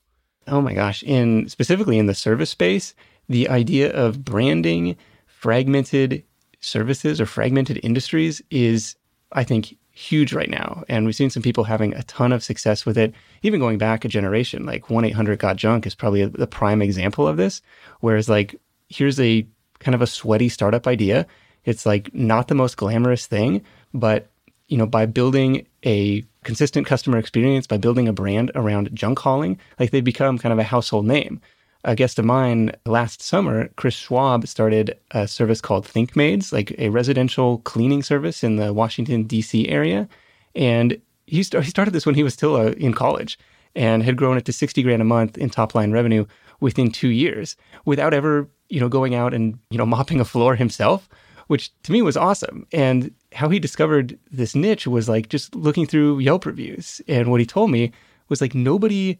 Oh 0.48 0.60
my 0.60 0.74
gosh, 0.74 1.02
in 1.04 1.48
specifically 1.48 1.98
in 1.98 2.06
the 2.06 2.14
service 2.14 2.50
space, 2.50 2.94
the 3.28 3.48
idea 3.48 3.92
of 3.92 4.24
branding 4.24 4.96
fragmented 5.26 6.24
services 6.60 7.20
or 7.20 7.26
fragmented 7.26 7.78
industries 7.82 8.42
is 8.50 8.96
I 9.32 9.44
think, 9.44 9.76
huge 9.92 10.32
right 10.32 10.48
now. 10.48 10.84
And 10.88 11.04
we've 11.04 11.14
seen 11.14 11.30
some 11.30 11.42
people 11.42 11.64
having 11.64 11.94
a 11.94 12.02
ton 12.04 12.32
of 12.32 12.42
success 12.42 12.86
with 12.86 12.96
it, 12.96 13.14
even 13.42 13.60
going 13.60 13.78
back 13.78 14.04
a 14.04 14.08
generation. 14.08 14.64
Like 14.64 14.90
1 14.90 15.04
800 15.04 15.38
Got 15.38 15.56
Junk 15.56 15.86
is 15.86 15.94
probably 15.94 16.22
a, 16.22 16.28
the 16.28 16.46
prime 16.46 16.80
example 16.80 17.28
of 17.28 17.36
this. 17.36 17.60
Whereas, 18.00 18.28
like, 18.28 18.54
here's 18.88 19.20
a 19.20 19.46
kind 19.80 19.94
of 19.94 20.02
a 20.02 20.06
sweaty 20.06 20.48
startup 20.48 20.86
idea. 20.86 21.26
It's 21.64 21.86
like 21.86 22.12
not 22.14 22.48
the 22.48 22.54
most 22.54 22.76
glamorous 22.76 23.26
thing, 23.26 23.62
but 23.92 24.30
you 24.68 24.78
know, 24.78 24.86
by 24.86 25.06
building 25.06 25.66
a 25.84 26.24
consistent 26.44 26.86
customer 26.86 27.18
experience, 27.18 27.66
by 27.66 27.76
building 27.76 28.08
a 28.08 28.12
brand 28.12 28.50
around 28.54 28.88
junk 28.94 29.18
hauling, 29.18 29.58
like 29.78 29.90
they 29.90 30.00
become 30.00 30.38
kind 30.38 30.52
of 30.52 30.58
a 30.58 30.64
household 30.64 31.06
name 31.06 31.40
a 31.84 31.96
guest 31.96 32.18
of 32.18 32.24
mine 32.24 32.72
last 32.86 33.20
summer, 33.20 33.68
Chris 33.76 33.94
Schwab, 33.94 34.46
started 34.46 34.96
a 35.10 35.26
service 35.26 35.60
called 35.60 35.86
ThinkMaids, 35.86 36.52
like 36.52 36.74
a 36.78 36.90
residential 36.90 37.58
cleaning 37.58 38.02
service 38.02 38.44
in 38.44 38.56
the 38.56 38.72
Washington, 38.72 39.24
D.C. 39.24 39.68
area. 39.68 40.08
And 40.54 41.00
he, 41.26 41.42
st- 41.42 41.64
he 41.64 41.70
started 41.70 41.92
this 41.92 42.06
when 42.06 42.14
he 42.14 42.22
was 42.22 42.34
still 42.34 42.54
uh, 42.56 42.70
in 42.72 42.94
college 42.94 43.38
and 43.74 44.02
had 44.02 44.16
grown 44.16 44.36
it 44.36 44.44
to 44.44 44.52
60 44.52 44.82
grand 44.82 45.02
a 45.02 45.04
month 45.04 45.36
in 45.38 45.50
top 45.50 45.74
line 45.74 45.92
revenue 45.92 46.24
within 46.60 46.90
two 46.90 47.08
years 47.08 47.56
without 47.84 48.14
ever, 48.14 48.48
you 48.68 48.78
know, 48.78 48.88
going 48.88 49.14
out 49.14 49.34
and, 49.34 49.58
you 49.70 49.78
know, 49.78 49.86
mopping 49.86 50.20
a 50.20 50.24
floor 50.24 50.54
himself, 50.54 51.08
which 51.48 51.72
to 51.82 51.90
me 51.90 52.02
was 52.02 52.16
awesome. 52.16 52.66
And 52.72 53.12
how 53.32 53.48
he 53.48 53.58
discovered 53.58 54.16
this 54.30 54.54
niche 54.54 54.86
was 54.86 55.08
like 55.08 55.28
just 55.28 55.54
looking 55.56 55.86
through 55.86 56.20
Yelp 56.20 56.46
reviews. 56.46 57.00
And 57.08 57.30
what 57.30 57.40
he 57.40 57.46
told 57.46 57.70
me 57.70 57.90
was 58.28 58.40
like 58.40 58.54
nobody 58.54 59.18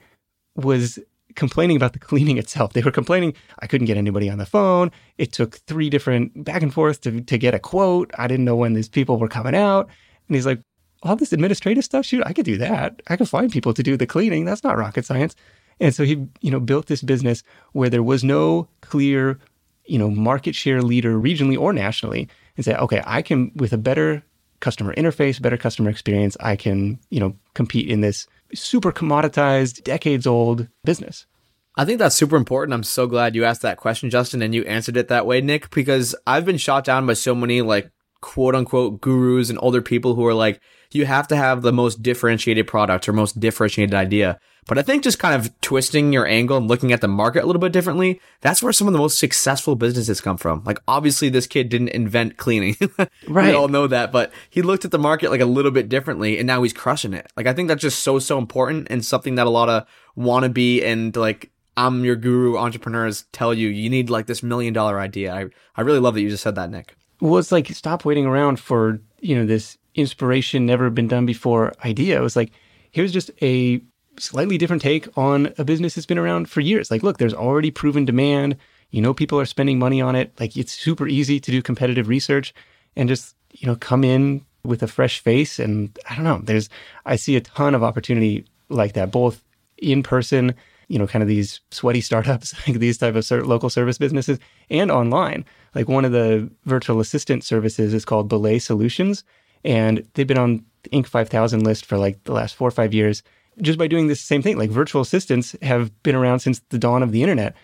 was 0.54 0.98
complaining 1.34 1.76
about 1.76 1.92
the 1.92 1.98
cleaning 1.98 2.38
itself. 2.42 2.72
They 2.72 2.82
were 2.82 2.90
complaining, 2.90 3.34
I 3.60 3.66
couldn't 3.66 3.86
get 3.86 3.96
anybody 3.96 4.28
on 4.30 4.38
the 4.38 4.46
phone. 4.46 4.90
It 5.18 5.32
took 5.32 5.56
three 5.66 5.90
different 5.90 6.44
back 6.44 6.62
and 6.62 6.72
forth 6.72 7.00
to, 7.02 7.20
to 7.20 7.38
get 7.38 7.54
a 7.54 7.58
quote. 7.58 8.10
I 8.18 8.26
didn't 8.26 8.44
know 8.44 8.56
when 8.56 8.74
these 8.74 8.88
people 8.88 9.18
were 9.18 9.28
coming 9.28 9.54
out. 9.54 9.88
And 10.28 10.36
he's 10.36 10.46
like, 10.46 10.60
all 11.02 11.16
this 11.16 11.32
administrative 11.32 11.84
stuff, 11.84 12.06
shoot, 12.06 12.22
I 12.24 12.32
could 12.32 12.44
do 12.44 12.58
that. 12.58 13.02
I 13.08 13.16
could 13.16 13.28
find 13.28 13.50
people 13.50 13.74
to 13.74 13.82
do 13.82 13.96
the 13.96 14.06
cleaning. 14.06 14.44
That's 14.44 14.62
not 14.62 14.78
rocket 14.78 15.04
science. 15.04 15.34
And 15.80 15.94
so 15.94 16.04
he, 16.04 16.26
you 16.40 16.50
know, 16.50 16.60
built 16.60 16.86
this 16.86 17.02
business 17.02 17.42
where 17.72 17.90
there 17.90 18.02
was 18.02 18.22
no 18.22 18.68
clear, 18.82 19.38
you 19.84 19.98
know, 19.98 20.10
market 20.10 20.54
share 20.54 20.80
leader 20.80 21.18
regionally 21.18 21.58
or 21.58 21.72
nationally 21.72 22.28
and 22.56 22.64
say, 22.64 22.76
okay, 22.76 23.02
I 23.04 23.22
can, 23.22 23.50
with 23.56 23.72
a 23.72 23.78
better 23.78 24.22
customer 24.60 24.94
interface, 24.94 25.42
better 25.42 25.56
customer 25.56 25.90
experience, 25.90 26.36
I 26.38 26.54
can, 26.54 27.00
you 27.10 27.18
know, 27.18 27.36
compete 27.54 27.88
in 27.88 28.00
this 28.00 28.28
super 28.54 28.92
commoditized, 28.92 29.82
decades 29.84 30.26
old 30.26 30.68
business. 30.84 31.26
I 31.76 31.84
think 31.84 31.98
that's 31.98 32.16
super 32.16 32.36
important. 32.36 32.74
I'm 32.74 32.82
so 32.82 33.06
glad 33.06 33.34
you 33.34 33.44
asked 33.44 33.62
that 33.62 33.78
question, 33.78 34.10
Justin, 34.10 34.42
and 34.42 34.54
you 34.54 34.62
answered 34.64 34.96
it 34.96 35.08
that 35.08 35.26
way, 35.26 35.40
Nick, 35.40 35.70
because 35.70 36.14
I've 36.26 36.44
been 36.44 36.58
shot 36.58 36.84
down 36.84 37.06
by 37.06 37.14
so 37.14 37.34
many 37.34 37.62
like 37.62 37.90
quote 38.20 38.54
unquote 38.54 39.00
gurus 39.00 39.48
and 39.48 39.58
older 39.62 39.80
people 39.80 40.14
who 40.14 40.26
are 40.26 40.34
like, 40.34 40.60
you 40.92 41.06
have 41.06 41.26
to 41.28 41.36
have 41.36 41.62
the 41.62 41.72
most 41.72 42.02
differentiated 42.02 42.66
product 42.66 43.08
or 43.08 43.12
most 43.12 43.40
differentiated 43.40 43.94
idea. 43.94 44.38
But 44.66 44.78
I 44.78 44.82
think 44.82 45.02
just 45.02 45.18
kind 45.18 45.34
of 45.34 45.60
twisting 45.60 46.12
your 46.12 46.26
angle 46.26 46.56
and 46.56 46.68
looking 46.68 46.92
at 46.92 47.00
the 47.00 47.08
market 47.08 47.42
a 47.42 47.46
little 47.46 47.60
bit 47.60 47.72
differently, 47.72 48.20
that's 48.42 48.62
where 48.62 48.72
some 48.72 48.86
of 48.86 48.92
the 48.92 48.98
most 48.98 49.18
successful 49.18 49.74
businesses 49.74 50.20
come 50.20 50.36
from. 50.36 50.62
Like 50.64 50.78
obviously 50.86 51.28
this 51.28 51.48
kid 51.48 51.68
didn't 51.68 51.88
invent 51.88 52.36
cleaning. 52.36 52.76
Right. 53.28 53.48
we 53.48 53.54
all 53.54 53.68
know 53.68 53.86
that, 53.86 54.12
but 54.12 54.32
he 54.50 54.62
looked 54.62 54.84
at 54.84 54.90
the 54.90 54.98
market 54.98 55.30
like 55.30 55.40
a 55.40 55.46
little 55.46 55.70
bit 55.70 55.88
differently 55.88 56.38
and 56.38 56.46
now 56.46 56.62
he's 56.62 56.72
crushing 56.72 57.14
it. 57.14 57.30
Like 57.36 57.46
I 57.46 57.52
think 57.52 57.68
that's 57.68 57.80
just 57.80 58.00
so, 58.00 58.18
so 58.18 58.38
important 58.38 58.88
and 58.90 59.04
something 59.04 59.36
that 59.36 59.46
a 59.46 59.50
lot 59.50 59.68
of 59.68 59.86
wannabe 60.16 60.82
and 60.82 61.14
like 61.16 61.50
I'm 61.76 62.04
your 62.04 62.16
guru 62.16 62.56
entrepreneurs 62.58 63.24
tell 63.32 63.54
you 63.54 63.68
you 63.68 63.88
need 63.88 64.10
like 64.10 64.26
this 64.26 64.42
million 64.42 64.72
dollar 64.72 65.00
idea. 65.00 65.34
I, 65.34 65.46
I 65.76 65.80
really 65.82 66.00
love 66.00 66.14
that 66.14 66.20
you 66.20 66.30
just 66.30 66.42
said 66.42 66.54
that, 66.56 66.70
Nick. 66.70 66.94
Well, 67.20 67.38
it's 67.38 67.52
like 67.52 67.68
stop 67.68 68.04
waiting 68.04 68.26
around 68.26 68.60
for, 68.60 69.00
you 69.20 69.36
know, 69.36 69.46
this 69.46 69.78
inspiration 69.94 70.66
never 70.66 70.90
been 70.90 71.08
done 71.08 71.26
before 71.26 71.72
idea. 71.84 72.18
It 72.18 72.22
was 72.22 72.36
like, 72.36 72.52
here's 72.90 73.12
just 73.12 73.30
a 73.40 73.82
slightly 74.18 74.58
different 74.58 74.82
take 74.82 75.06
on 75.16 75.52
a 75.58 75.64
business 75.64 75.94
that's 75.94 76.06
been 76.06 76.18
around 76.18 76.48
for 76.48 76.60
years. 76.60 76.90
Like, 76.90 77.02
look, 77.02 77.18
there's 77.18 77.34
already 77.34 77.70
proven 77.70 78.04
demand. 78.04 78.56
You 78.90 79.00
know, 79.00 79.14
people 79.14 79.40
are 79.40 79.46
spending 79.46 79.78
money 79.78 80.00
on 80.00 80.14
it. 80.14 80.32
Like, 80.38 80.56
it's 80.56 80.72
super 80.72 81.08
easy 81.08 81.40
to 81.40 81.50
do 81.50 81.62
competitive 81.62 82.08
research 82.08 82.54
and 82.96 83.08
just, 83.08 83.34
you 83.52 83.66
know, 83.66 83.76
come 83.76 84.04
in 84.04 84.44
with 84.64 84.82
a 84.82 84.86
fresh 84.86 85.20
face. 85.20 85.58
And 85.58 85.96
I 86.08 86.14
don't 86.14 86.24
know, 86.24 86.40
there's, 86.42 86.68
I 87.06 87.16
see 87.16 87.36
a 87.36 87.40
ton 87.40 87.74
of 87.74 87.82
opportunity 87.82 88.44
like 88.68 88.92
that, 88.94 89.10
both 89.10 89.42
in 89.78 90.02
person, 90.02 90.54
you 90.88 90.98
know, 90.98 91.06
kind 91.06 91.22
of 91.22 91.28
these 91.28 91.60
sweaty 91.70 92.00
startups, 92.00 92.54
like 92.68 92.78
these 92.78 92.98
type 92.98 93.14
of 93.14 93.30
local 93.30 93.70
service 93.70 93.98
businesses, 93.98 94.38
and 94.70 94.90
online. 94.90 95.44
Like 95.74 95.88
one 95.88 96.04
of 96.04 96.12
the 96.12 96.50
virtual 96.64 97.00
assistant 97.00 97.44
services 97.44 97.94
is 97.94 98.04
called 98.04 98.28
Belay 98.28 98.58
Solutions, 98.58 99.24
and 99.64 100.06
they've 100.14 100.26
been 100.26 100.38
on 100.38 100.64
the 100.82 100.90
Inc. 100.90 101.06
5000 101.06 101.64
list 101.64 101.86
for 101.86 101.96
like 101.96 102.22
the 102.24 102.32
last 102.32 102.54
four 102.54 102.68
or 102.68 102.72
five 102.72 102.92
years 102.92 103.22
just 103.60 103.78
by 103.78 103.86
doing 103.86 104.06
this 104.06 104.20
same 104.20 104.42
thing. 104.42 104.58
Like 104.58 104.70
virtual 104.70 105.02
assistants 105.02 105.54
have 105.62 105.90
been 106.02 106.14
around 106.14 106.40
since 106.40 106.60
the 106.70 106.78
dawn 106.78 107.02
of 107.02 107.12
the 107.12 107.22
internet, 107.22 107.54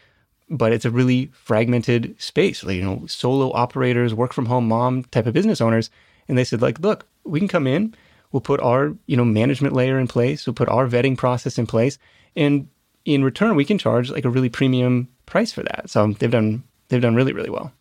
but 0.50 0.72
it's 0.72 0.84
a 0.84 0.90
really 0.90 1.30
fragmented 1.32 2.20
space. 2.20 2.62
Like, 2.62 2.76
you 2.76 2.84
know, 2.84 3.06
solo 3.06 3.52
operators, 3.52 4.14
work 4.14 4.32
from 4.32 4.46
home 4.46 4.68
mom 4.68 5.04
type 5.04 5.26
of 5.26 5.34
business 5.34 5.60
owners. 5.60 5.90
And 6.28 6.36
they 6.36 6.44
said, 6.44 6.62
like, 6.62 6.80
look, 6.80 7.06
we 7.24 7.38
can 7.38 7.48
come 7.48 7.66
in, 7.66 7.94
we'll 8.32 8.40
put 8.40 8.60
our, 8.60 8.94
you 9.06 9.16
know, 9.16 9.24
management 9.24 9.74
layer 9.74 9.98
in 9.98 10.08
place, 10.08 10.46
we'll 10.46 10.54
put 10.54 10.68
our 10.68 10.86
vetting 10.86 11.16
process 11.16 11.58
in 11.58 11.66
place. 11.66 11.98
And 12.36 12.68
in 13.04 13.24
return, 13.24 13.56
we 13.56 13.64
can 13.64 13.78
charge 13.78 14.10
like 14.10 14.24
a 14.24 14.30
really 14.30 14.50
premium 14.50 15.08
price 15.26 15.52
for 15.52 15.62
that. 15.62 15.88
So 15.88 16.12
they've 16.12 16.30
done 16.30 16.64
they've 16.88 17.00
done 17.00 17.14
really, 17.14 17.32
really 17.32 17.50
well. 17.50 17.72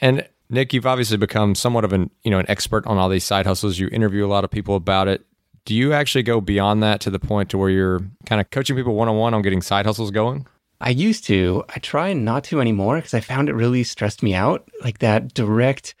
And 0.00 0.26
Nick, 0.48 0.72
you've 0.72 0.86
obviously 0.86 1.16
become 1.16 1.54
somewhat 1.54 1.84
of 1.84 1.92
an 1.92 2.10
you 2.22 2.30
know 2.30 2.38
an 2.38 2.46
expert 2.48 2.86
on 2.86 2.98
all 2.98 3.08
these 3.08 3.24
side 3.24 3.46
hustles. 3.46 3.78
You 3.78 3.88
interview 3.88 4.24
a 4.24 4.28
lot 4.28 4.44
of 4.44 4.50
people 4.50 4.76
about 4.76 5.08
it. 5.08 5.24
Do 5.64 5.74
you 5.74 5.92
actually 5.92 6.22
go 6.22 6.40
beyond 6.40 6.82
that 6.82 7.00
to 7.02 7.10
the 7.10 7.18
point 7.18 7.50
to 7.50 7.58
where 7.58 7.70
you're 7.70 8.00
kind 8.26 8.40
of 8.40 8.50
coaching 8.50 8.76
people 8.76 8.94
one 8.94 9.08
on 9.08 9.16
one 9.16 9.34
on 9.34 9.42
getting 9.42 9.62
side 9.62 9.86
hustles 9.86 10.10
going? 10.10 10.46
I 10.80 10.90
used 10.90 11.24
to. 11.24 11.64
I 11.68 11.78
try 11.78 12.12
not 12.12 12.44
to 12.44 12.60
anymore 12.60 12.96
because 12.96 13.14
I 13.14 13.20
found 13.20 13.48
it 13.48 13.54
really 13.54 13.84
stressed 13.84 14.22
me 14.22 14.34
out. 14.34 14.68
Like 14.82 14.98
that 15.00 15.34
direct 15.34 15.94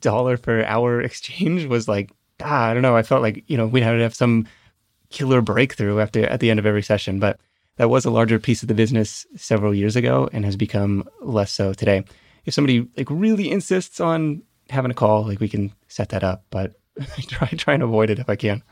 dollar 0.00 0.36
per 0.36 0.64
hour 0.64 1.00
exchange 1.02 1.64
was 1.64 1.88
like, 1.88 2.10
ah, 2.42 2.66
I 2.66 2.74
don't 2.74 2.82
know. 2.82 2.96
I 2.96 3.02
felt 3.02 3.22
like, 3.22 3.44
you 3.46 3.56
know, 3.56 3.66
we'd 3.66 3.82
have 3.82 3.96
to 3.96 4.02
have 4.02 4.14
some 4.14 4.46
killer 5.10 5.40
breakthrough 5.40 6.00
after 6.00 6.26
at 6.26 6.40
the 6.40 6.50
end 6.50 6.58
of 6.58 6.66
every 6.66 6.82
session. 6.82 7.18
But 7.18 7.40
that 7.76 7.88
was 7.88 8.04
a 8.04 8.10
larger 8.10 8.38
piece 8.38 8.62
of 8.62 8.68
the 8.68 8.74
business 8.74 9.26
several 9.36 9.74
years 9.74 9.96
ago 9.96 10.28
and 10.32 10.44
has 10.44 10.56
become 10.56 11.08
less 11.22 11.52
so 11.52 11.72
today. 11.72 12.04
If 12.44 12.54
somebody 12.54 12.86
like 12.96 13.08
really 13.10 13.50
insists 13.50 14.00
on 14.00 14.42
having 14.68 14.90
a 14.90 14.94
call, 14.94 15.24
like 15.24 15.40
we 15.40 15.48
can 15.48 15.72
set 15.86 16.10
that 16.10 16.24
up, 16.24 16.44
but 16.50 16.74
I 17.00 17.22
try 17.22 17.48
try 17.48 17.74
and 17.74 17.82
avoid 17.82 18.10
it 18.10 18.18
if 18.18 18.28
I 18.28 18.36
can. 18.36 18.62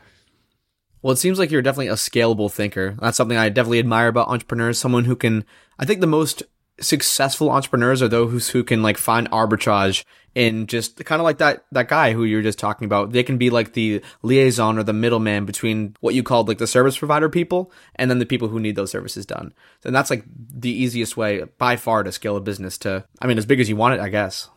Well, 1.01 1.13
it 1.13 1.17
seems 1.17 1.39
like 1.39 1.51
you're 1.51 1.61
definitely 1.61 1.87
a 1.87 1.93
scalable 1.93 2.51
thinker. 2.51 2.97
That's 2.99 3.17
something 3.17 3.37
I 3.37 3.49
definitely 3.49 3.79
admire 3.79 4.07
about 4.07 4.29
entrepreneurs. 4.29 4.79
Someone 4.79 5.05
who 5.05 5.15
can, 5.15 5.45
I 5.79 5.85
think 5.85 6.01
the 6.01 6.07
most 6.07 6.43
successful 6.79 7.49
entrepreneurs 7.49 8.01
are 8.01 8.07
those 8.07 8.49
who 8.49 8.63
can 8.63 8.83
like 8.83 8.97
find 8.97 9.29
arbitrage 9.31 10.03
in 10.35 10.67
just 10.67 11.03
kind 11.05 11.19
of 11.19 11.23
like 11.23 11.39
that, 11.39 11.65
that 11.71 11.87
guy 11.87 12.13
who 12.13 12.23
you're 12.23 12.43
just 12.43 12.59
talking 12.59 12.85
about. 12.85 13.11
They 13.11 13.23
can 13.23 13.37
be 13.37 13.49
like 13.49 13.73
the 13.73 14.01
liaison 14.21 14.77
or 14.77 14.83
the 14.83 14.93
middleman 14.93 15.45
between 15.45 15.95
what 15.99 16.13
you 16.13 16.21
called 16.21 16.47
like 16.47 16.59
the 16.59 16.67
service 16.67 16.97
provider 16.97 17.29
people 17.29 17.71
and 17.95 18.11
then 18.11 18.19
the 18.19 18.25
people 18.25 18.47
who 18.47 18.59
need 18.59 18.75
those 18.75 18.91
services 18.91 19.25
done. 19.25 19.53
And 19.83 19.95
that's 19.95 20.11
like 20.11 20.23
the 20.37 20.69
easiest 20.69 21.17
way 21.17 21.43
by 21.57 21.75
far 21.75 22.03
to 22.03 22.11
scale 22.11 22.37
a 22.37 22.41
business 22.41 22.77
to, 22.79 23.05
I 23.21 23.27
mean, 23.27 23.39
as 23.39 23.47
big 23.47 23.59
as 23.59 23.69
you 23.69 23.75
want 23.75 23.95
it, 23.95 23.99
I 23.99 24.09
guess. 24.09 24.49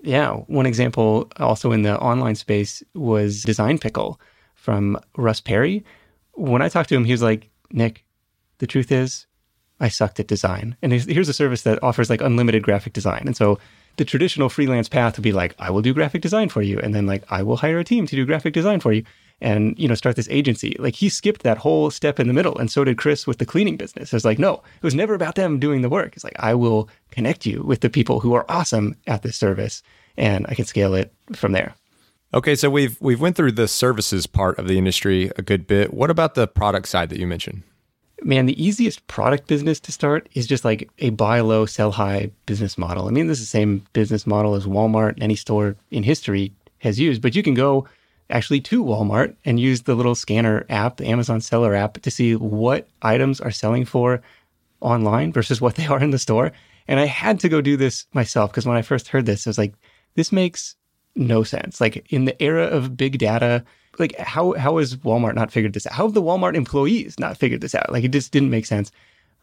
Yeah. 0.00 0.32
One 0.32 0.66
example 0.66 1.30
also 1.36 1.72
in 1.72 1.82
the 1.82 1.98
online 2.00 2.34
space 2.34 2.82
was 2.94 3.42
Design 3.42 3.78
Pickle 3.78 4.20
from 4.60 4.98
Russ 5.16 5.40
Perry. 5.40 5.84
When 6.34 6.60
I 6.60 6.68
talked 6.68 6.90
to 6.90 6.94
him, 6.94 7.04
he 7.04 7.12
was 7.12 7.22
like, 7.22 7.48
Nick, 7.72 8.04
the 8.58 8.66
truth 8.66 8.92
is, 8.92 9.26
I 9.80 9.88
sucked 9.88 10.20
at 10.20 10.26
design. 10.26 10.76
And 10.82 10.92
here's 10.92 11.30
a 11.30 11.32
service 11.32 11.62
that 11.62 11.82
offers 11.82 12.10
like 12.10 12.20
unlimited 12.20 12.62
graphic 12.62 12.92
design. 12.92 13.22
And 13.24 13.34
so 13.34 13.58
the 13.96 14.04
traditional 14.04 14.50
freelance 14.50 14.88
path 14.88 15.16
would 15.16 15.22
be 15.22 15.32
like, 15.32 15.54
I 15.58 15.70
will 15.70 15.80
do 15.80 15.94
graphic 15.94 16.20
design 16.20 16.50
for 16.50 16.60
you. 16.60 16.78
And 16.78 16.94
then 16.94 17.06
like, 17.06 17.24
I 17.30 17.42
will 17.42 17.56
hire 17.56 17.78
a 17.78 17.84
team 17.84 18.06
to 18.06 18.16
do 18.16 18.26
graphic 18.26 18.52
design 18.52 18.80
for 18.80 18.92
you 18.92 19.02
and, 19.40 19.78
you 19.78 19.88
know, 19.88 19.94
start 19.94 20.16
this 20.16 20.28
agency. 20.28 20.76
Like 20.78 20.94
he 20.94 21.08
skipped 21.08 21.42
that 21.42 21.56
whole 21.56 21.90
step 21.90 22.20
in 22.20 22.28
the 22.28 22.34
middle. 22.34 22.58
And 22.58 22.70
so 22.70 22.84
did 22.84 22.98
Chris 22.98 23.26
with 23.26 23.38
the 23.38 23.46
cleaning 23.46 23.78
business. 23.78 24.12
It's 24.12 24.26
like, 24.26 24.38
no, 24.38 24.56
it 24.56 24.84
was 24.84 24.94
never 24.94 25.14
about 25.14 25.36
them 25.36 25.58
doing 25.58 25.80
the 25.80 25.88
work. 25.88 26.14
It's 26.14 26.24
like, 26.24 26.38
I 26.38 26.54
will 26.54 26.90
connect 27.10 27.46
you 27.46 27.62
with 27.62 27.80
the 27.80 27.88
people 27.88 28.20
who 28.20 28.34
are 28.34 28.44
awesome 28.50 28.96
at 29.06 29.22
this 29.22 29.36
service 29.36 29.82
and 30.18 30.44
I 30.50 30.54
can 30.54 30.66
scale 30.66 30.94
it 30.94 31.14
from 31.34 31.52
there. 31.52 31.74
Okay, 32.32 32.54
so 32.54 32.70
we've 32.70 32.96
we've 33.00 33.20
went 33.20 33.34
through 33.34 33.52
the 33.52 33.66
services 33.66 34.28
part 34.28 34.56
of 34.58 34.68
the 34.68 34.78
industry 34.78 35.32
a 35.36 35.42
good 35.42 35.66
bit. 35.66 35.92
What 35.92 36.10
about 36.10 36.36
the 36.36 36.46
product 36.46 36.86
side 36.86 37.08
that 37.10 37.18
you 37.18 37.26
mentioned? 37.26 37.64
Man, 38.22 38.46
the 38.46 38.62
easiest 38.62 39.04
product 39.08 39.48
business 39.48 39.80
to 39.80 39.92
start 39.92 40.28
is 40.34 40.46
just 40.46 40.64
like 40.64 40.88
a 40.98 41.10
buy 41.10 41.40
low, 41.40 41.66
sell 41.66 41.90
high 41.90 42.30
business 42.46 42.78
model. 42.78 43.08
I 43.08 43.10
mean, 43.10 43.26
this 43.26 43.40
is 43.40 43.46
the 43.46 43.58
same 43.58 43.84
business 43.94 44.28
model 44.28 44.54
as 44.54 44.66
Walmart, 44.66 45.20
any 45.20 45.34
store 45.34 45.74
in 45.90 46.04
history 46.04 46.52
has 46.78 47.00
used, 47.00 47.20
but 47.20 47.34
you 47.34 47.42
can 47.42 47.54
go 47.54 47.88
actually 48.28 48.60
to 48.60 48.84
Walmart 48.84 49.34
and 49.44 49.58
use 49.58 49.82
the 49.82 49.96
little 49.96 50.14
scanner 50.14 50.66
app, 50.68 50.98
the 50.98 51.06
Amazon 51.06 51.40
seller 51.40 51.74
app, 51.74 51.94
to 51.94 52.10
see 52.10 52.36
what 52.36 52.86
items 53.02 53.40
are 53.40 53.50
selling 53.50 53.84
for 53.84 54.22
online 54.80 55.32
versus 55.32 55.60
what 55.60 55.74
they 55.74 55.86
are 55.86 56.02
in 56.02 56.10
the 56.10 56.18
store. 56.18 56.52
And 56.86 57.00
I 57.00 57.06
had 57.06 57.40
to 57.40 57.48
go 57.48 57.60
do 57.60 57.76
this 57.76 58.06
myself 58.12 58.50
because 58.52 58.66
when 58.66 58.76
I 58.76 58.82
first 58.82 59.08
heard 59.08 59.26
this, 59.26 59.46
I 59.46 59.50
was 59.50 59.58
like, 59.58 59.74
this 60.14 60.30
makes 60.30 60.76
no 61.16 61.42
sense. 61.42 61.80
Like 61.80 62.06
in 62.12 62.24
the 62.24 62.40
era 62.42 62.66
of 62.66 62.96
big 62.96 63.18
data, 63.18 63.64
like 63.98 64.16
how 64.18 64.52
how 64.52 64.78
has 64.78 64.96
Walmart 64.96 65.34
not 65.34 65.52
figured 65.52 65.72
this 65.72 65.86
out? 65.86 65.92
How 65.92 66.04
have 66.06 66.14
the 66.14 66.22
Walmart 66.22 66.54
employees 66.54 67.18
not 67.18 67.36
figured 67.36 67.60
this 67.60 67.74
out? 67.74 67.92
Like 67.92 68.04
it 68.04 68.12
just 68.12 68.32
didn't 68.32 68.50
make 68.50 68.66
sense. 68.66 68.92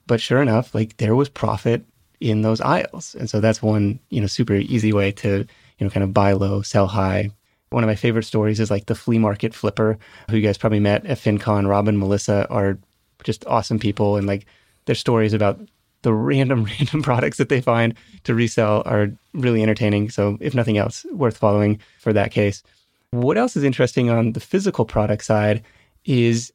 But 0.08 0.22
sure 0.22 0.42
enough, 0.42 0.74
like 0.74 0.98
there 0.98 1.16
was 1.16 1.30
profit 1.30 1.86
in 2.20 2.42
those 2.42 2.62
aisles. 2.62 3.16
And 3.16 3.30
so 3.30 3.40
that's 3.40 3.62
one, 3.62 4.00
you 4.10 4.22
know, 4.22 4.28
super 4.28 4.56
easy 4.56 4.94
way 4.94 5.12
to, 5.14 5.40
you 5.40 5.86
know, 5.86 5.90
kind 5.90 6.04
of 6.04 6.14
buy 6.14 6.32
low, 6.32 6.62
sell 6.62 6.88
high. 6.88 7.30
One 7.70 7.84
of 7.84 7.88
my 7.88 7.96
favorite 7.96 8.24
stories 8.24 8.60
is 8.60 8.72
like 8.72 8.86
the 8.86 8.96
flea 8.96 9.18
market 9.20 9.54
flipper, 9.54 10.00
who 10.30 10.38
you 10.38 10.42
guys 10.42 10.58
probably 10.58 10.80
met 10.80 11.06
at 11.06 11.18
FinCon. 11.18 11.68
Robin, 11.68 12.00
Melissa 12.00 12.48
are 12.50 12.78
just 13.24 13.46
awesome 13.46 13.78
people. 13.78 14.16
And 14.16 14.26
like 14.26 14.46
their 14.86 14.96
stories 14.96 15.34
about 15.34 15.60
the 16.02 16.14
random, 16.14 16.64
random 16.80 17.02
products 17.02 17.38
that 17.38 17.50
they 17.50 17.62
find 17.62 17.94
to 18.24 18.36
resell 18.36 18.84
are 18.86 19.12
really 19.34 19.62
entertaining. 19.62 20.10
So, 20.10 20.38
if 20.40 20.54
nothing 20.54 20.78
else, 20.78 21.06
worth 21.12 21.38
following 21.38 21.80
for 22.00 22.14
that 22.14 22.32
case. 22.32 22.64
What 23.12 23.38
else 23.38 23.56
is 23.56 23.64
interesting 23.64 24.10
on 24.10 24.34
the 24.34 24.40
physical 24.40 24.86
product 24.86 25.24
side 25.24 25.64
is 26.06 26.52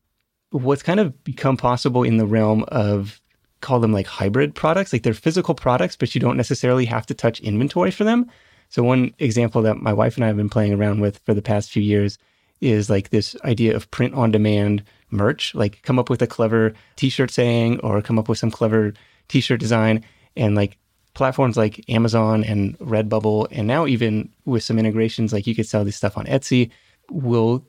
what's 0.50 0.82
kind 0.82 1.00
of 1.00 1.24
become 1.24 1.56
possible 1.56 2.02
in 2.02 2.18
the 2.18 2.26
realm 2.26 2.64
of 2.68 3.20
call 3.62 3.80
them 3.80 3.92
like 3.92 4.06
hybrid 4.06 4.54
products. 4.54 4.92
Like 4.92 5.02
they're 5.02 5.14
physical 5.14 5.54
products, 5.54 5.96
but 5.96 6.14
you 6.14 6.20
don't 6.20 6.36
necessarily 6.36 6.84
have 6.84 7.06
to 7.06 7.14
touch 7.14 7.40
inventory 7.40 7.90
for 7.90 8.04
them. 8.04 8.30
So, 8.68 8.82
one 8.82 9.14
example 9.18 9.62
that 9.62 9.78
my 9.78 9.92
wife 9.92 10.16
and 10.16 10.24
I 10.24 10.28
have 10.28 10.36
been 10.36 10.50
playing 10.50 10.74
around 10.74 11.00
with 11.00 11.18
for 11.24 11.34
the 11.34 11.42
past 11.42 11.70
few 11.70 11.82
years 11.82 12.18
is 12.60 12.88
like 12.88 13.10
this 13.10 13.34
idea 13.44 13.74
of 13.74 13.90
print 13.90 14.14
on 14.14 14.30
demand 14.30 14.82
merch, 15.10 15.54
like 15.54 15.82
come 15.82 15.98
up 15.98 16.10
with 16.10 16.22
a 16.22 16.26
clever 16.26 16.74
t 16.96 17.08
shirt 17.08 17.30
saying 17.30 17.80
or 17.80 18.02
come 18.02 18.18
up 18.18 18.28
with 18.28 18.38
some 18.38 18.50
clever 18.50 18.94
t-shirt 19.32 19.58
design 19.58 20.04
and 20.36 20.54
like 20.54 20.78
platforms 21.14 21.56
like 21.56 21.84
Amazon 21.88 22.44
and 22.44 22.78
Redbubble 22.78 23.48
and 23.50 23.66
now 23.66 23.86
even 23.86 24.30
with 24.44 24.62
some 24.62 24.78
integrations 24.78 25.32
like 25.32 25.46
you 25.46 25.54
could 25.54 25.66
sell 25.66 25.84
this 25.84 25.96
stuff 25.96 26.18
on 26.18 26.26
Etsy 26.26 26.70
will 27.10 27.64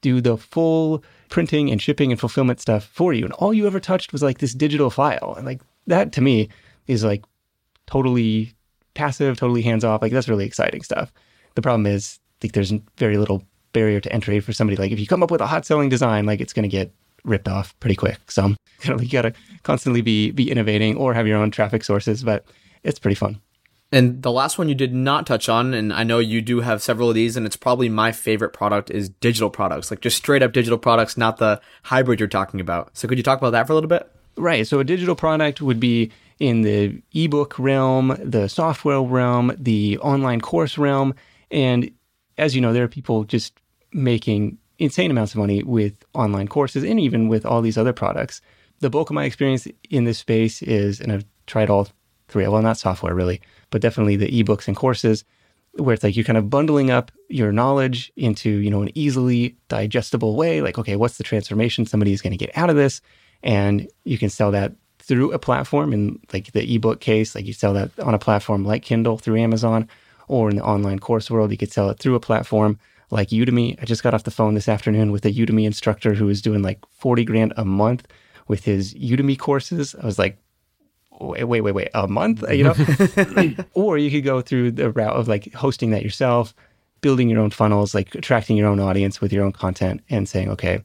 do 0.00 0.20
the 0.20 0.36
full 0.36 1.02
printing 1.28 1.70
and 1.70 1.80
shipping 1.80 2.10
and 2.10 2.20
fulfillment 2.20 2.60
stuff 2.60 2.84
for 2.84 3.12
you. 3.12 3.24
And 3.24 3.32
all 3.34 3.52
you 3.52 3.66
ever 3.66 3.80
touched 3.80 4.12
was 4.12 4.22
like 4.22 4.38
this 4.38 4.54
digital 4.54 4.90
file. 4.90 5.34
And 5.36 5.46
like 5.46 5.60
that 5.86 6.12
to 6.12 6.20
me 6.20 6.48
is 6.86 7.04
like 7.04 7.24
totally 7.86 8.54
passive 8.94 9.36
totally 9.36 9.62
hands 9.62 9.84
off. 9.84 10.02
Like 10.02 10.12
that's 10.12 10.28
really 10.28 10.46
exciting 10.46 10.82
stuff. 10.82 11.12
The 11.54 11.62
problem 11.62 11.86
is 11.86 12.18
like 12.42 12.52
there's 12.52 12.72
very 12.96 13.18
little 13.18 13.42
barrier 13.72 14.00
to 14.00 14.12
entry 14.12 14.40
for 14.40 14.52
somebody. 14.52 14.76
Like 14.76 14.92
if 14.92 15.00
you 15.00 15.06
come 15.06 15.22
up 15.22 15.30
with 15.30 15.40
a 15.40 15.46
hot 15.46 15.66
selling 15.66 15.88
design 15.88 16.26
like 16.26 16.40
it's 16.40 16.52
going 16.52 16.68
to 16.68 16.68
get 16.68 16.92
ripped 17.24 17.48
off 17.48 17.78
pretty 17.80 17.96
quick. 17.96 18.30
So 18.30 18.46
you, 18.82 18.90
know, 18.90 19.00
you 19.00 19.08
got 19.08 19.22
to 19.22 19.32
constantly 19.62 20.00
be 20.00 20.30
be 20.30 20.50
innovating 20.50 20.96
or 20.96 21.14
have 21.14 21.26
your 21.26 21.38
own 21.38 21.50
traffic 21.50 21.84
sources, 21.84 22.22
but 22.22 22.44
it's 22.82 22.98
pretty 22.98 23.14
fun. 23.14 23.40
And 23.90 24.22
the 24.22 24.32
last 24.32 24.58
one 24.58 24.68
you 24.68 24.74
did 24.74 24.92
not 24.92 25.26
touch 25.26 25.48
on, 25.48 25.72
and 25.72 25.94
I 25.94 26.04
know 26.04 26.18
you 26.18 26.42
do 26.42 26.60
have 26.60 26.82
several 26.82 27.08
of 27.08 27.14
these, 27.14 27.38
and 27.38 27.46
it's 27.46 27.56
probably 27.56 27.88
my 27.88 28.12
favorite 28.12 28.50
product 28.50 28.90
is 28.90 29.08
digital 29.08 29.48
products, 29.48 29.90
like 29.90 30.00
just 30.00 30.18
straight 30.18 30.42
up 30.42 30.52
digital 30.52 30.76
products, 30.76 31.16
not 31.16 31.38
the 31.38 31.58
hybrid 31.84 32.20
you're 32.20 32.28
talking 32.28 32.60
about. 32.60 32.90
So 32.92 33.08
could 33.08 33.16
you 33.16 33.24
talk 33.24 33.38
about 33.38 33.50
that 33.50 33.66
for 33.66 33.72
a 33.72 33.76
little 33.76 33.88
bit? 33.88 34.10
Right. 34.36 34.66
So 34.66 34.78
a 34.78 34.84
digital 34.84 35.16
product 35.16 35.62
would 35.62 35.80
be 35.80 36.12
in 36.38 36.60
the 36.62 37.02
ebook 37.14 37.58
realm, 37.58 38.16
the 38.22 38.48
software 38.48 39.00
realm, 39.00 39.52
the 39.58 39.98
online 39.98 40.40
course 40.40 40.76
realm. 40.76 41.14
And 41.50 41.90
as 42.36 42.54
you 42.54 42.60
know, 42.60 42.74
there 42.74 42.84
are 42.84 42.88
people 42.88 43.24
just 43.24 43.54
making 43.92 44.58
insane 44.78 45.10
amounts 45.10 45.32
of 45.32 45.38
money 45.38 45.62
with 45.62 46.04
online 46.14 46.48
courses 46.48 46.84
and 46.84 47.00
even 47.00 47.28
with 47.28 47.44
all 47.44 47.62
these 47.62 47.78
other 47.78 47.92
products. 47.92 48.40
The 48.80 48.90
bulk 48.90 49.10
of 49.10 49.14
my 49.14 49.24
experience 49.24 49.66
in 49.90 50.04
this 50.04 50.18
space 50.18 50.62
is, 50.62 51.00
and 51.00 51.12
I've 51.12 51.24
tried 51.46 51.70
all 51.70 51.88
three, 52.28 52.46
well, 52.46 52.62
not 52.62 52.78
software 52.78 53.14
really, 53.14 53.40
but 53.70 53.80
definitely 53.80 54.16
the 54.16 54.30
ebooks 54.42 54.68
and 54.68 54.76
courses 54.76 55.24
where 55.72 55.94
it's 55.94 56.02
like 56.02 56.16
you're 56.16 56.24
kind 56.24 56.38
of 56.38 56.50
bundling 56.50 56.90
up 56.90 57.12
your 57.28 57.52
knowledge 57.52 58.12
into, 58.16 58.50
you 58.50 58.70
know, 58.70 58.82
an 58.82 58.90
easily 58.94 59.56
digestible 59.68 60.34
way. 60.36 60.60
Like, 60.60 60.78
okay, 60.78 60.96
what's 60.96 61.18
the 61.18 61.24
transformation 61.24 61.86
somebody 61.86 62.12
is 62.12 62.22
going 62.22 62.32
to 62.32 62.36
get 62.36 62.56
out 62.56 62.70
of 62.70 62.76
this? 62.76 63.00
And 63.42 63.88
you 64.04 64.18
can 64.18 64.30
sell 64.30 64.50
that 64.52 64.72
through 64.98 65.32
a 65.32 65.38
platform 65.38 65.92
in 65.92 66.18
like 66.32 66.52
the 66.52 66.74
ebook 66.74 67.00
case, 67.00 67.34
like 67.34 67.46
you 67.46 67.52
sell 67.52 67.72
that 67.74 67.96
on 68.00 68.14
a 68.14 68.18
platform 68.18 68.64
like 68.64 68.82
Kindle 68.82 69.18
through 69.18 69.38
Amazon, 69.38 69.88
or 70.26 70.50
in 70.50 70.56
the 70.56 70.64
online 70.64 70.98
course 70.98 71.30
world, 71.30 71.50
you 71.50 71.56
could 71.56 71.72
sell 71.72 71.88
it 71.90 71.98
through 71.98 72.14
a 72.14 72.20
platform 72.20 72.78
like 73.10 73.28
Udemy. 73.28 73.80
I 73.80 73.84
just 73.84 74.02
got 74.02 74.14
off 74.14 74.24
the 74.24 74.30
phone 74.30 74.54
this 74.54 74.68
afternoon 74.68 75.12
with 75.12 75.24
a 75.24 75.32
Udemy 75.32 75.64
instructor 75.64 76.14
who 76.14 76.26
was 76.26 76.42
doing 76.42 76.62
like 76.62 76.80
40 76.90 77.24
grand 77.24 77.52
a 77.56 77.64
month 77.64 78.06
with 78.46 78.64
his 78.64 78.94
Udemy 78.94 79.38
courses. 79.38 79.94
I 79.94 80.06
was 80.06 80.18
like, 80.18 80.38
wait, 81.20 81.44
wait, 81.44 81.60
wait, 81.60 81.72
wait, 81.72 81.90
a 81.94 82.06
month, 82.08 82.44
you 82.50 82.64
know? 82.64 83.54
or 83.74 83.98
you 83.98 84.10
could 84.10 84.24
go 84.24 84.40
through 84.40 84.72
the 84.72 84.90
route 84.90 85.16
of 85.16 85.28
like 85.28 85.52
hosting 85.54 85.90
that 85.90 86.02
yourself, 86.02 86.54
building 87.00 87.28
your 87.28 87.40
own 87.40 87.50
funnels, 87.50 87.94
like 87.94 88.14
attracting 88.14 88.56
your 88.56 88.68
own 88.68 88.80
audience 88.80 89.20
with 89.20 89.32
your 89.32 89.44
own 89.44 89.52
content 89.52 90.02
and 90.10 90.28
saying, 90.28 90.50
okay, 90.50 90.82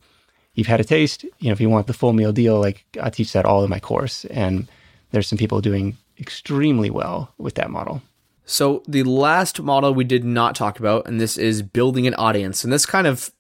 you've 0.56 0.68
had 0.68 0.80
a 0.80 0.86
taste. 0.86 1.24
You 1.24 1.48
know, 1.48 1.52
if 1.52 1.62
you 1.62 1.70
want 1.70 1.88
the 1.88 1.94
full 1.94 2.14
meal 2.14 2.32
deal, 2.32 2.60
like 2.60 2.86
I 3.02 3.10
teach 3.10 3.34
that 3.34 3.46
all 3.46 3.64
in 3.64 3.70
my 3.70 3.80
course. 3.80 4.26
And 4.26 4.68
there's 5.12 5.28
some 5.28 5.38
people 5.38 5.62
doing 5.62 5.98
extremely 6.20 6.90
well 6.90 7.34
with 7.38 7.56
that 7.56 7.70
model. 7.70 8.02
So 8.54 8.84
the 8.88 9.01
last 9.01 9.64
model 9.64 9.95
we 9.95 10.04
did 10.04 10.24
not 10.24 10.54
talk 10.54 10.78
about, 10.78 11.08
and 11.08 11.20
this 11.20 11.39
is 11.39 11.64
building 11.64 12.06
an 12.06 12.14
audience. 12.14 12.64
And 12.64 12.72
this 12.72 12.86
kind 12.86 13.08
of 13.08 13.32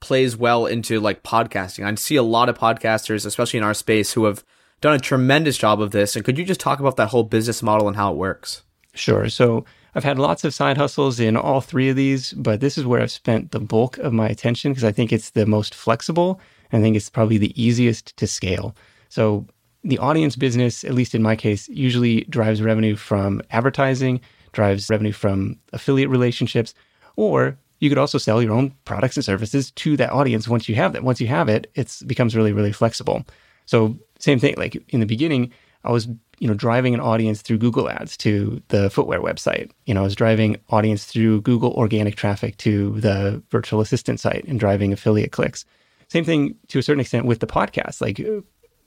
plays 0.00 0.36
well 0.36 0.64
into 0.64 1.00
like 1.00 1.24
podcasting. 1.24 1.84
I 1.84 1.92
see 1.96 2.14
a 2.14 2.22
lot 2.22 2.48
of 2.48 2.56
podcasters, 2.56 3.26
especially 3.26 3.58
in 3.58 3.64
our 3.64 3.74
space, 3.74 4.12
who 4.12 4.26
have 4.26 4.44
done 4.80 4.94
a 4.94 5.00
tremendous 5.00 5.58
job 5.58 5.80
of 5.80 5.90
this. 5.90 6.14
And 6.14 6.24
could 6.24 6.38
you 6.38 6.44
just 6.44 6.60
talk 6.60 6.78
about 6.78 6.94
that 6.98 7.08
whole 7.08 7.24
business 7.24 7.64
model 7.64 7.88
and 7.88 7.96
how 7.96 8.12
it 8.12 8.16
works? 8.16 8.62
Sure. 8.94 9.28
So 9.28 9.64
I've 9.96 10.04
had 10.04 10.20
lots 10.20 10.44
of 10.44 10.54
side 10.54 10.76
hustles 10.76 11.18
in 11.18 11.36
all 11.36 11.60
three 11.60 11.88
of 11.88 11.96
these, 11.96 12.32
but 12.34 12.60
this 12.60 12.78
is 12.78 12.86
where 12.86 13.02
I've 13.02 13.10
spent 13.10 13.50
the 13.50 13.58
bulk 13.58 13.98
of 13.98 14.12
my 14.12 14.28
attention 14.28 14.70
because 14.70 14.84
I 14.84 14.92
think 14.92 15.12
it's 15.12 15.30
the 15.30 15.46
most 15.46 15.74
flexible. 15.74 16.40
I 16.72 16.80
think 16.80 16.94
it's 16.94 17.10
probably 17.10 17.38
the 17.38 17.60
easiest 17.60 18.16
to 18.18 18.28
scale. 18.28 18.76
So 19.08 19.48
the 19.82 19.98
audience 19.98 20.36
business, 20.36 20.84
at 20.84 20.94
least 20.94 21.16
in 21.16 21.22
my 21.22 21.34
case, 21.34 21.68
usually 21.68 22.20
drives 22.26 22.62
revenue 22.62 22.94
from 22.94 23.42
advertising, 23.50 24.20
drives 24.52 24.90
revenue 24.90 25.12
from 25.12 25.56
affiliate 25.72 26.10
relationships, 26.10 26.74
or 27.16 27.58
you 27.80 27.88
could 27.88 27.98
also 27.98 28.18
sell 28.18 28.42
your 28.42 28.52
own 28.52 28.74
products 28.84 29.16
and 29.16 29.24
services 29.24 29.70
to 29.72 29.96
that 29.96 30.12
audience 30.12 30.46
once 30.46 30.68
you 30.68 30.74
have 30.74 30.92
that. 30.92 31.02
Once 31.02 31.20
you 31.20 31.26
have 31.26 31.48
it, 31.48 31.70
it 31.74 31.96
becomes 32.06 32.36
really, 32.36 32.52
really 32.52 32.72
flexible. 32.72 33.24
So 33.66 33.96
same 34.18 34.38
thing, 34.38 34.54
like 34.56 34.76
in 34.88 35.00
the 35.00 35.06
beginning, 35.06 35.52
I 35.84 35.90
was, 35.90 36.06
you 36.38 36.46
know, 36.46 36.54
driving 36.54 36.92
an 36.92 37.00
audience 37.00 37.40
through 37.40 37.58
Google 37.58 37.88
ads 37.88 38.16
to 38.18 38.62
the 38.68 38.90
footwear 38.90 39.20
website. 39.20 39.70
You 39.86 39.94
know, 39.94 40.00
I 40.00 40.04
was 40.04 40.14
driving 40.14 40.58
audience 40.68 41.04
through 41.06 41.40
Google 41.40 41.72
organic 41.72 42.16
traffic 42.16 42.58
to 42.58 43.00
the 43.00 43.42
virtual 43.50 43.80
assistant 43.80 44.20
site 44.20 44.44
and 44.44 44.60
driving 44.60 44.92
affiliate 44.92 45.32
clicks. 45.32 45.64
Same 46.08 46.24
thing 46.24 46.56
to 46.68 46.78
a 46.78 46.82
certain 46.82 47.00
extent 47.00 47.24
with 47.24 47.40
the 47.40 47.46
podcast, 47.46 48.00
like 48.00 48.20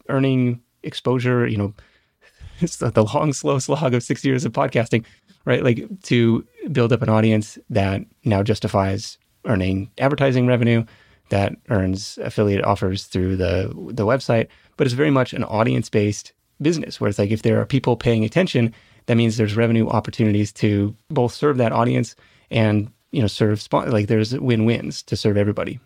earning 0.10 0.62
exposure, 0.84 1.48
you 1.48 1.58
know, 1.58 1.74
it's 2.60 2.78
the 2.78 3.04
long, 3.14 3.34
slow 3.34 3.58
slog 3.58 3.94
of 3.94 4.04
six 4.04 4.24
years 4.24 4.46
of 4.46 4.52
podcasting, 4.52 5.04
right? 5.46 5.64
Like 5.64 5.88
to 6.04 6.46
build 6.72 6.94
up 6.94 7.02
an 7.02 7.10
audience 7.10 7.58
that 7.70 8.02
now 8.24 8.44
justifies 8.44 9.18
earning 9.46 9.92
advertising 9.98 10.48
revenue, 10.48 10.86
that 11.30 11.54
earns 11.70 12.18
affiliate 12.22 12.64
offers 12.64 13.06
through 13.06 13.38
the 13.38 13.72
the 13.92 14.06
website, 14.06 14.48
but 14.78 14.88
it's 14.88 14.94
very 14.94 15.12
much 15.12 15.34
an 15.34 15.44
audience 15.44 15.90
based 15.90 16.34
business 16.62 17.00
where 17.00 17.10
it's 17.10 17.20
like 17.20 17.32
if 17.32 17.42
there 17.42 17.60
are 17.60 17.66
people 17.66 17.98
paying 17.98 18.24
attention, 18.24 18.74
that 19.08 19.16
means 19.16 19.38
there's 19.38 19.56
revenue 19.56 19.88
opportunities 19.88 20.52
to 20.54 20.96
both 21.10 21.34
serve 21.34 21.58
that 21.58 21.72
audience 21.72 22.16
and 22.52 22.92
you 23.12 23.22
know 23.22 23.28
serve 23.28 23.66
like 23.72 24.08
there's 24.08 24.38
win 24.40 24.66
wins 24.66 25.04
to 25.04 25.16
serve 25.16 25.38
everybody. 25.38 25.80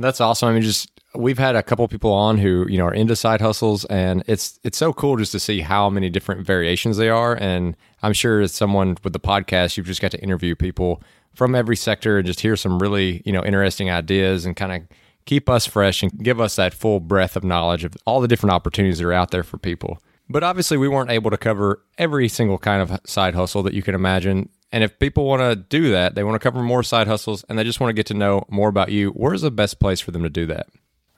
That's 0.00 0.20
awesome. 0.20 0.48
I 0.48 0.52
mean, 0.52 0.62
just 0.62 0.90
we've 1.14 1.38
had 1.38 1.56
a 1.56 1.62
couple 1.62 1.86
people 1.88 2.12
on 2.12 2.38
who 2.38 2.66
you 2.68 2.78
know 2.78 2.86
are 2.86 2.94
into 2.94 3.16
side 3.16 3.40
hustles, 3.40 3.84
and 3.86 4.22
it's 4.26 4.58
it's 4.64 4.78
so 4.78 4.92
cool 4.92 5.16
just 5.16 5.32
to 5.32 5.40
see 5.40 5.60
how 5.60 5.90
many 5.90 6.10
different 6.10 6.46
variations 6.46 6.96
they 6.96 7.08
are. 7.08 7.34
And 7.34 7.76
I'm 8.02 8.12
sure 8.12 8.40
as 8.40 8.52
someone 8.52 8.96
with 9.02 9.12
the 9.12 9.20
podcast, 9.20 9.76
you've 9.76 9.86
just 9.86 10.00
got 10.00 10.10
to 10.12 10.22
interview 10.22 10.54
people 10.54 11.02
from 11.34 11.54
every 11.54 11.76
sector 11.76 12.18
and 12.18 12.26
just 12.26 12.40
hear 12.40 12.56
some 12.56 12.78
really 12.78 13.22
you 13.24 13.32
know 13.32 13.44
interesting 13.44 13.90
ideas 13.90 14.46
and 14.46 14.56
kind 14.56 14.72
of 14.72 14.96
keep 15.26 15.48
us 15.48 15.66
fresh 15.66 16.02
and 16.02 16.22
give 16.22 16.40
us 16.40 16.56
that 16.56 16.74
full 16.74 16.98
breadth 16.98 17.36
of 17.36 17.44
knowledge 17.44 17.84
of 17.84 17.94
all 18.06 18.20
the 18.20 18.28
different 18.28 18.52
opportunities 18.52 18.98
that 18.98 19.06
are 19.06 19.12
out 19.12 19.30
there 19.30 19.42
for 19.42 19.58
people. 19.58 19.98
But 20.28 20.44
obviously, 20.44 20.76
we 20.76 20.88
weren't 20.88 21.10
able 21.10 21.30
to 21.30 21.36
cover 21.36 21.82
every 21.98 22.28
single 22.28 22.58
kind 22.58 22.80
of 22.80 23.00
side 23.04 23.34
hustle 23.34 23.62
that 23.64 23.74
you 23.74 23.82
can 23.82 23.94
imagine. 23.94 24.48
And 24.72 24.84
if 24.84 24.98
people 24.98 25.24
want 25.24 25.42
to 25.42 25.56
do 25.56 25.90
that, 25.90 26.14
they 26.14 26.22
want 26.22 26.34
to 26.36 26.38
cover 26.38 26.62
more 26.62 26.82
side 26.82 27.08
hustles 27.08 27.44
and 27.48 27.58
they 27.58 27.64
just 27.64 27.80
want 27.80 27.90
to 27.90 27.94
get 27.94 28.06
to 28.06 28.14
know 28.14 28.44
more 28.48 28.68
about 28.68 28.92
you, 28.92 29.10
where's 29.10 29.42
the 29.42 29.50
best 29.50 29.80
place 29.80 30.00
for 30.00 30.12
them 30.12 30.22
to 30.22 30.30
do 30.30 30.46
that? 30.46 30.68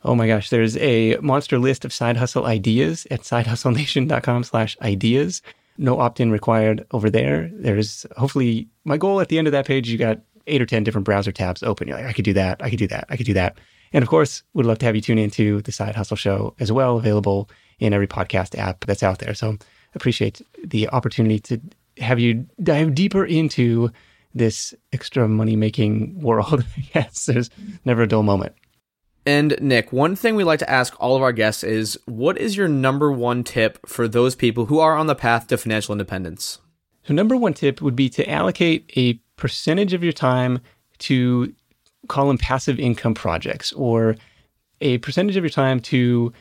Oh 0.05 0.14
my 0.14 0.26
gosh, 0.26 0.50
there's 0.50 0.76
a 0.78 1.16
monster 1.18 1.59
list 1.59 1.84
of 1.84 1.92
side 1.92 2.16
hustle 2.16 2.46
ideas 2.46 3.07
at 3.11 3.20
sidehustlenation.com 3.20 4.44
slash 4.44 4.76
ideas. 4.80 5.42
No 5.78 6.00
opt-in 6.00 6.32
required 6.32 6.86
over 6.90 7.09
there. 7.09 7.50
There's 7.53 8.05
hopefully 8.16 8.68
my 8.84 8.96
goal 8.96 9.20
at 9.20 9.28
the 9.28 9.38
end 9.38 9.46
of 9.46 9.53
that 9.53 9.66
page, 9.66 9.88
you 9.88 9.98
got 9.98 10.20
eight 10.46 10.61
or 10.61 10.66
10 10.66 10.82
different 10.82 11.05
browser 11.05 11.30
tabs 11.30 11.62
open. 11.62 11.86
You're 11.86 11.98
like, 11.98 12.07
I 12.07 12.12
could 12.12 12.24
do 12.24 12.32
that. 12.32 12.62
I 12.62 12.70
could 12.70 12.78
do 12.78 12.88
that. 12.88 13.07
I 13.09 13.16
could 13.16 13.26
do 13.26 13.34
that. 13.34 13.59
And 13.92 14.03
of 14.03 14.09
course, 14.09 14.42
would 14.55 14.66
love 14.66 14.78
to 14.78 14.86
have 14.86 14.96
you 14.96 15.03
tune 15.03 15.18
into 15.18 15.62
the 15.62 15.72
Side 15.72 15.94
Hustle 15.94 16.16
Show 16.16 16.55
as 16.59 16.72
well, 16.72 16.96
available 16.96 17.48
in 17.78 17.92
every 17.92 18.07
podcast 18.07 18.59
app 18.59 18.84
that's 18.86 19.03
out 19.03 19.18
there. 19.18 19.34
So 19.34 19.59
appreciate 19.94 20.40
the 20.64 20.88
opportunity 20.88 21.38
to 21.40 21.61
have 21.99 22.18
you 22.18 22.47
dive 22.62 22.95
deeper 22.95 23.24
into 23.24 23.90
this 24.34 24.74
extra 24.93 25.28
money 25.28 25.57
making 25.57 26.20
world. 26.20 26.64
yes, 26.95 27.26
there's 27.26 27.51
never 27.84 28.03
a 28.03 28.09
dull 28.09 28.22
moment. 28.22 28.55
And 29.24 29.57
Nick, 29.61 29.93
one 29.93 30.16
thing 30.16 30.34
we 30.34 30.43
like 30.43 30.59
to 30.61 30.70
ask 30.70 30.95
all 30.99 31.14
of 31.14 31.22
our 31.22 31.32
guests 31.32 31.62
is 31.62 31.99
what 32.07 32.38
is 32.38 32.57
your 32.57 32.66
number 32.66 33.12
one 33.12 33.45
tip 33.45 33.78
for 33.86 34.09
those 34.09 34.34
people 34.34 34.66
who 34.66 34.80
are 34.80 34.97
on 34.97 35.07
the 35.07 35.14
path 35.14 35.47
to 35.49 35.57
financial 35.57 35.93
independence? 35.93 36.59
So, 37.05 37.14
number 37.14 37.36
one 37.36 37.55
tip 37.55 37.80
would 37.80 37.95
be 37.95 38.09
to 38.11 38.28
allocate 38.28 38.90
a 38.97 39.14
percentage 39.36 39.93
of 39.93 40.03
your 40.03 40.12
time 40.12 40.61
to 40.99 41.55
call 42.09 42.28
them 42.28 42.38
passive 42.38 42.80
income 42.80 43.14
projects 43.14 43.72
or 43.74 44.16
a 44.80 44.99
percentage 44.99 45.36
of 45.36 45.45
your 45.45 45.51
time 45.51 45.78
to 45.80 46.32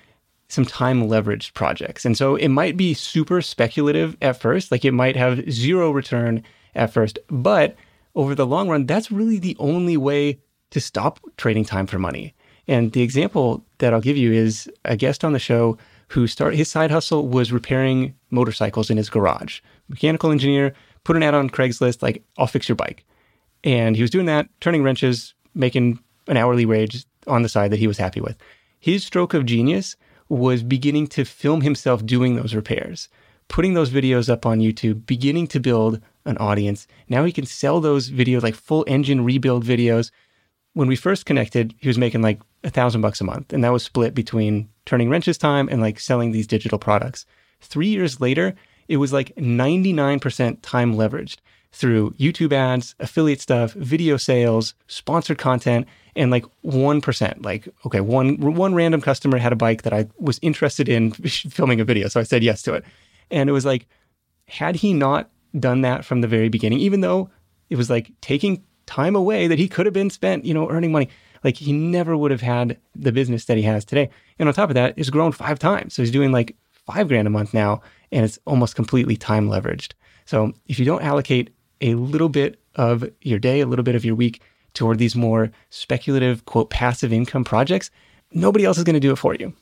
some 0.52 0.66
time 0.66 1.08
leveraged 1.08 1.54
projects. 1.54 2.06
And 2.06 2.18
so 2.18 2.36
it 2.36 2.50
might 2.50 2.76
be 2.76 2.94
super 2.94 3.42
speculative 3.42 4.18
at 4.22 4.40
first, 4.40 4.72
like 4.72 4.84
it 4.84 4.92
might 4.92 5.16
have 5.16 5.50
zero 5.50 5.92
return 5.92 6.44
at 6.76 6.92
first, 6.92 7.20
but 7.28 7.76
over 8.16 8.36
the 8.36 8.46
long 8.46 8.70
run, 8.70 8.86
that's 8.86 9.12
really 9.12 9.40
the 9.40 9.56
only 9.60 9.98
way 9.98 10.40
to 10.72 10.80
stop 10.80 11.20
trading 11.38 11.66
time 11.66 11.88
for 11.88 12.00
money. 12.00 12.34
And 12.68 12.92
the 12.92 13.02
example 13.02 13.66
that 13.80 13.94
I'll 13.94 14.02
give 14.02 14.18
you 14.18 14.32
is 14.32 14.70
a 14.86 14.96
guest 14.96 15.24
on 15.24 15.34
the 15.34 15.40
show 15.40 15.78
who 16.10 16.28
started 16.28 16.58
his 16.58 16.70
side 16.70 16.92
hustle 16.92 17.28
was 17.28 17.52
repairing 17.52 18.16
motorcycles 18.30 18.90
in 18.90 18.98
his 18.98 19.10
garage. 19.10 19.62
Mechanical 19.88 20.32
engineer, 20.32 20.74
put 21.04 21.16
an 21.16 21.24
ad 21.24 21.34
on 21.34 21.50
Craigslist 21.50 22.02
like 22.02 22.24
I'll 22.38 22.48
fix 22.48 22.68
your 22.68 22.76
bike. 22.76 23.06
And 23.64 23.96
he 23.96 24.02
was 24.02 24.12
doing 24.12 24.26
that, 24.26 24.50
turning 24.60 24.84
wrenches, 24.84 25.34
making 25.54 26.00
an 26.28 26.38
hourly 26.38 26.66
wage 26.66 27.06
on 27.28 27.42
the 27.42 27.50
side 27.50 27.72
that 27.72 27.80
he 27.80 27.88
was 27.88 27.98
happy 27.98 28.20
with. 28.20 28.38
His 28.80 29.04
stroke 29.04 29.34
of 29.34 29.46
genius 29.46 29.96
was 30.38 30.64
beginning 30.64 31.08
to 31.08 31.26
film 31.26 31.60
himself 31.60 32.06
doing 32.06 32.36
those 32.36 32.56
repairs, 32.56 33.10
putting 33.50 33.74
those 33.74 33.90
videos 33.90 34.30
up 34.30 34.46
on 34.46 34.60
YouTube, 34.60 35.06
beginning 35.06 35.46
to 35.48 35.60
build 35.60 36.00
an 36.26 36.38
audience. 36.38 36.88
Now 37.10 37.26
he 37.26 37.34
can 37.34 37.46
sell 37.46 37.82
those 37.82 38.10
videos 38.10 38.42
like 38.42 38.56
full 38.56 38.86
engine 38.88 39.26
rebuild 39.26 39.66
videos. 39.66 40.10
When 40.74 40.88
we 40.88 40.96
first 40.96 41.26
connected, 41.26 41.76
he 41.80 41.90
was 41.90 41.98
making 41.98 42.22
like 42.22 42.40
a 42.64 42.70
thousand 42.70 43.02
bucks 43.02 43.20
a 43.20 43.26
month, 43.26 43.52
and 43.52 43.62
that 43.66 43.74
was 43.74 43.84
split 43.84 44.16
between 44.16 44.70
turning 44.86 45.10
wrenches 45.10 45.38
time 45.38 45.68
and 45.70 45.82
like 45.82 46.00
selling 46.00 46.32
these 46.32 46.48
digital 46.48 46.80
products. 46.80 47.26
Three 47.60 47.88
years 47.88 48.22
later, 48.22 48.56
it 48.88 48.98
was 48.98 49.12
like 49.12 49.36
99% 49.36 50.60
time 50.62 50.96
leveraged. 50.96 51.38
Through 51.72 52.12
YouTube 52.12 52.52
ads, 52.52 52.96
affiliate 53.00 53.42
stuff, 53.42 53.74
video 53.74 54.18
sales, 54.18 54.74
sponsored 54.88 55.38
content, 55.38 55.88
and 56.16 56.30
like 56.32 56.46
1%. 56.66 57.46
Like, 57.46 57.68
okay, 57.86 58.02
one, 58.02 58.38
one 58.40 58.76
random 58.76 59.02
customer 59.02 59.38
had 59.38 59.54
a 59.54 59.56
bike 59.56 59.84
that 59.84 59.94
I 59.94 60.08
was 60.20 60.40
interested 60.42 60.90
in 60.90 61.12
filming 61.52 61.80
a 61.80 61.86
video. 61.86 62.08
So 62.08 62.20
I 62.20 62.24
said 62.24 62.44
yes 62.44 62.62
to 62.64 62.74
it. 62.74 62.84
And 63.30 63.50
it 63.50 63.54
was 63.54 63.66
like, 63.66 63.88
had 64.48 64.76
he 64.76 64.94
not 64.94 65.30
done 65.58 65.82
that 65.82 66.04
from 66.04 66.22
the 66.22 66.28
very 66.28 66.50
beginning, 66.50 66.80
even 66.80 67.02
though 67.02 67.30
it 67.70 67.78
was 67.78 67.90
like 67.90 68.12
taking 68.22 68.64
time 68.86 69.16
away 69.16 69.48
that 69.48 69.58
he 69.58 69.70
could 69.70 69.86
have 69.86 69.94
been 69.94 70.10
spent, 70.10 70.44
you 70.44 70.54
know, 70.54 70.70
earning 70.70 70.92
money, 70.92 71.08
like 71.44 71.56
he 71.56 71.72
never 71.72 72.18
would 72.18 72.32
have 72.32 72.42
had 72.42 72.78
the 72.96 73.12
business 73.12 73.46
that 73.46 73.58
he 73.58 73.64
has 73.64 73.86
today. 73.86 74.10
And 74.38 74.50
on 74.50 74.54
top 74.54 74.70
of 74.70 74.76
that, 74.76 74.94
it's 74.98 75.10
grown 75.10 75.32
five 75.32 75.58
times. 75.58 75.94
So 75.94 76.02
he's 76.02 76.12
doing 76.12 76.34
like 76.34 76.56
five 76.86 77.08
grand 77.08 77.28
a 77.28 77.32
month 77.32 77.54
now, 77.54 77.82
and 78.12 78.26
it's 78.26 78.40
almost 78.46 78.76
completely 78.76 79.16
time 79.16 79.48
leveraged. 79.48 79.94
So 80.26 80.54
if 80.68 80.78
you 80.78 80.86
don't 80.86 81.02
allocate 81.02 81.52
a 81.82 81.96
little 81.96 82.30
bit 82.30 82.60
of 82.76 83.10
your 83.22 83.40
day, 83.40 83.60
a 83.60 83.66
little 83.66 83.84
bit 83.84 83.96
of 83.96 84.06
your 84.06 84.16
week 84.16 84.42
toward 84.74 84.98
these 84.98 85.16
more 85.16 85.52
speculative, 85.70 86.46
quote, 86.46 86.70
passive 86.70 87.12
income 87.12 87.44
projects, 87.44 87.92
nobody 88.32 88.66
else 88.66 88.78
is 88.78 88.84
going 88.84 88.94
to 88.94 89.00
do 89.00 89.12
it 89.12 89.18
for 89.18 89.36
you. 89.36 89.54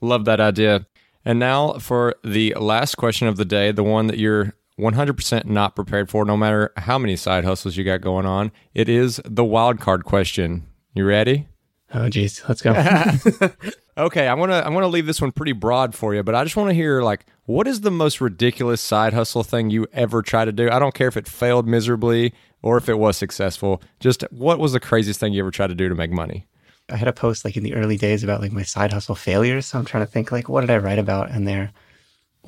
Love 0.00 0.24
that 0.24 0.40
idea. 0.40 0.86
And 1.24 1.38
now 1.38 1.74
for 1.74 2.14
the 2.24 2.54
last 2.58 2.96
question 2.96 3.28
of 3.28 3.36
the 3.36 3.44
day, 3.44 3.72
the 3.72 3.82
one 3.82 4.06
that 4.06 4.18
you're 4.18 4.54
100% 4.78 5.44
not 5.44 5.76
prepared 5.76 6.08
for, 6.08 6.24
no 6.24 6.36
matter 6.36 6.72
how 6.76 6.98
many 6.98 7.16
side 7.16 7.44
hustles 7.44 7.76
you 7.76 7.84
got 7.84 8.00
going 8.00 8.26
on. 8.26 8.50
It 8.74 8.88
is 8.88 9.20
the 9.24 9.44
wild 9.44 9.78
card 9.78 10.04
question. 10.04 10.66
You 10.94 11.04
ready? 11.04 11.48
Oh, 11.92 12.08
geez, 12.08 12.42
let's 12.48 12.62
go. 12.62 12.70
okay, 13.98 14.28
I 14.28 14.34
want 14.34 14.52
to 14.52 14.64
I 14.64 14.68
want 14.68 14.84
to 14.84 14.88
leave 14.88 15.06
this 15.06 15.20
one 15.20 15.32
pretty 15.32 15.52
broad 15.52 15.94
for 15.94 16.14
you, 16.14 16.22
but 16.22 16.34
I 16.34 16.44
just 16.44 16.56
want 16.56 16.70
to 16.70 16.74
hear 16.74 17.02
like, 17.02 17.26
what 17.50 17.66
is 17.66 17.80
the 17.80 17.90
most 17.90 18.20
ridiculous 18.20 18.80
side 18.80 19.12
hustle 19.12 19.42
thing 19.42 19.70
you 19.70 19.86
ever 19.92 20.22
tried 20.22 20.44
to 20.44 20.52
do? 20.52 20.70
I 20.70 20.78
don't 20.78 20.94
care 20.94 21.08
if 21.08 21.16
it 21.16 21.26
failed 21.26 21.66
miserably 21.66 22.32
or 22.62 22.76
if 22.76 22.88
it 22.88 22.94
was 22.94 23.16
successful. 23.16 23.82
Just 23.98 24.22
what 24.30 24.60
was 24.60 24.72
the 24.72 24.78
craziest 24.78 25.18
thing 25.18 25.32
you 25.32 25.42
ever 25.42 25.50
tried 25.50 25.66
to 25.66 25.74
do 25.74 25.88
to 25.88 25.94
make 25.96 26.12
money? 26.12 26.46
I 26.88 26.96
had 26.96 27.08
a 27.08 27.12
post 27.12 27.44
like 27.44 27.56
in 27.56 27.64
the 27.64 27.74
early 27.74 27.96
days 27.96 28.22
about 28.22 28.40
like 28.40 28.52
my 28.52 28.62
side 28.62 28.92
hustle 28.92 29.16
failures. 29.16 29.66
So 29.66 29.78
I'm 29.78 29.84
trying 29.84 30.06
to 30.06 30.10
think 30.10 30.30
like, 30.30 30.48
what 30.48 30.60
did 30.60 30.70
I 30.70 30.78
write 30.78 31.00
about 31.00 31.30
in 31.30 31.44
there? 31.44 31.72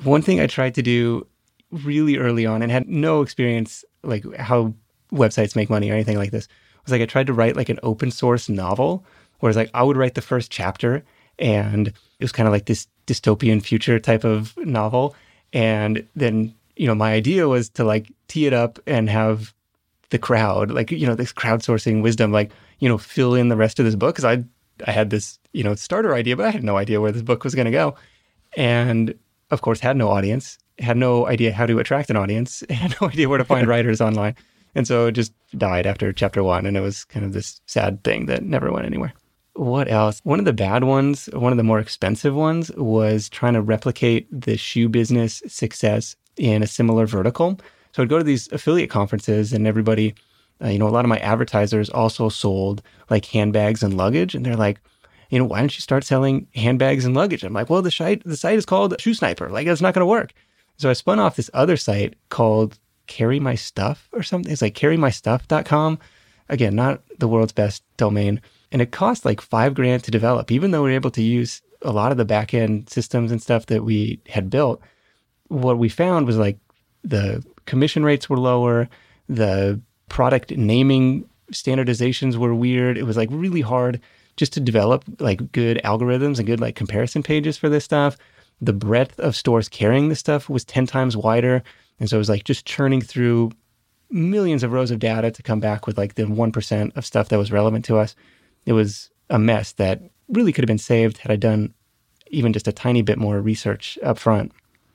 One 0.03 0.21
thing 0.21 0.39
I 0.39 0.47
tried 0.47 0.75
to 0.75 0.81
do 0.81 1.27
really 1.69 2.17
early 2.17 2.45
on 2.45 2.61
and 2.61 2.71
had 2.71 2.87
no 2.87 3.21
experience 3.21 3.83
like 4.03 4.23
how 4.37 4.73
websites 5.11 5.55
make 5.55 5.69
money 5.69 5.89
or 5.89 5.95
anything 5.95 6.17
like 6.17 6.31
this 6.31 6.47
was 6.85 6.91
like 6.93 7.01
I 7.01 7.05
tried 7.05 7.27
to 7.27 7.33
write 7.33 7.57
like 7.57 7.69
an 7.69 7.79
open 7.83 8.09
source 8.09 8.47
novel, 8.47 9.05
whereas 9.39 9.57
like 9.57 9.69
I 9.73 9.83
would 9.83 9.97
write 9.97 10.15
the 10.15 10.21
first 10.21 10.49
chapter 10.49 11.03
and 11.39 11.87
it 11.89 11.95
was 12.21 12.31
kind 12.31 12.47
of 12.47 12.53
like 12.53 12.65
this 12.65 12.87
dystopian 13.07 13.61
future 13.61 13.99
type 13.99 14.23
of 14.23 14.55
novel. 14.57 15.15
And 15.51 16.07
then, 16.15 16.53
you 16.75 16.87
know, 16.87 16.95
my 16.95 17.13
idea 17.13 17.47
was 17.47 17.69
to 17.69 17.83
like 17.83 18.11
tee 18.27 18.47
it 18.47 18.53
up 18.53 18.79
and 18.87 19.09
have 19.09 19.53
the 20.09 20.17
crowd, 20.17 20.71
like, 20.71 20.91
you 20.91 21.07
know, 21.07 21.15
this 21.15 21.33
crowdsourcing 21.33 22.01
wisdom, 22.01 22.31
like, 22.31 22.51
you 22.79 22.89
know, 22.89 22.97
fill 22.97 23.35
in 23.35 23.49
the 23.49 23.55
rest 23.55 23.79
of 23.79 23.85
this 23.85 23.95
book. 23.95 24.15
Cause 24.15 24.25
I, 24.25 24.43
I 24.85 24.91
had 24.91 25.09
this, 25.09 25.39
you 25.53 25.63
know, 25.63 25.75
starter 25.75 26.13
idea, 26.13 26.35
but 26.35 26.45
I 26.45 26.51
had 26.51 26.63
no 26.63 26.77
idea 26.77 27.01
where 27.01 27.11
this 27.11 27.21
book 27.21 27.43
was 27.43 27.55
going 27.55 27.65
to 27.65 27.71
go. 27.71 27.95
And 28.55 29.15
of 29.51 29.61
course, 29.61 29.79
had 29.79 29.97
no 29.97 30.09
audience, 30.09 30.57
had 30.79 30.97
no 30.97 31.27
idea 31.27 31.51
how 31.51 31.65
to 31.65 31.79
attract 31.79 32.09
an 32.09 32.17
audience, 32.17 32.63
had 32.69 32.95
no 33.01 33.07
idea 33.07 33.29
where 33.29 33.37
to 33.37 33.45
find 33.45 33.67
writers 33.73 34.01
online. 34.01 34.35
And 34.75 34.87
so 34.87 35.07
it 35.07 35.11
just 35.11 35.33
died 35.57 35.85
after 35.85 36.11
chapter 36.11 36.43
one. 36.43 36.65
And 36.65 36.75
it 36.75 36.81
was 36.81 37.05
kind 37.05 37.25
of 37.25 37.33
this 37.33 37.61
sad 37.67 38.03
thing 38.03 38.25
that 38.25 38.43
never 38.43 38.71
went 38.71 38.85
anywhere. 38.87 39.13
What 39.55 39.89
else? 39.89 40.19
One 40.23 40.39
of 40.39 40.45
the 40.45 40.53
bad 40.53 40.83
ones, 40.83 41.29
one 41.33 41.53
of 41.53 41.57
the 41.57 41.63
more 41.63 41.79
expensive 41.79 42.33
ones, 42.33 42.71
was 42.71 43.29
trying 43.29 43.53
to 43.53 43.61
replicate 43.61 44.27
the 44.31 44.57
shoe 44.57 44.89
business 44.89 45.43
success 45.47 46.15
in 46.37 46.63
a 46.63 46.67
similar 46.67 47.05
vertical. 47.05 47.59
So 47.91 48.01
I'd 48.01 48.09
go 48.09 48.17
to 48.17 48.23
these 48.23 48.51
affiliate 48.51 48.89
conferences 48.89 49.53
and 49.53 49.67
everybody, 49.67 50.15
uh, 50.63 50.69
you 50.69 50.79
know, 50.79 50.87
a 50.87 50.89
lot 50.89 51.05
of 51.05 51.09
my 51.09 51.19
advertisers 51.19 51.89
also 51.91 52.29
sold 52.29 52.81
like 53.11 53.25
handbags 53.25 53.83
and 53.83 53.95
luggage. 53.95 54.33
And 54.33 54.43
they're 54.43 54.55
like, 54.55 54.79
you 55.29 55.37
know, 55.37 55.45
why 55.45 55.59
don't 55.59 55.75
you 55.75 55.81
start 55.81 56.03
selling 56.03 56.47
handbags 56.55 57.05
and 57.05 57.15
luggage? 57.15 57.43
I'm 57.43 57.53
like, 57.53 57.69
well, 57.69 57.83
the 57.83 57.91
site, 57.91 58.23
the 58.23 58.37
site 58.37 58.57
is 58.57 58.65
called 58.65 58.99
Shoe 58.99 59.13
Sniper. 59.13 59.49
Like, 59.49 59.67
it's 59.67 59.81
not 59.81 59.93
going 59.93 60.01
to 60.01 60.07
work. 60.07 60.33
So 60.77 60.89
I 60.89 60.93
spun 60.93 61.19
off 61.19 61.35
this 61.35 61.51
other 61.53 61.77
site 61.77 62.15
called 62.29 62.79
Carry 63.05 63.39
My 63.39 63.55
Stuff 63.55 64.09
or 64.13 64.23
something. 64.23 64.51
It's 64.51 64.61
like 64.63 64.75
carrymystuff.com. 64.75 65.99
Again, 66.49 66.75
not 66.75 67.01
the 67.19 67.27
world's 67.27 67.53
best 67.53 67.83
domain. 67.97 68.41
And 68.73 68.81
it 68.81 68.91
cost 68.91 69.23
like 69.23 69.39
five 69.39 69.75
grand 69.75 70.03
to 70.03 70.11
develop, 70.11 70.51
even 70.51 70.71
though 70.71 70.83
we 70.83 70.89
were 70.89 70.95
able 70.95 71.11
to 71.11 71.21
use 71.21 71.61
a 71.83 71.91
lot 71.91 72.11
of 72.11 72.17
the 72.17 72.25
back 72.25 72.53
end 72.53 72.89
systems 72.89 73.31
and 73.31 73.41
stuff 73.41 73.67
that 73.67 73.83
we 73.83 74.19
had 74.27 74.49
built. 74.49 74.81
What 75.47 75.77
we 75.77 75.89
found 75.89 76.25
was 76.25 76.37
like 76.37 76.57
the 77.03 77.45
commission 77.65 78.03
rates 78.03 78.29
were 78.29 78.37
lower, 78.37 78.89
the 79.29 79.79
product 80.09 80.51
naming 80.51 81.29
standardizations 81.51 82.35
were 82.35 82.55
weird. 82.55 82.97
It 82.97 83.03
was 83.03 83.17
like 83.17 83.29
really 83.31 83.61
hard 83.61 83.99
just 84.37 84.53
to 84.53 84.59
develop 84.59 85.03
like 85.19 85.51
good 85.51 85.79
algorithms 85.83 86.39
and 86.39 86.47
good 86.47 86.59
like 86.59 86.75
comparison 86.75 87.21
pages 87.21 87.57
for 87.57 87.69
this 87.69 87.83
stuff. 87.83 88.17
The 88.61 88.73
breadth 88.73 89.19
of 89.19 89.35
stores 89.35 89.69
carrying 89.69 90.09
this 90.09 90.19
stuff 90.19 90.49
was 90.49 90.65
10 90.65 90.87
times 90.87 91.15
wider. 91.15 91.61
And 91.99 92.09
so 92.09 92.17
it 92.17 92.19
was 92.19 92.29
like 92.29 92.43
just 92.43 92.65
churning 92.65 93.01
through 93.01 93.51
millions 94.09 94.63
of 94.63 94.71
rows 94.71 94.91
of 94.91 94.99
data 94.99 95.31
to 95.31 95.43
come 95.43 95.59
back 95.59 95.85
with 95.85 95.97
like 95.97 96.15
the 96.15 96.23
1% 96.23 96.95
of 96.95 97.05
stuff 97.05 97.29
that 97.29 97.37
was 97.37 97.51
relevant 97.51 97.85
to 97.85 97.97
us. 97.97 98.15
It 98.65 98.73
was 98.73 99.09
a 99.29 99.39
mess 99.39 99.73
that 99.73 100.01
really 100.29 100.51
could 100.51 100.63
have 100.63 100.67
been 100.67 100.77
saved 100.77 101.19
had 101.19 101.31
I 101.31 101.35
done 101.35 101.73
even 102.27 102.53
just 102.53 102.67
a 102.67 102.71
tiny 102.71 103.01
bit 103.01 103.17
more 103.17 103.39
research 103.39 103.97
up 104.03 104.17
front. 104.17 104.51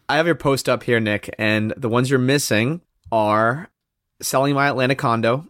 I 0.09 0.17
have 0.17 0.27
your 0.27 0.35
post 0.35 0.69
up 0.69 0.83
here, 0.83 1.01
Nick, 1.01 1.35
and 1.39 1.73
the 1.77 1.89
ones 1.89 2.11
you're 2.11 2.19
missing 2.19 2.81
are 3.13 3.69
selling 4.21 4.55
my 4.55 4.69
Atlanta 4.69 4.95
condo, 4.95 5.47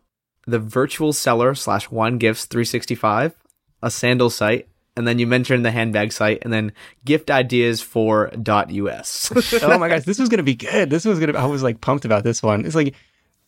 the 0.46 0.58
virtual 0.58 1.12
seller 1.12 1.54
slash 1.54 1.90
wine 1.90 2.18
gifts 2.18 2.44
365, 2.46 3.34
a 3.82 3.90
sandal 3.90 4.30
site, 4.30 4.68
and 4.96 5.06
then 5.06 5.20
you 5.20 5.26
mentioned 5.28 5.64
the 5.64 5.70
handbag 5.70 6.12
site, 6.12 6.40
and 6.42 6.52
then 6.52 6.72
gift 7.04 7.30
ideas 7.30 7.80
for 7.80 8.32
.us. 8.34 9.30
oh 9.62 9.78
my 9.78 9.88
gosh, 9.88 10.02
this 10.02 10.18
was 10.18 10.28
gonna 10.28 10.42
be 10.42 10.56
good. 10.56 10.90
This 10.90 11.04
was 11.04 11.20
gonna. 11.20 11.38
I 11.38 11.46
was 11.46 11.62
like 11.62 11.80
pumped 11.80 12.04
about 12.04 12.24
this 12.24 12.42
one. 12.42 12.64
It's 12.64 12.74
like 12.74 12.94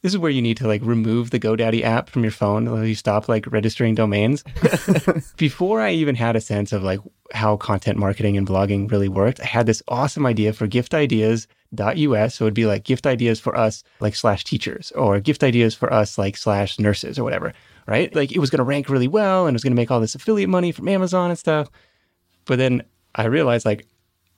this 0.03 0.13
is 0.13 0.19
where 0.19 0.31
you 0.31 0.43
need 0.43 0.57
to 0.59 0.67
like 0.67 0.83
remove 0.83 1.31
the 1.31 1.41
GoDaddy 1.41 1.83
app 1.83 2.09
from 2.09 2.23
your 2.23 2.33
phone 2.33 2.67
until 2.67 2.87
you 2.87 2.95
stop 2.95 3.29
like 3.29 3.47
registering 3.51 3.95
domains. 3.95 4.45
Before 5.37 5.81
I 5.81 5.93
even 5.93 6.15
had 6.15 6.37
a 6.37 6.41
sense 6.41 6.73
of 6.73 6.83
like 6.83 7.01
how 7.33 7.57
content 7.57 7.99
marketing 7.99 8.37
and 8.37 8.47
blogging 8.47 8.91
really 8.91 9.09
worked, 9.09 9.41
I 9.41 9.47
had 9.47 9.67
this 9.67 9.83
awesome 9.89 10.27
idea 10.27 10.53
for 10.53 10.67
gift 10.67 10.95
ideas. 10.95 11.47
.us 11.79 12.35
so 12.35 12.47
it'd 12.47 12.53
be 12.53 12.67
like 12.67 12.83
gift 12.83 13.07
ideas 13.07 13.39
for 13.39 13.57
us 13.57 13.85
like 14.01 14.17
slash 14.17 14.43
teachers 14.43 14.91
or 14.97 15.21
gift 15.21 15.45
ideas 15.45 15.73
for 15.73 15.93
us 15.93 16.19
like 16.19 16.37
slash 16.37 16.81
nurses 16.81 17.17
or 17.17 17.23
whatever 17.23 17.53
right? 17.91 18.15
Like 18.15 18.33
it 18.33 18.39
was 18.39 18.51
going 18.51 18.59
to 18.59 18.65
rank 18.65 18.89
really 18.89 19.09
well 19.09 19.47
and 19.47 19.55
it 19.55 19.57
was 19.57 19.65
going 19.65 19.73
to 19.73 19.77
make 19.77 19.91
all 19.91 20.01
this 20.01 20.15
affiliate 20.15 20.49
money 20.49 20.71
from 20.73 20.89
Amazon 20.89 21.31
and 21.31 21.39
stuff. 21.39 21.69
But 22.45 22.59
then 22.59 22.85
I 23.17 23.25
realized 23.27 23.67
like 23.67 23.87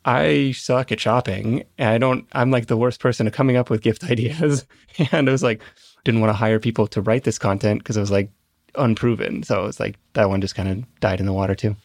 I 0.04 0.52
suck 0.52 0.92
at 0.92 1.00
shopping 1.00 1.64
and 1.78 1.88
I 1.88 1.98
don't, 1.98 2.26
I'm 2.32 2.50
like 2.50 2.66
the 2.66 2.76
worst 2.76 3.00
person 3.00 3.26
at 3.26 3.32
coming 3.32 3.56
up 3.56 3.70
with 3.70 3.82
gift 3.82 4.04
ideas. 4.10 4.66
and 5.12 5.28
I 5.28 5.32
was 5.32 5.42
like, 5.42 5.62
didn't 6.04 6.20
want 6.20 6.30
to 6.30 6.34
hire 6.34 6.58
people 6.58 6.86
to 6.88 7.02
write 7.02 7.24
this 7.24 7.38
content 7.38 7.80
because 7.80 7.96
it 7.96 8.00
was 8.00 8.10
like 8.10 8.30
unproven. 8.74 9.42
So 9.42 9.66
it's 9.66 9.78
like 9.78 9.96
that 10.14 10.28
one 10.28 10.40
just 10.40 10.54
kind 10.54 10.68
of 10.68 11.00
died 11.00 11.20
in 11.20 11.26
the 11.26 11.32
water 11.32 11.54
too. 11.54 11.76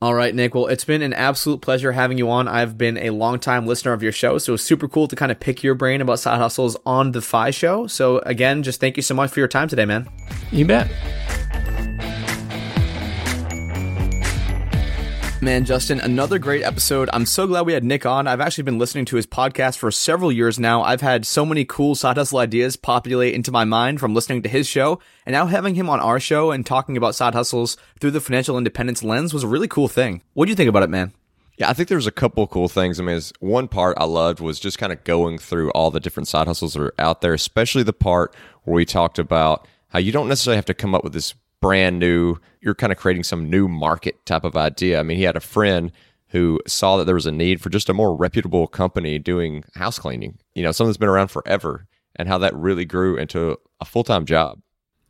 All 0.00 0.14
right, 0.14 0.32
Nick. 0.32 0.54
Well, 0.54 0.68
it's 0.68 0.84
been 0.84 1.02
an 1.02 1.12
absolute 1.12 1.60
pleasure 1.60 1.90
having 1.90 2.18
you 2.18 2.30
on. 2.30 2.46
I've 2.46 2.78
been 2.78 2.96
a 2.98 3.10
longtime 3.10 3.66
listener 3.66 3.92
of 3.92 4.00
your 4.00 4.12
show, 4.12 4.38
so 4.38 4.52
it 4.52 4.54
was 4.54 4.64
super 4.64 4.86
cool 4.86 5.08
to 5.08 5.16
kind 5.16 5.32
of 5.32 5.40
pick 5.40 5.64
your 5.64 5.74
brain 5.74 6.00
about 6.00 6.20
side 6.20 6.38
hustles 6.38 6.76
on 6.86 7.10
the 7.10 7.20
Fi 7.20 7.50
Show. 7.50 7.88
So, 7.88 8.18
again, 8.20 8.62
just 8.62 8.78
thank 8.78 8.96
you 8.96 9.02
so 9.02 9.14
much 9.14 9.32
for 9.32 9.40
your 9.40 9.48
time 9.48 9.66
today, 9.66 9.86
man. 9.86 10.08
You 10.52 10.66
bet. 10.66 10.88
Man, 15.40 15.64
Justin, 15.64 16.00
another 16.00 16.40
great 16.40 16.64
episode. 16.64 17.08
I'm 17.12 17.24
so 17.24 17.46
glad 17.46 17.64
we 17.64 17.72
had 17.72 17.84
Nick 17.84 18.04
on. 18.04 18.26
I've 18.26 18.40
actually 18.40 18.64
been 18.64 18.78
listening 18.78 19.04
to 19.04 19.14
his 19.14 19.26
podcast 19.26 19.78
for 19.78 19.92
several 19.92 20.32
years 20.32 20.58
now. 20.58 20.82
I've 20.82 21.00
had 21.00 21.24
so 21.24 21.46
many 21.46 21.64
cool 21.64 21.94
side 21.94 22.16
hustle 22.16 22.40
ideas 22.40 22.74
populate 22.74 23.34
into 23.34 23.52
my 23.52 23.64
mind 23.64 24.00
from 24.00 24.14
listening 24.14 24.42
to 24.42 24.48
his 24.48 24.66
show. 24.66 24.98
And 25.24 25.32
now 25.32 25.46
having 25.46 25.76
him 25.76 25.88
on 25.88 26.00
our 26.00 26.18
show 26.18 26.50
and 26.50 26.66
talking 26.66 26.96
about 26.96 27.14
side 27.14 27.34
hustles 27.34 27.76
through 28.00 28.10
the 28.10 28.20
financial 28.20 28.58
independence 28.58 29.04
lens 29.04 29.32
was 29.32 29.44
a 29.44 29.48
really 29.48 29.68
cool 29.68 29.86
thing. 29.86 30.22
What 30.34 30.46
do 30.46 30.50
you 30.50 30.56
think 30.56 30.68
about 30.68 30.82
it, 30.82 30.90
man? 30.90 31.12
Yeah, 31.56 31.70
I 31.70 31.72
think 31.72 31.88
there's 31.88 32.08
a 32.08 32.12
couple 32.12 32.44
cool 32.48 32.68
things. 32.68 32.98
I 32.98 33.04
mean, 33.04 33.20
one 33.38 33.68
part 33.68 33.96
I 33.96 34.04
loved 34.06 34.40
was 34.40 34.58
just 34.58 34.78
kind 34.78 34.92
of 34.92 35.04
going 35.04 35.38
through 35.38 35.70
all 35.70 35.92
the 35.92 36.00
different 36.00 36.26
side 36.26 36.48
hustles 36.48 36.74
that 36.74 36.82
are 36.82 36.94
out 36.98 37.20
there, 37.20 37.34
especially 37.34 37.84
the 37.84 37.92
part 37.92 38.34
where 38.64 38.74
we 38.74 38.84
talked 38.84 39.20
about 39.20 39.68
how 39.90 40.00
you 40.00 40.10
don't 40.10 40.28
necessarily 40.28 40.56
have 40.56 40.64
to 40.64 40.74
come 40.74 40.96
up 40.96 41.04
with 41.04 41.12
this 41.12 41.34
brand 41.60 41.98
new, 41.98 42.36
you're 42.60 42.74
kind 42.74 42.92
of 42.92 42.98
creating 42.98 43.24
some 43.24 43.50
new 43.50 43.68
market 43.68 44.24
type 44.26 44.44
of 44.44 44.56
idea. 44.56 45.00
I 45.00 45.02
mean, 45.02 45.16
he 45.16 45.24
had 45.24 45.36
a 45.36 45.40
friend 45.40 45.92
who 46.28 46.60
saw 46.66 46.96
that 46.96 47.04
there 47.04 47.14
was 47.14 47.26
a 47.26 47.32
need 47.32 47.60
for 47.60 47.70
just 47.70 47.88
a 47.88 47.94
more 47.94 48.14
reputable 48.14 48.66
company 48.66 49.18
doing 49.18 49.64
house 49.74 49.98
cleaning, 49.98 50.38
you 50.54 50.62
know, 50.62 50.72
something 50.72 50.90
that's 50.90 50.98
been 50.98 51.08
around 51.08 51.28
forever 51.28 51.86
and 52.16 52.28
how 52.28 52.38
that 52.38 52.54
really 52.54 52.84
grew 52.84 53.16
into 53.16 53.56
a 53.80 53.84
full 53.84 54.04
time 54.04 54.24
job. 54.24 54.60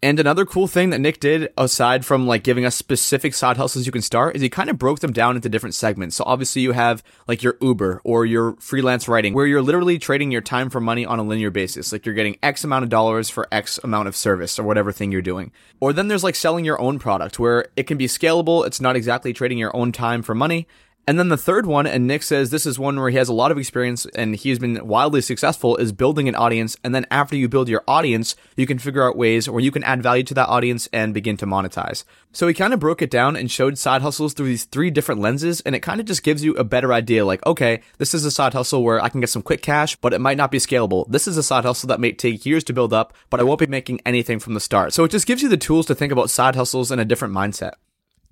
And 0.01 0.21
another 0.21 0.47
cool 0.47 0.69
thing 0.69 0.91
that 0.91 1.01
Nick 1.01 1.19
did, 1.19 1.53
aside 1.59 2.07
from 2.07 2.25
like 2.25 2.45
giving 2.45 2.65
us 2.65 2.77
specific 2.77 3.35
side 3.35 3.57
hustles 3.57 3.85
you 3.85 3.91
can 3.91 4.01
start, 4.01 4.37
is 4.37 4.43
he 4.43 4.49
kind 4.49 4.71
of 4.71 4.79
broke 4.79 5.01
them 5.01 5.13
down 5.13 5.35
into 5.35 5.49
different 5.49 5.75
segments. 5.75 6.15
So 6.15 6.23
obviously 6.25 6.63
you 6.63 6.71
have 6.71 7.03
like 7.27 7.43
your 7.43 7.57
Uber 7.61 8.01
or 8.05 8.25
your 8.25 8.55
freelance 8.61 9.09
writing, 9.09 9.35
where 9.35 9.45
you're 9.45 9.61
literally 9.61 9.99
trading 9.99 10.31
your 10.31 10.41
time 10.41 10.71
for 10.71 10.81
money 10.81 11.05
on 11.05 11.19
a 11.19 11.25
linear 11.25 11.51
basis. 11.51 11.91
Like 11.91 12.07
you're 12.07 12.15
getting 12.15 12.39
X 12.45 12.63
amount 12.63 12.85
of 12.85 12.91
dollars 12.91 13.29
for 13.29 13.49
X 13.51 13.81
amount 13.83 14.07
of 14.07 14.15
service 14.15 14.57
or 14.57 14.63
whatever 14.63 14.93
thing 14.93 15.11
you're 15.11 15.21
doing. 15.21 15.51
Or 15.81 15.93
then 15.93 16.07
there's 16.07 16.25
like 16.25 16.37
selling 16.37 16.65
your 16.65 16.81
own 16.81 17.01
product, 17.01 17.41
where 17.41 17.67
it 17.75 17.89
can 17.89 17.99
be 17.99 18.07
scalable. 18.07 18.65
It's 18.65 18.81
not 18.81 18.95
exactly 18.95 19.33
trading 19.33 19.59
your 19.59 19.75
own 19.75 19.91
time 19.91 20.23
for 20.23 20.35
money. 20.35 20.69
And 21.09 21.19
then 21.19 21.31
the 21.31 21.39
third 21.39 21.65
one, 21.65 21.87
and 21.87 22.07
Nick 22.07 22.23
says 22.23 22.51
this 22.51 22.67
is 22.67 22.79
one 22.79 23.01
where 23.01 23.09
he 23.09 23.17
has 23.17 23.31
a 23.31 23.33
lot 23.33 23.51
of 23.51 23.57
experience 23.57 24.05
and 24.15 24.37
he's 24.37 24.59
been 24.59 24.87
wildly 24.87 25.23
successful, 25.23 25.75
is 25.79 25.91
building 25.91 26.29
an 26.29 26.35
audience. 26.35 26.77
And 26.85 26.95
then 26.95 27.07
after 27.11 27.35
you 27.35 27.49
build 27.49 27.71
your 27.71 27.83
audience, 27.89 28.37
you 28.57 28.67
can 28.67 28.79
figure 28.79 29.09
out 29.09 29.17
ways 29.17 29.49
where 29.49 29.63
you 29.63 29.71
can 29.71 29.83
add 29.85 30.03
value 30.03 30.23
to 30.25 30.35
that 30.35 30.51
audience 30.51 30.87
and 30.93 31.15
begin 31.15 31.39
to 31.39 31.47
monetize. 31.47 32.05
So 32.33 32.47
he 32.47 32.53
kind 32.53 32.75
of 32.75 32.81
broke 32.81 33.01
it 33.01 33.11
down 33.11 33.37
and 33.37 33.51
showed 33.51 33.79
side 33.79 34.03
hustles 34.03 34.35
through 34.35 34.49
these 34.49 34.67
three 34.67 34.91
different 34.91 35.23
lenses. 35.23 35.63
And 35.63 35.75
it 35.75 35.81
kind 35.81 35.99
of 35.99 36.05
just 36.05 36.23
gives 36.23 36.45
you 36.45 36.53
a 36.57 36.63
better 36.63 36.93
idea 36.93 37.25
like, 37.25 37.45
okay, 37.47 37.81
this 37.97 38.13
is 38.13 38.27
a 38.27 38.31
side 38.31 38.53
hustle 38.53 38.85
where 38.85 39.03
I 39.03 39.09
can 39.09 39.23
get 39.23 39.31
some 39.31 39.41
quick 39.41 39.63
cash, 39.63 39.97
but 39.97 40.13
it 40.13 40.21
might 40.21 40.37
not 40.37 40.51
be 40.51 40.59
scalable. 40.59 41.07
This 41.09 41.27
is 41.27 41.39
a 41.39 41.43
side 41.43 41.65
hustle 41.65 41.87
that 41.87 42.01
may 42.01 42.13
take 42.13 42.45
years 42.45 42.65
to 42.65 42.75
build 42.75 42.93
up, 42.93 43.15
but 43.31 43.41
I 43.41 43.45
won't 43.45 43.61
be 43.61 43.67
making 43.67 44.03
anything 44.05 44.41
from 44.41 44.53
the 44.53 44.61
start. 44.61 44.93
So 44.93 45.05
it 45.05 45.11
just 45.11 45.27
gives 45.27 45.41
you 45.41 45.49
the 45.49 45.57
tools 45.57 45.87
to 45.87 45.95
think 45.95 46.13
about 46.13 46.29
side 46.29 46.55
hustles 46.55 46.93
in 46.93 46.99
a 46.99 47.07
different 47.07 47.33
mindset. 47.33 47.77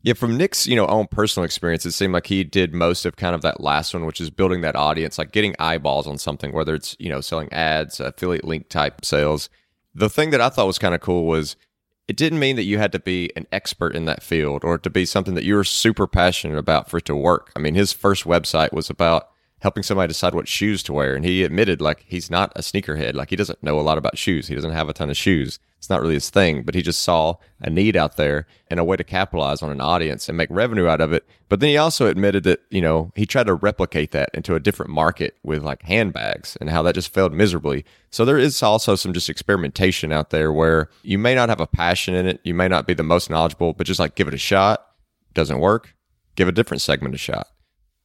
Yeah, 0.07 0.13
from 0.13 0.37
Nick's, 0.37 0.69
you 0.69 0.77
know, 0.77 0.87
own 0.87 1.09
personal 1.09 1.45
experience, 1.45 1.85
it 1.85 1.91
seemed 1.91 2.13
like 2.13 2.29
he 2.29 2.45
did 2.45 2.73
most 2.73 3.05
of 3.07 3.17
kind 3.17 3.35
of 3.35 3.43
that 3.43 3.61
last 3.61 3.93
one, 3.93 4.07
which 4.07 4.21
is 4.21 4.31
building 4.31 4.61
that 4.61 4.77
audience, 4.77 5.19
like 5.19 5.33
getting 5.33 5.57
eyeballs 5.59 6.07
on 6.07 6.17
something, 6.17 6.53
whether 6.53 6.77
it's, 6.77 6.95
you 7.01 7.09
know, 7.09 7.21
selling 7.21 7.53
ads, 7.53 7.99
affiliate 7.99 8.45
link 8.45 8.69
type 8.69 9.05
sales. 9.05 9.51
The 9.97 10.09
thing 10.09 10.31
that 10.31 10.41
I 10.41 10.49
thought 10.49 10.69
was 10.69 10.79
kind 10.79 10.95
of 10.95 11.01
cool 11.01 11.27
was 11.27 11.57
it 12.07 12.17
didn't 12.17 12.39
mean 12.39 12.55
that 12.55 12.63
you 12.63 12.79
had 12.79 12.93
to 12.93 13.01
be 13.01 13.33
an 13.35 13.49
expert 13.51 13.97
in 13.97 14.05
that 14.05 14.23
field 14.23 14.63
or 14.63 14.79
to 14.79 14.89
be 14.89 15.07
something 15.07 15.35
that 15.35 15.43
you 15.43 15.57
were 15.57 15.65
super 15.65 16.07
passionate 16.07 16.57
about 16.57 16.89
for 16.89 16.99
it 16.99 17.05
to 17.07 17.17
work. 17.17 17.51
I 17.57 17.59
mean, 17.59 17.75
his 17.75 17.93
first 17.93 18.23
website 18.23 18.73
was 18.73 18.89
about 18.89 19.31
helping 19.67 19.83
somebody 19.83 20.07
decide 20.07 20.33
what 20.33 20.47
shoes 20.47 20.81
to 20.81 20.93
wear. 20.93 21.17
And 21.17 21.25
he 21.25 21.43
admitted, 21.43 21.81
like, 21.81 22.05
he's 22.07 22.31
not 22.31 22.53
a 22.55 22.61
sneakerhead. 22.61 23.15
Like, 23.15 23.31
he 23.31 23.37
doesn't 23.37 23.65
know 23.65 23.81
a 23.81 23.83
lot 23.83 23.99
about 23.99 24.17
shoes. 24.17 24.47
He 24.47 24.55
doesn't 24.55 24.71
have 24.71 24.89
a 24.89 24.93
ton 24.93 25.11
of 25.11 25.17
shoes. 25.17 25.59
It's 25.79 25.91
not 25.91 26.01
really 26.01 26.15
his 26.15 26.31
thing, 26.31 26.63
but 26.63 26.77
he 26.77 26.83
just 26.83 27.03
saw 27.03 27.35
a 27.61 27.69
need 27.69 27.97
out 27.97 28.17
there 28.17 28.47
and 28.71 28.79
a 28.79 28.85
way 28.85 28.97
to 28.97 29.03
capitalize 29.03 29.65
on 29.65 29.73
an 29.73 29.81
audience 29.81 30.29
and 30.29 30.39
make 30.39 30.51
revenue 30.53 30.87
out 30.87 31.01
of 31.01 31.13
it. 31.13 31.27
But 31.49 31.59
then 31.59 31.71
he 31.71 31.79
also 31.79 32.07
admitted 32.07 32.45
that, 32.45 32.61
you 32.71 32.81
know, 32.81 33.11
he 33.17 33.27
tried 33.27 33.49
to 33.49 33.55
replicate 33.55 34.13
that 34.13 34.31
into 34.35 34.55
a 34.55 34.61
different 34.61 34.93
market 34.93 35.37
with 35.43 35.65
like 35.65 35.83
handbags 35.83 36.57
and 36.61 36.71
how 36.71 36.85
that 36.85 36.95
just 36.95 37.13
failed 37.13 37.33
miserably. 37.33 37.85
So 38.11 38.25
there 38.25 38.39
is 38.39 38.63
also 38.63 38.95
some 38.95 39.13
just 39.13 39.29
experimentation 39.29 40.13
out 40.13 40.31
there 40.31 40.53
where 40.53 40.91
you 41.03 41.19
may 41.19 41.35
not 41.35 41.49
have 41.49 41.61
a 41.61 41.67
passion 41.67 42.15
in 42.15 42.29
it. 42.29 42.39
You 42.45 42.55
may 42.55 42.69
not 42.69 42.87
be 42.87 42.95
the 42.95 43.03
most 43.03 43.31
knowledgeable, 43.31 43.73
but 43.73 43.89
just 43.89 43.99
like 43.99 44.15
give 44.15 44.29
it 44.29 44.35
a 44.35 44.39
shot. 44.39 44.87
Doesn't 45.35 45.59
work. 45.59 45.97
Give 46.37 46.47
a 46.47 46.53
different 46.53 46.83
segment 46.83 47.17
a 47.17 47.19
shot 47.19 47.49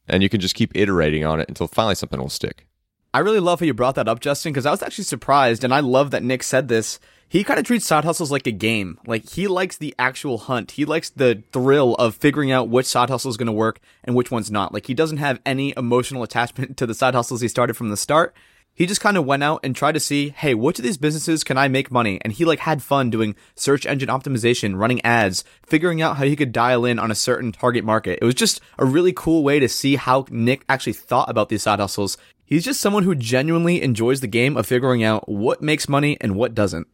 and 0.08 0.24
you 0.24 0.30
can 0.30 0.42
just 0.42 0.56
keep 0.56 0.76
iterating 0.76 1.26
on 1.26 1.40
it 1.40 1.50
until 1.50 1.68
finally 1.68 1.96
something 1.96 2.20
will 2.20 2.30
stick. 2.30 2.68
I 3.14 3.20
really 3.20 3.40
love 3.40 3.60
how 3.60 3.66
you 3.66 3.74
brought 3.74 3.96
that 3.96 4.08
up, 4.08 4.22
Justin, 4.22 4.54
because 4.54 4.66
I 4.66 4.72
was 4.72 4.82
actually 4.82 5.04
surprised, 5.04 5.64
and 5.64 5.74
I 5.74 5.82
love 5.82 6.12
that 6.12 6.24
Nick 6.24 6.44
said 6.44 6.70
this. 6.70 7.00
He 7.28 7.46
kind 7.46 7.60
of 7.60 7.66
treats 7.66 7.86
side 7.86 8.04
hustles 8.04 8.32
like 8.32 8.46
a 8.46 8.52
game. 8.52 9.00
Like 9.06 9.30
he 9.30 9.48
likes 9.48 9.78
the 9.78 9.96
actual 9.98 10.38
hunt. 10.38 10.72
He 10.72 10.84
likes 10.84 11.10
the 11.10 11.44
thrill 11.54 11.96
of 11.96 12.16
figuring 12.16 12.52
out 12.52 12.68
which 12.68 12.86
side 12.86 13.10
hustle 13.10 13.32
is 13.32 13.38
going 13.38 13.48
to 13.48 13.54
work 13.54 13.80
and 14.04 14.18
which 14.18 14.32
one's 14.32 14.52
not. 14.52 14.74
Like 14.74 14.88
he 14.88 14.94
doesn't 14.94 15.18
have 15.18 15.40
any 15.46 15.74
emotional 15.78 16.24
attachment 16.24 16.76
to 16.78 16.86
the 16.86 16.94
side 16.94 17.16
hustles 17.16 17.40
he 17.40 17.48
started 17.48 17.76
from 17.76 17.90
the 17.90 17.96
start. 17.96 18.36
He 18.82 18.88
just 18.88 19.00
kind 19.00 19.16
of 19.16 19.28
went 19.28 19.44
out 19.44 19.60
and 19.62 19.76
tried 19.76 19.92
to 19.92 20.00
see, 20.00 20.30
hey, 20.30 20.56
which 20.56 20.80
of 20.80 20.84
these 20.84 20.98
businesses 20.98 21.44
can 21.44 21.56
I 21.56 21.68
make 21.68 21.92
money? 21.92 22.20
And 22.24 22.34
he 22.34 22.46
like 22.46 22.58
had 22.58 22.82
fun 22.82 23.12
doing 23.12 23.36
search 23.54 23.86
engine 23.86 24.10
optimization, 24.10 24.76
running 24.76 25.06
ads, 25.06 25.44
figuring 25.64 26.02
out 26.02 26.18
how 26.18 26.24
he 26.24 26.36
could 26.36 26.52
dial 26.52 26.84
in 26.84 26.98
on 26.98 27.12
a 27.12 27.14
certain 27.14 27.52
target 27.52 27.86
market. 27.86 28.18
It 28.20 28.26
was 28.26 28.34
just 28.34 28.60
a 28.80 28.86
really 28.86 29.14
cool 29.14 29.44
way 29.44 29.60
to 29.60 29.70
see 29.70 29.98
how 29.98 30.26
Nick 30.32 30.66
actually 30.68 30.94
thought 30.94 31.30
about 31.30 31.50
these 31.50 31.62
side 31.62 31.78
hustles. 31.78 32.18
He's 32.44 32.66
just 32.66 32.82
someone 32.82 33.04
who 33.04 33.14
genuinely 33.14 33.84
enjoys 33.84 34.20
the 34.20 34.26
game 34.26 34.58
of 34.58 34.66
figuring 34.66 35.04
out 35.04 35.30
what 35.30 35.62
makes 35.62 35.88
money 35.88 36.18
and 36.20 36.36
what 36.36 36.56
doesn't. 36.56 36.88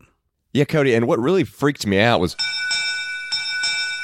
Yeah, 0.51 0.65
Cody. 0.65 0.93
And 0.93 1.07
what 1.07 1.19
really 1.19 1.45
freaked 1.45 1.87
me 1.87 2.01
out 2.01 2.19
was, 2.19 2.35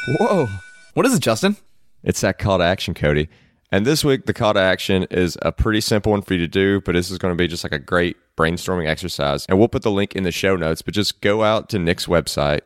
whoa, 0.07 0.47
what 0.93 1.05
is 1.05 1.13
it, 1.13 1.19
Justin? 1.19 1.57
It's 2.01 2.21
that 2.21 2.39
call 2.39 2.59
to 2.59 2.63
action, 2.63 2.93
Cody. 2.93 3.27
And 3.73 3.87
this 3.87 4.05
week, 4.05 4.27
the 4.27 4.35
call 4.35 4.53
to 4.53 4.59
action 4.59 5.07
is 5.09 5.35
a 5.41 5.51
pretty 5.51 5.81
simple 5.81 6.11
one 6.11 6.21
for 6.21 6.35
you 6.35 6.39
to 6.41 6.47
do, 6.47 6.79
but 6.81 6.91
this 6.91 7.09
is 7.09 7.17
going 7.17 7.31
to 7.31 7.35
be 7.35 7.47
just 7.47 7.63
like 7.63 7.73
a 7.73 7.79
great 7.79 8.15
brainstorming 8.37 8.87
exercise. 8.87 9.47
And 9.47 9.57
we'll 9.57 9.67
put 9.67 9.81
the 9.81 9.89
link 9.89 10.15
in 10.15 10.21
the 10.21 10.31
show 10.31 10.55
notes, 10.55 10.83
but 10.83 10.93
just 10.93 11.21
go 11.21 11.43
out 11.43 11.69
to 11.69 11.79
Nick's 11.79 12.05
website 12.05 12.61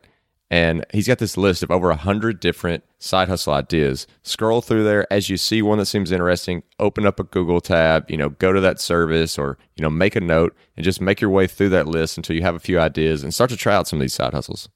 and 0.50 0.84
he's 0.92 1.08
got 1.08 1.16
this 1.16 1.38
list 1.38 1.62
of 1.62 1.70
over 1.70 1.88
a 1.88 1.96
hundred 1.96 2.40
different 2.40 2.84
side 2.98 3.28
hustle 3.28 3.54
ideas. 3.54 4.06
Scroll 4.22 4.60
through 4.60 4.84
there 4.84 5.10
as 5.10 5.30
you 5.30 5.38
see 5.38 5.62
one 5.62 5.78
that 5.78 5.86
seems 5.86 6.12
interesting, 6.12 6.62
open 6.78 7.06
up 7.06 7.18
a 7.18 7.24
Google 7.24 7.62
tab, 7.62 8.10
you 8.10 8.18
know, 8.18 8.28
go 8.28 8.52
to 8.52 8.60
that 8.60 8.78
service 8.78 9.38
or, 9.38 9.56
you 9.76 9.82
know, 9.82 9.88
make 9.88 10.14
a 10.14 10.20
note 10.20 10.54
and 10.76 10.84
just 10.84 11.00
make 11.00 11.22
your 11.22 11.30
way 11.30 11.46
through 11.46 11.70
that 11.70 11.88
list 11.88 12.18
until 12.18 12.36
you 12.36 12.42
have 12.42 12.54
a 12.54 12.60
few 12.60 12.78
ideas 12.78 13.22
and 13.22 13.32
start 13.32 13.48
to 13.48 13.56
try 13.56 13.74
out 13.74 13.88
some 13.88 13.98
of 13.98 14.02
these 14.02 14.12
side 14.12 14.34
hustles. 14.34 14.68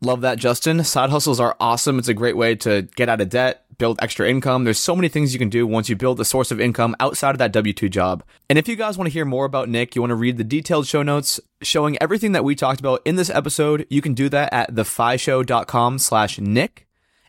Love 0.00 0.22
that, 0.22 0.38
Justin. 0.38 0.82
Side 0.82 1.10
hustles 1.10 1.38
are 1.38 1.56
awesome. 1.60 2.00
It's 2.00 2.08
a 2.08 2.14
great 2.14 2.36
way 2.36 2.56
to 2.56 2.82
get 2.96 3.08
out 3.08 3.20
of 3.20 3.28
debt, 3.28 3.66
build 3.80 3.98
extra 4.00 4.30
income. 4.30 4.62
There's 4.62 4.78
so 4.78 4.94
many 4.94 5.08
things 5.08 5.32
you 5.32 5.40
can 5.40 5.48
do 5.48 5.66
once 5.66 5.88
you 5.88 5.96
build 5.96 6.20
a 6.20 6.24
source 6.24 6.52
of 6.52 6.60
income 6.60 6.94
outside 7.00 7.30
of 7.30 7.38
that 7.38 7.50
W 7.50 7.72
2 7.72 7.88
job. 7.88 8.22
And 8.48 8.58
if 8.58 8.68
you 8.68 8.76
guys 8.76 8.96
want 8.96 9.08
to 9.08 9.12
hear 9.12 9.24
more 9.24 9.44
about 9.44 9.68
Nick, 9.68 9.96
you 9.96 10.02
want 10.02 10.10
to 10.10 10.14
read 10.14 10.36
the 10.36 10.44
detailed 10.44 10.86
show 10.86 11.02
notes 11.02 11.40
showing 11.62 11.96
everything 12.00 12.30
that 12.32 12.44
we 12.44 12.54
talked 12.54 12.78
about 12.78 13.02
in 13.04 13.16
this 13.16 13.30
episode, 13.30 13.86
you 13.90 14.00
can 14.00 14.14
do 14.14 14.28
that 14.28 14.52
at 14.52 14.72
thefishow.com 14.72 15.98
slash 15.98 16.38
Nick. 16.38 16.86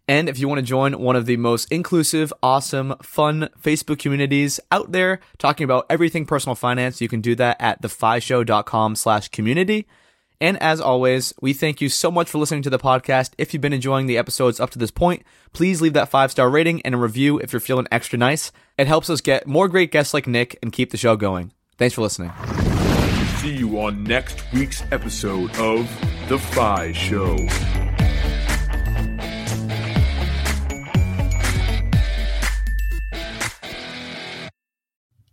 And 0.07 0.27
if 0.27 0.39
you 0.39 0.47
want 0.47 0.59
to 0.59 0.65
join 0.65 0.99
one 0.99 1.15
of 1.15 1.25
the 1.25 1.37
most 1.37 1.71
inclusive, 1.71 2.33
awesome, 2.43 2.95
fun 3.01 3.49
Facebook 3.61 3.99
communities 3.99 4.59
out 4.71 4.91
there 4.91 5.21
talking 5.37 5.63
about 5.63 5.85
everything 5.89 6.25
personal 6.25 6.55
finance, 6.55 6.99
you 6.99 7.07
can 7.07 7.21
do 7.21 7.33
that 7.35 7.57
at 7.61 7.81
thefishow.com 7.81 8.95
slash 8.95 9.29
community. 9.29 9.87
And 10.41 10.61
as 10.61 10.81
always, 10.81 11.33
we 11.39 11.53
thank 11.53 11.81
you 11.81 11.87
so 11.87 12.09
much 12.09 12.27
for 12.27 12.39
listening 12.39 12.63
to 12.63 12.71
the 12.71 12.79
podcast. 12.79 13.33
If 13.37 13.53
you've 13.53 13.61
been 13.61 13.73
enjoying 13.73 14.07
the 14.07 14.17
episodes 14.17 14.59
up 14.59 14.71
to 14.71 14.79
this 14.79 14.89
point, 14.89 15.23
please 15.53 15.81
leave 15.81 15.93
that 15.93 16.09
five 16.09 16.31
star 16.31 16.49
rating 16.49 16.81
and 16.81 16.95
a 16.95 16.97
review 16.97 17.37
if 17.37 17.53
you're 17.53 17.59
feeling 17.59 17.87
extra 17.91 18.17
nice. 18.17 18.51
It 18.75 18.87
helps 18.87 19.09
us 19.11 19.21
get 19.21 19.45
more 19.45 19.67
great 19.67 19.91
guests 19.91 20.15
like 20.15 20.25
Nick 20.25 20.57
and 20.63 20.73
keep 20.73 20.89
the 20.89 20.97
show 20.97 21.15
going. 21.15 21.53
Thanks 21.77 21.93
for 21.93 22.01
listening. 22.01 22.31
See 23.37 23.55
you 23.55 23.79
on 23.79 24.03
next 24.03 24.43
week's 24.51 24.83
episode 24.91 25.55
of 25.57 25.87
The 26.27 26.39
Fi 26.39 26.91
Show. 26.91 27.37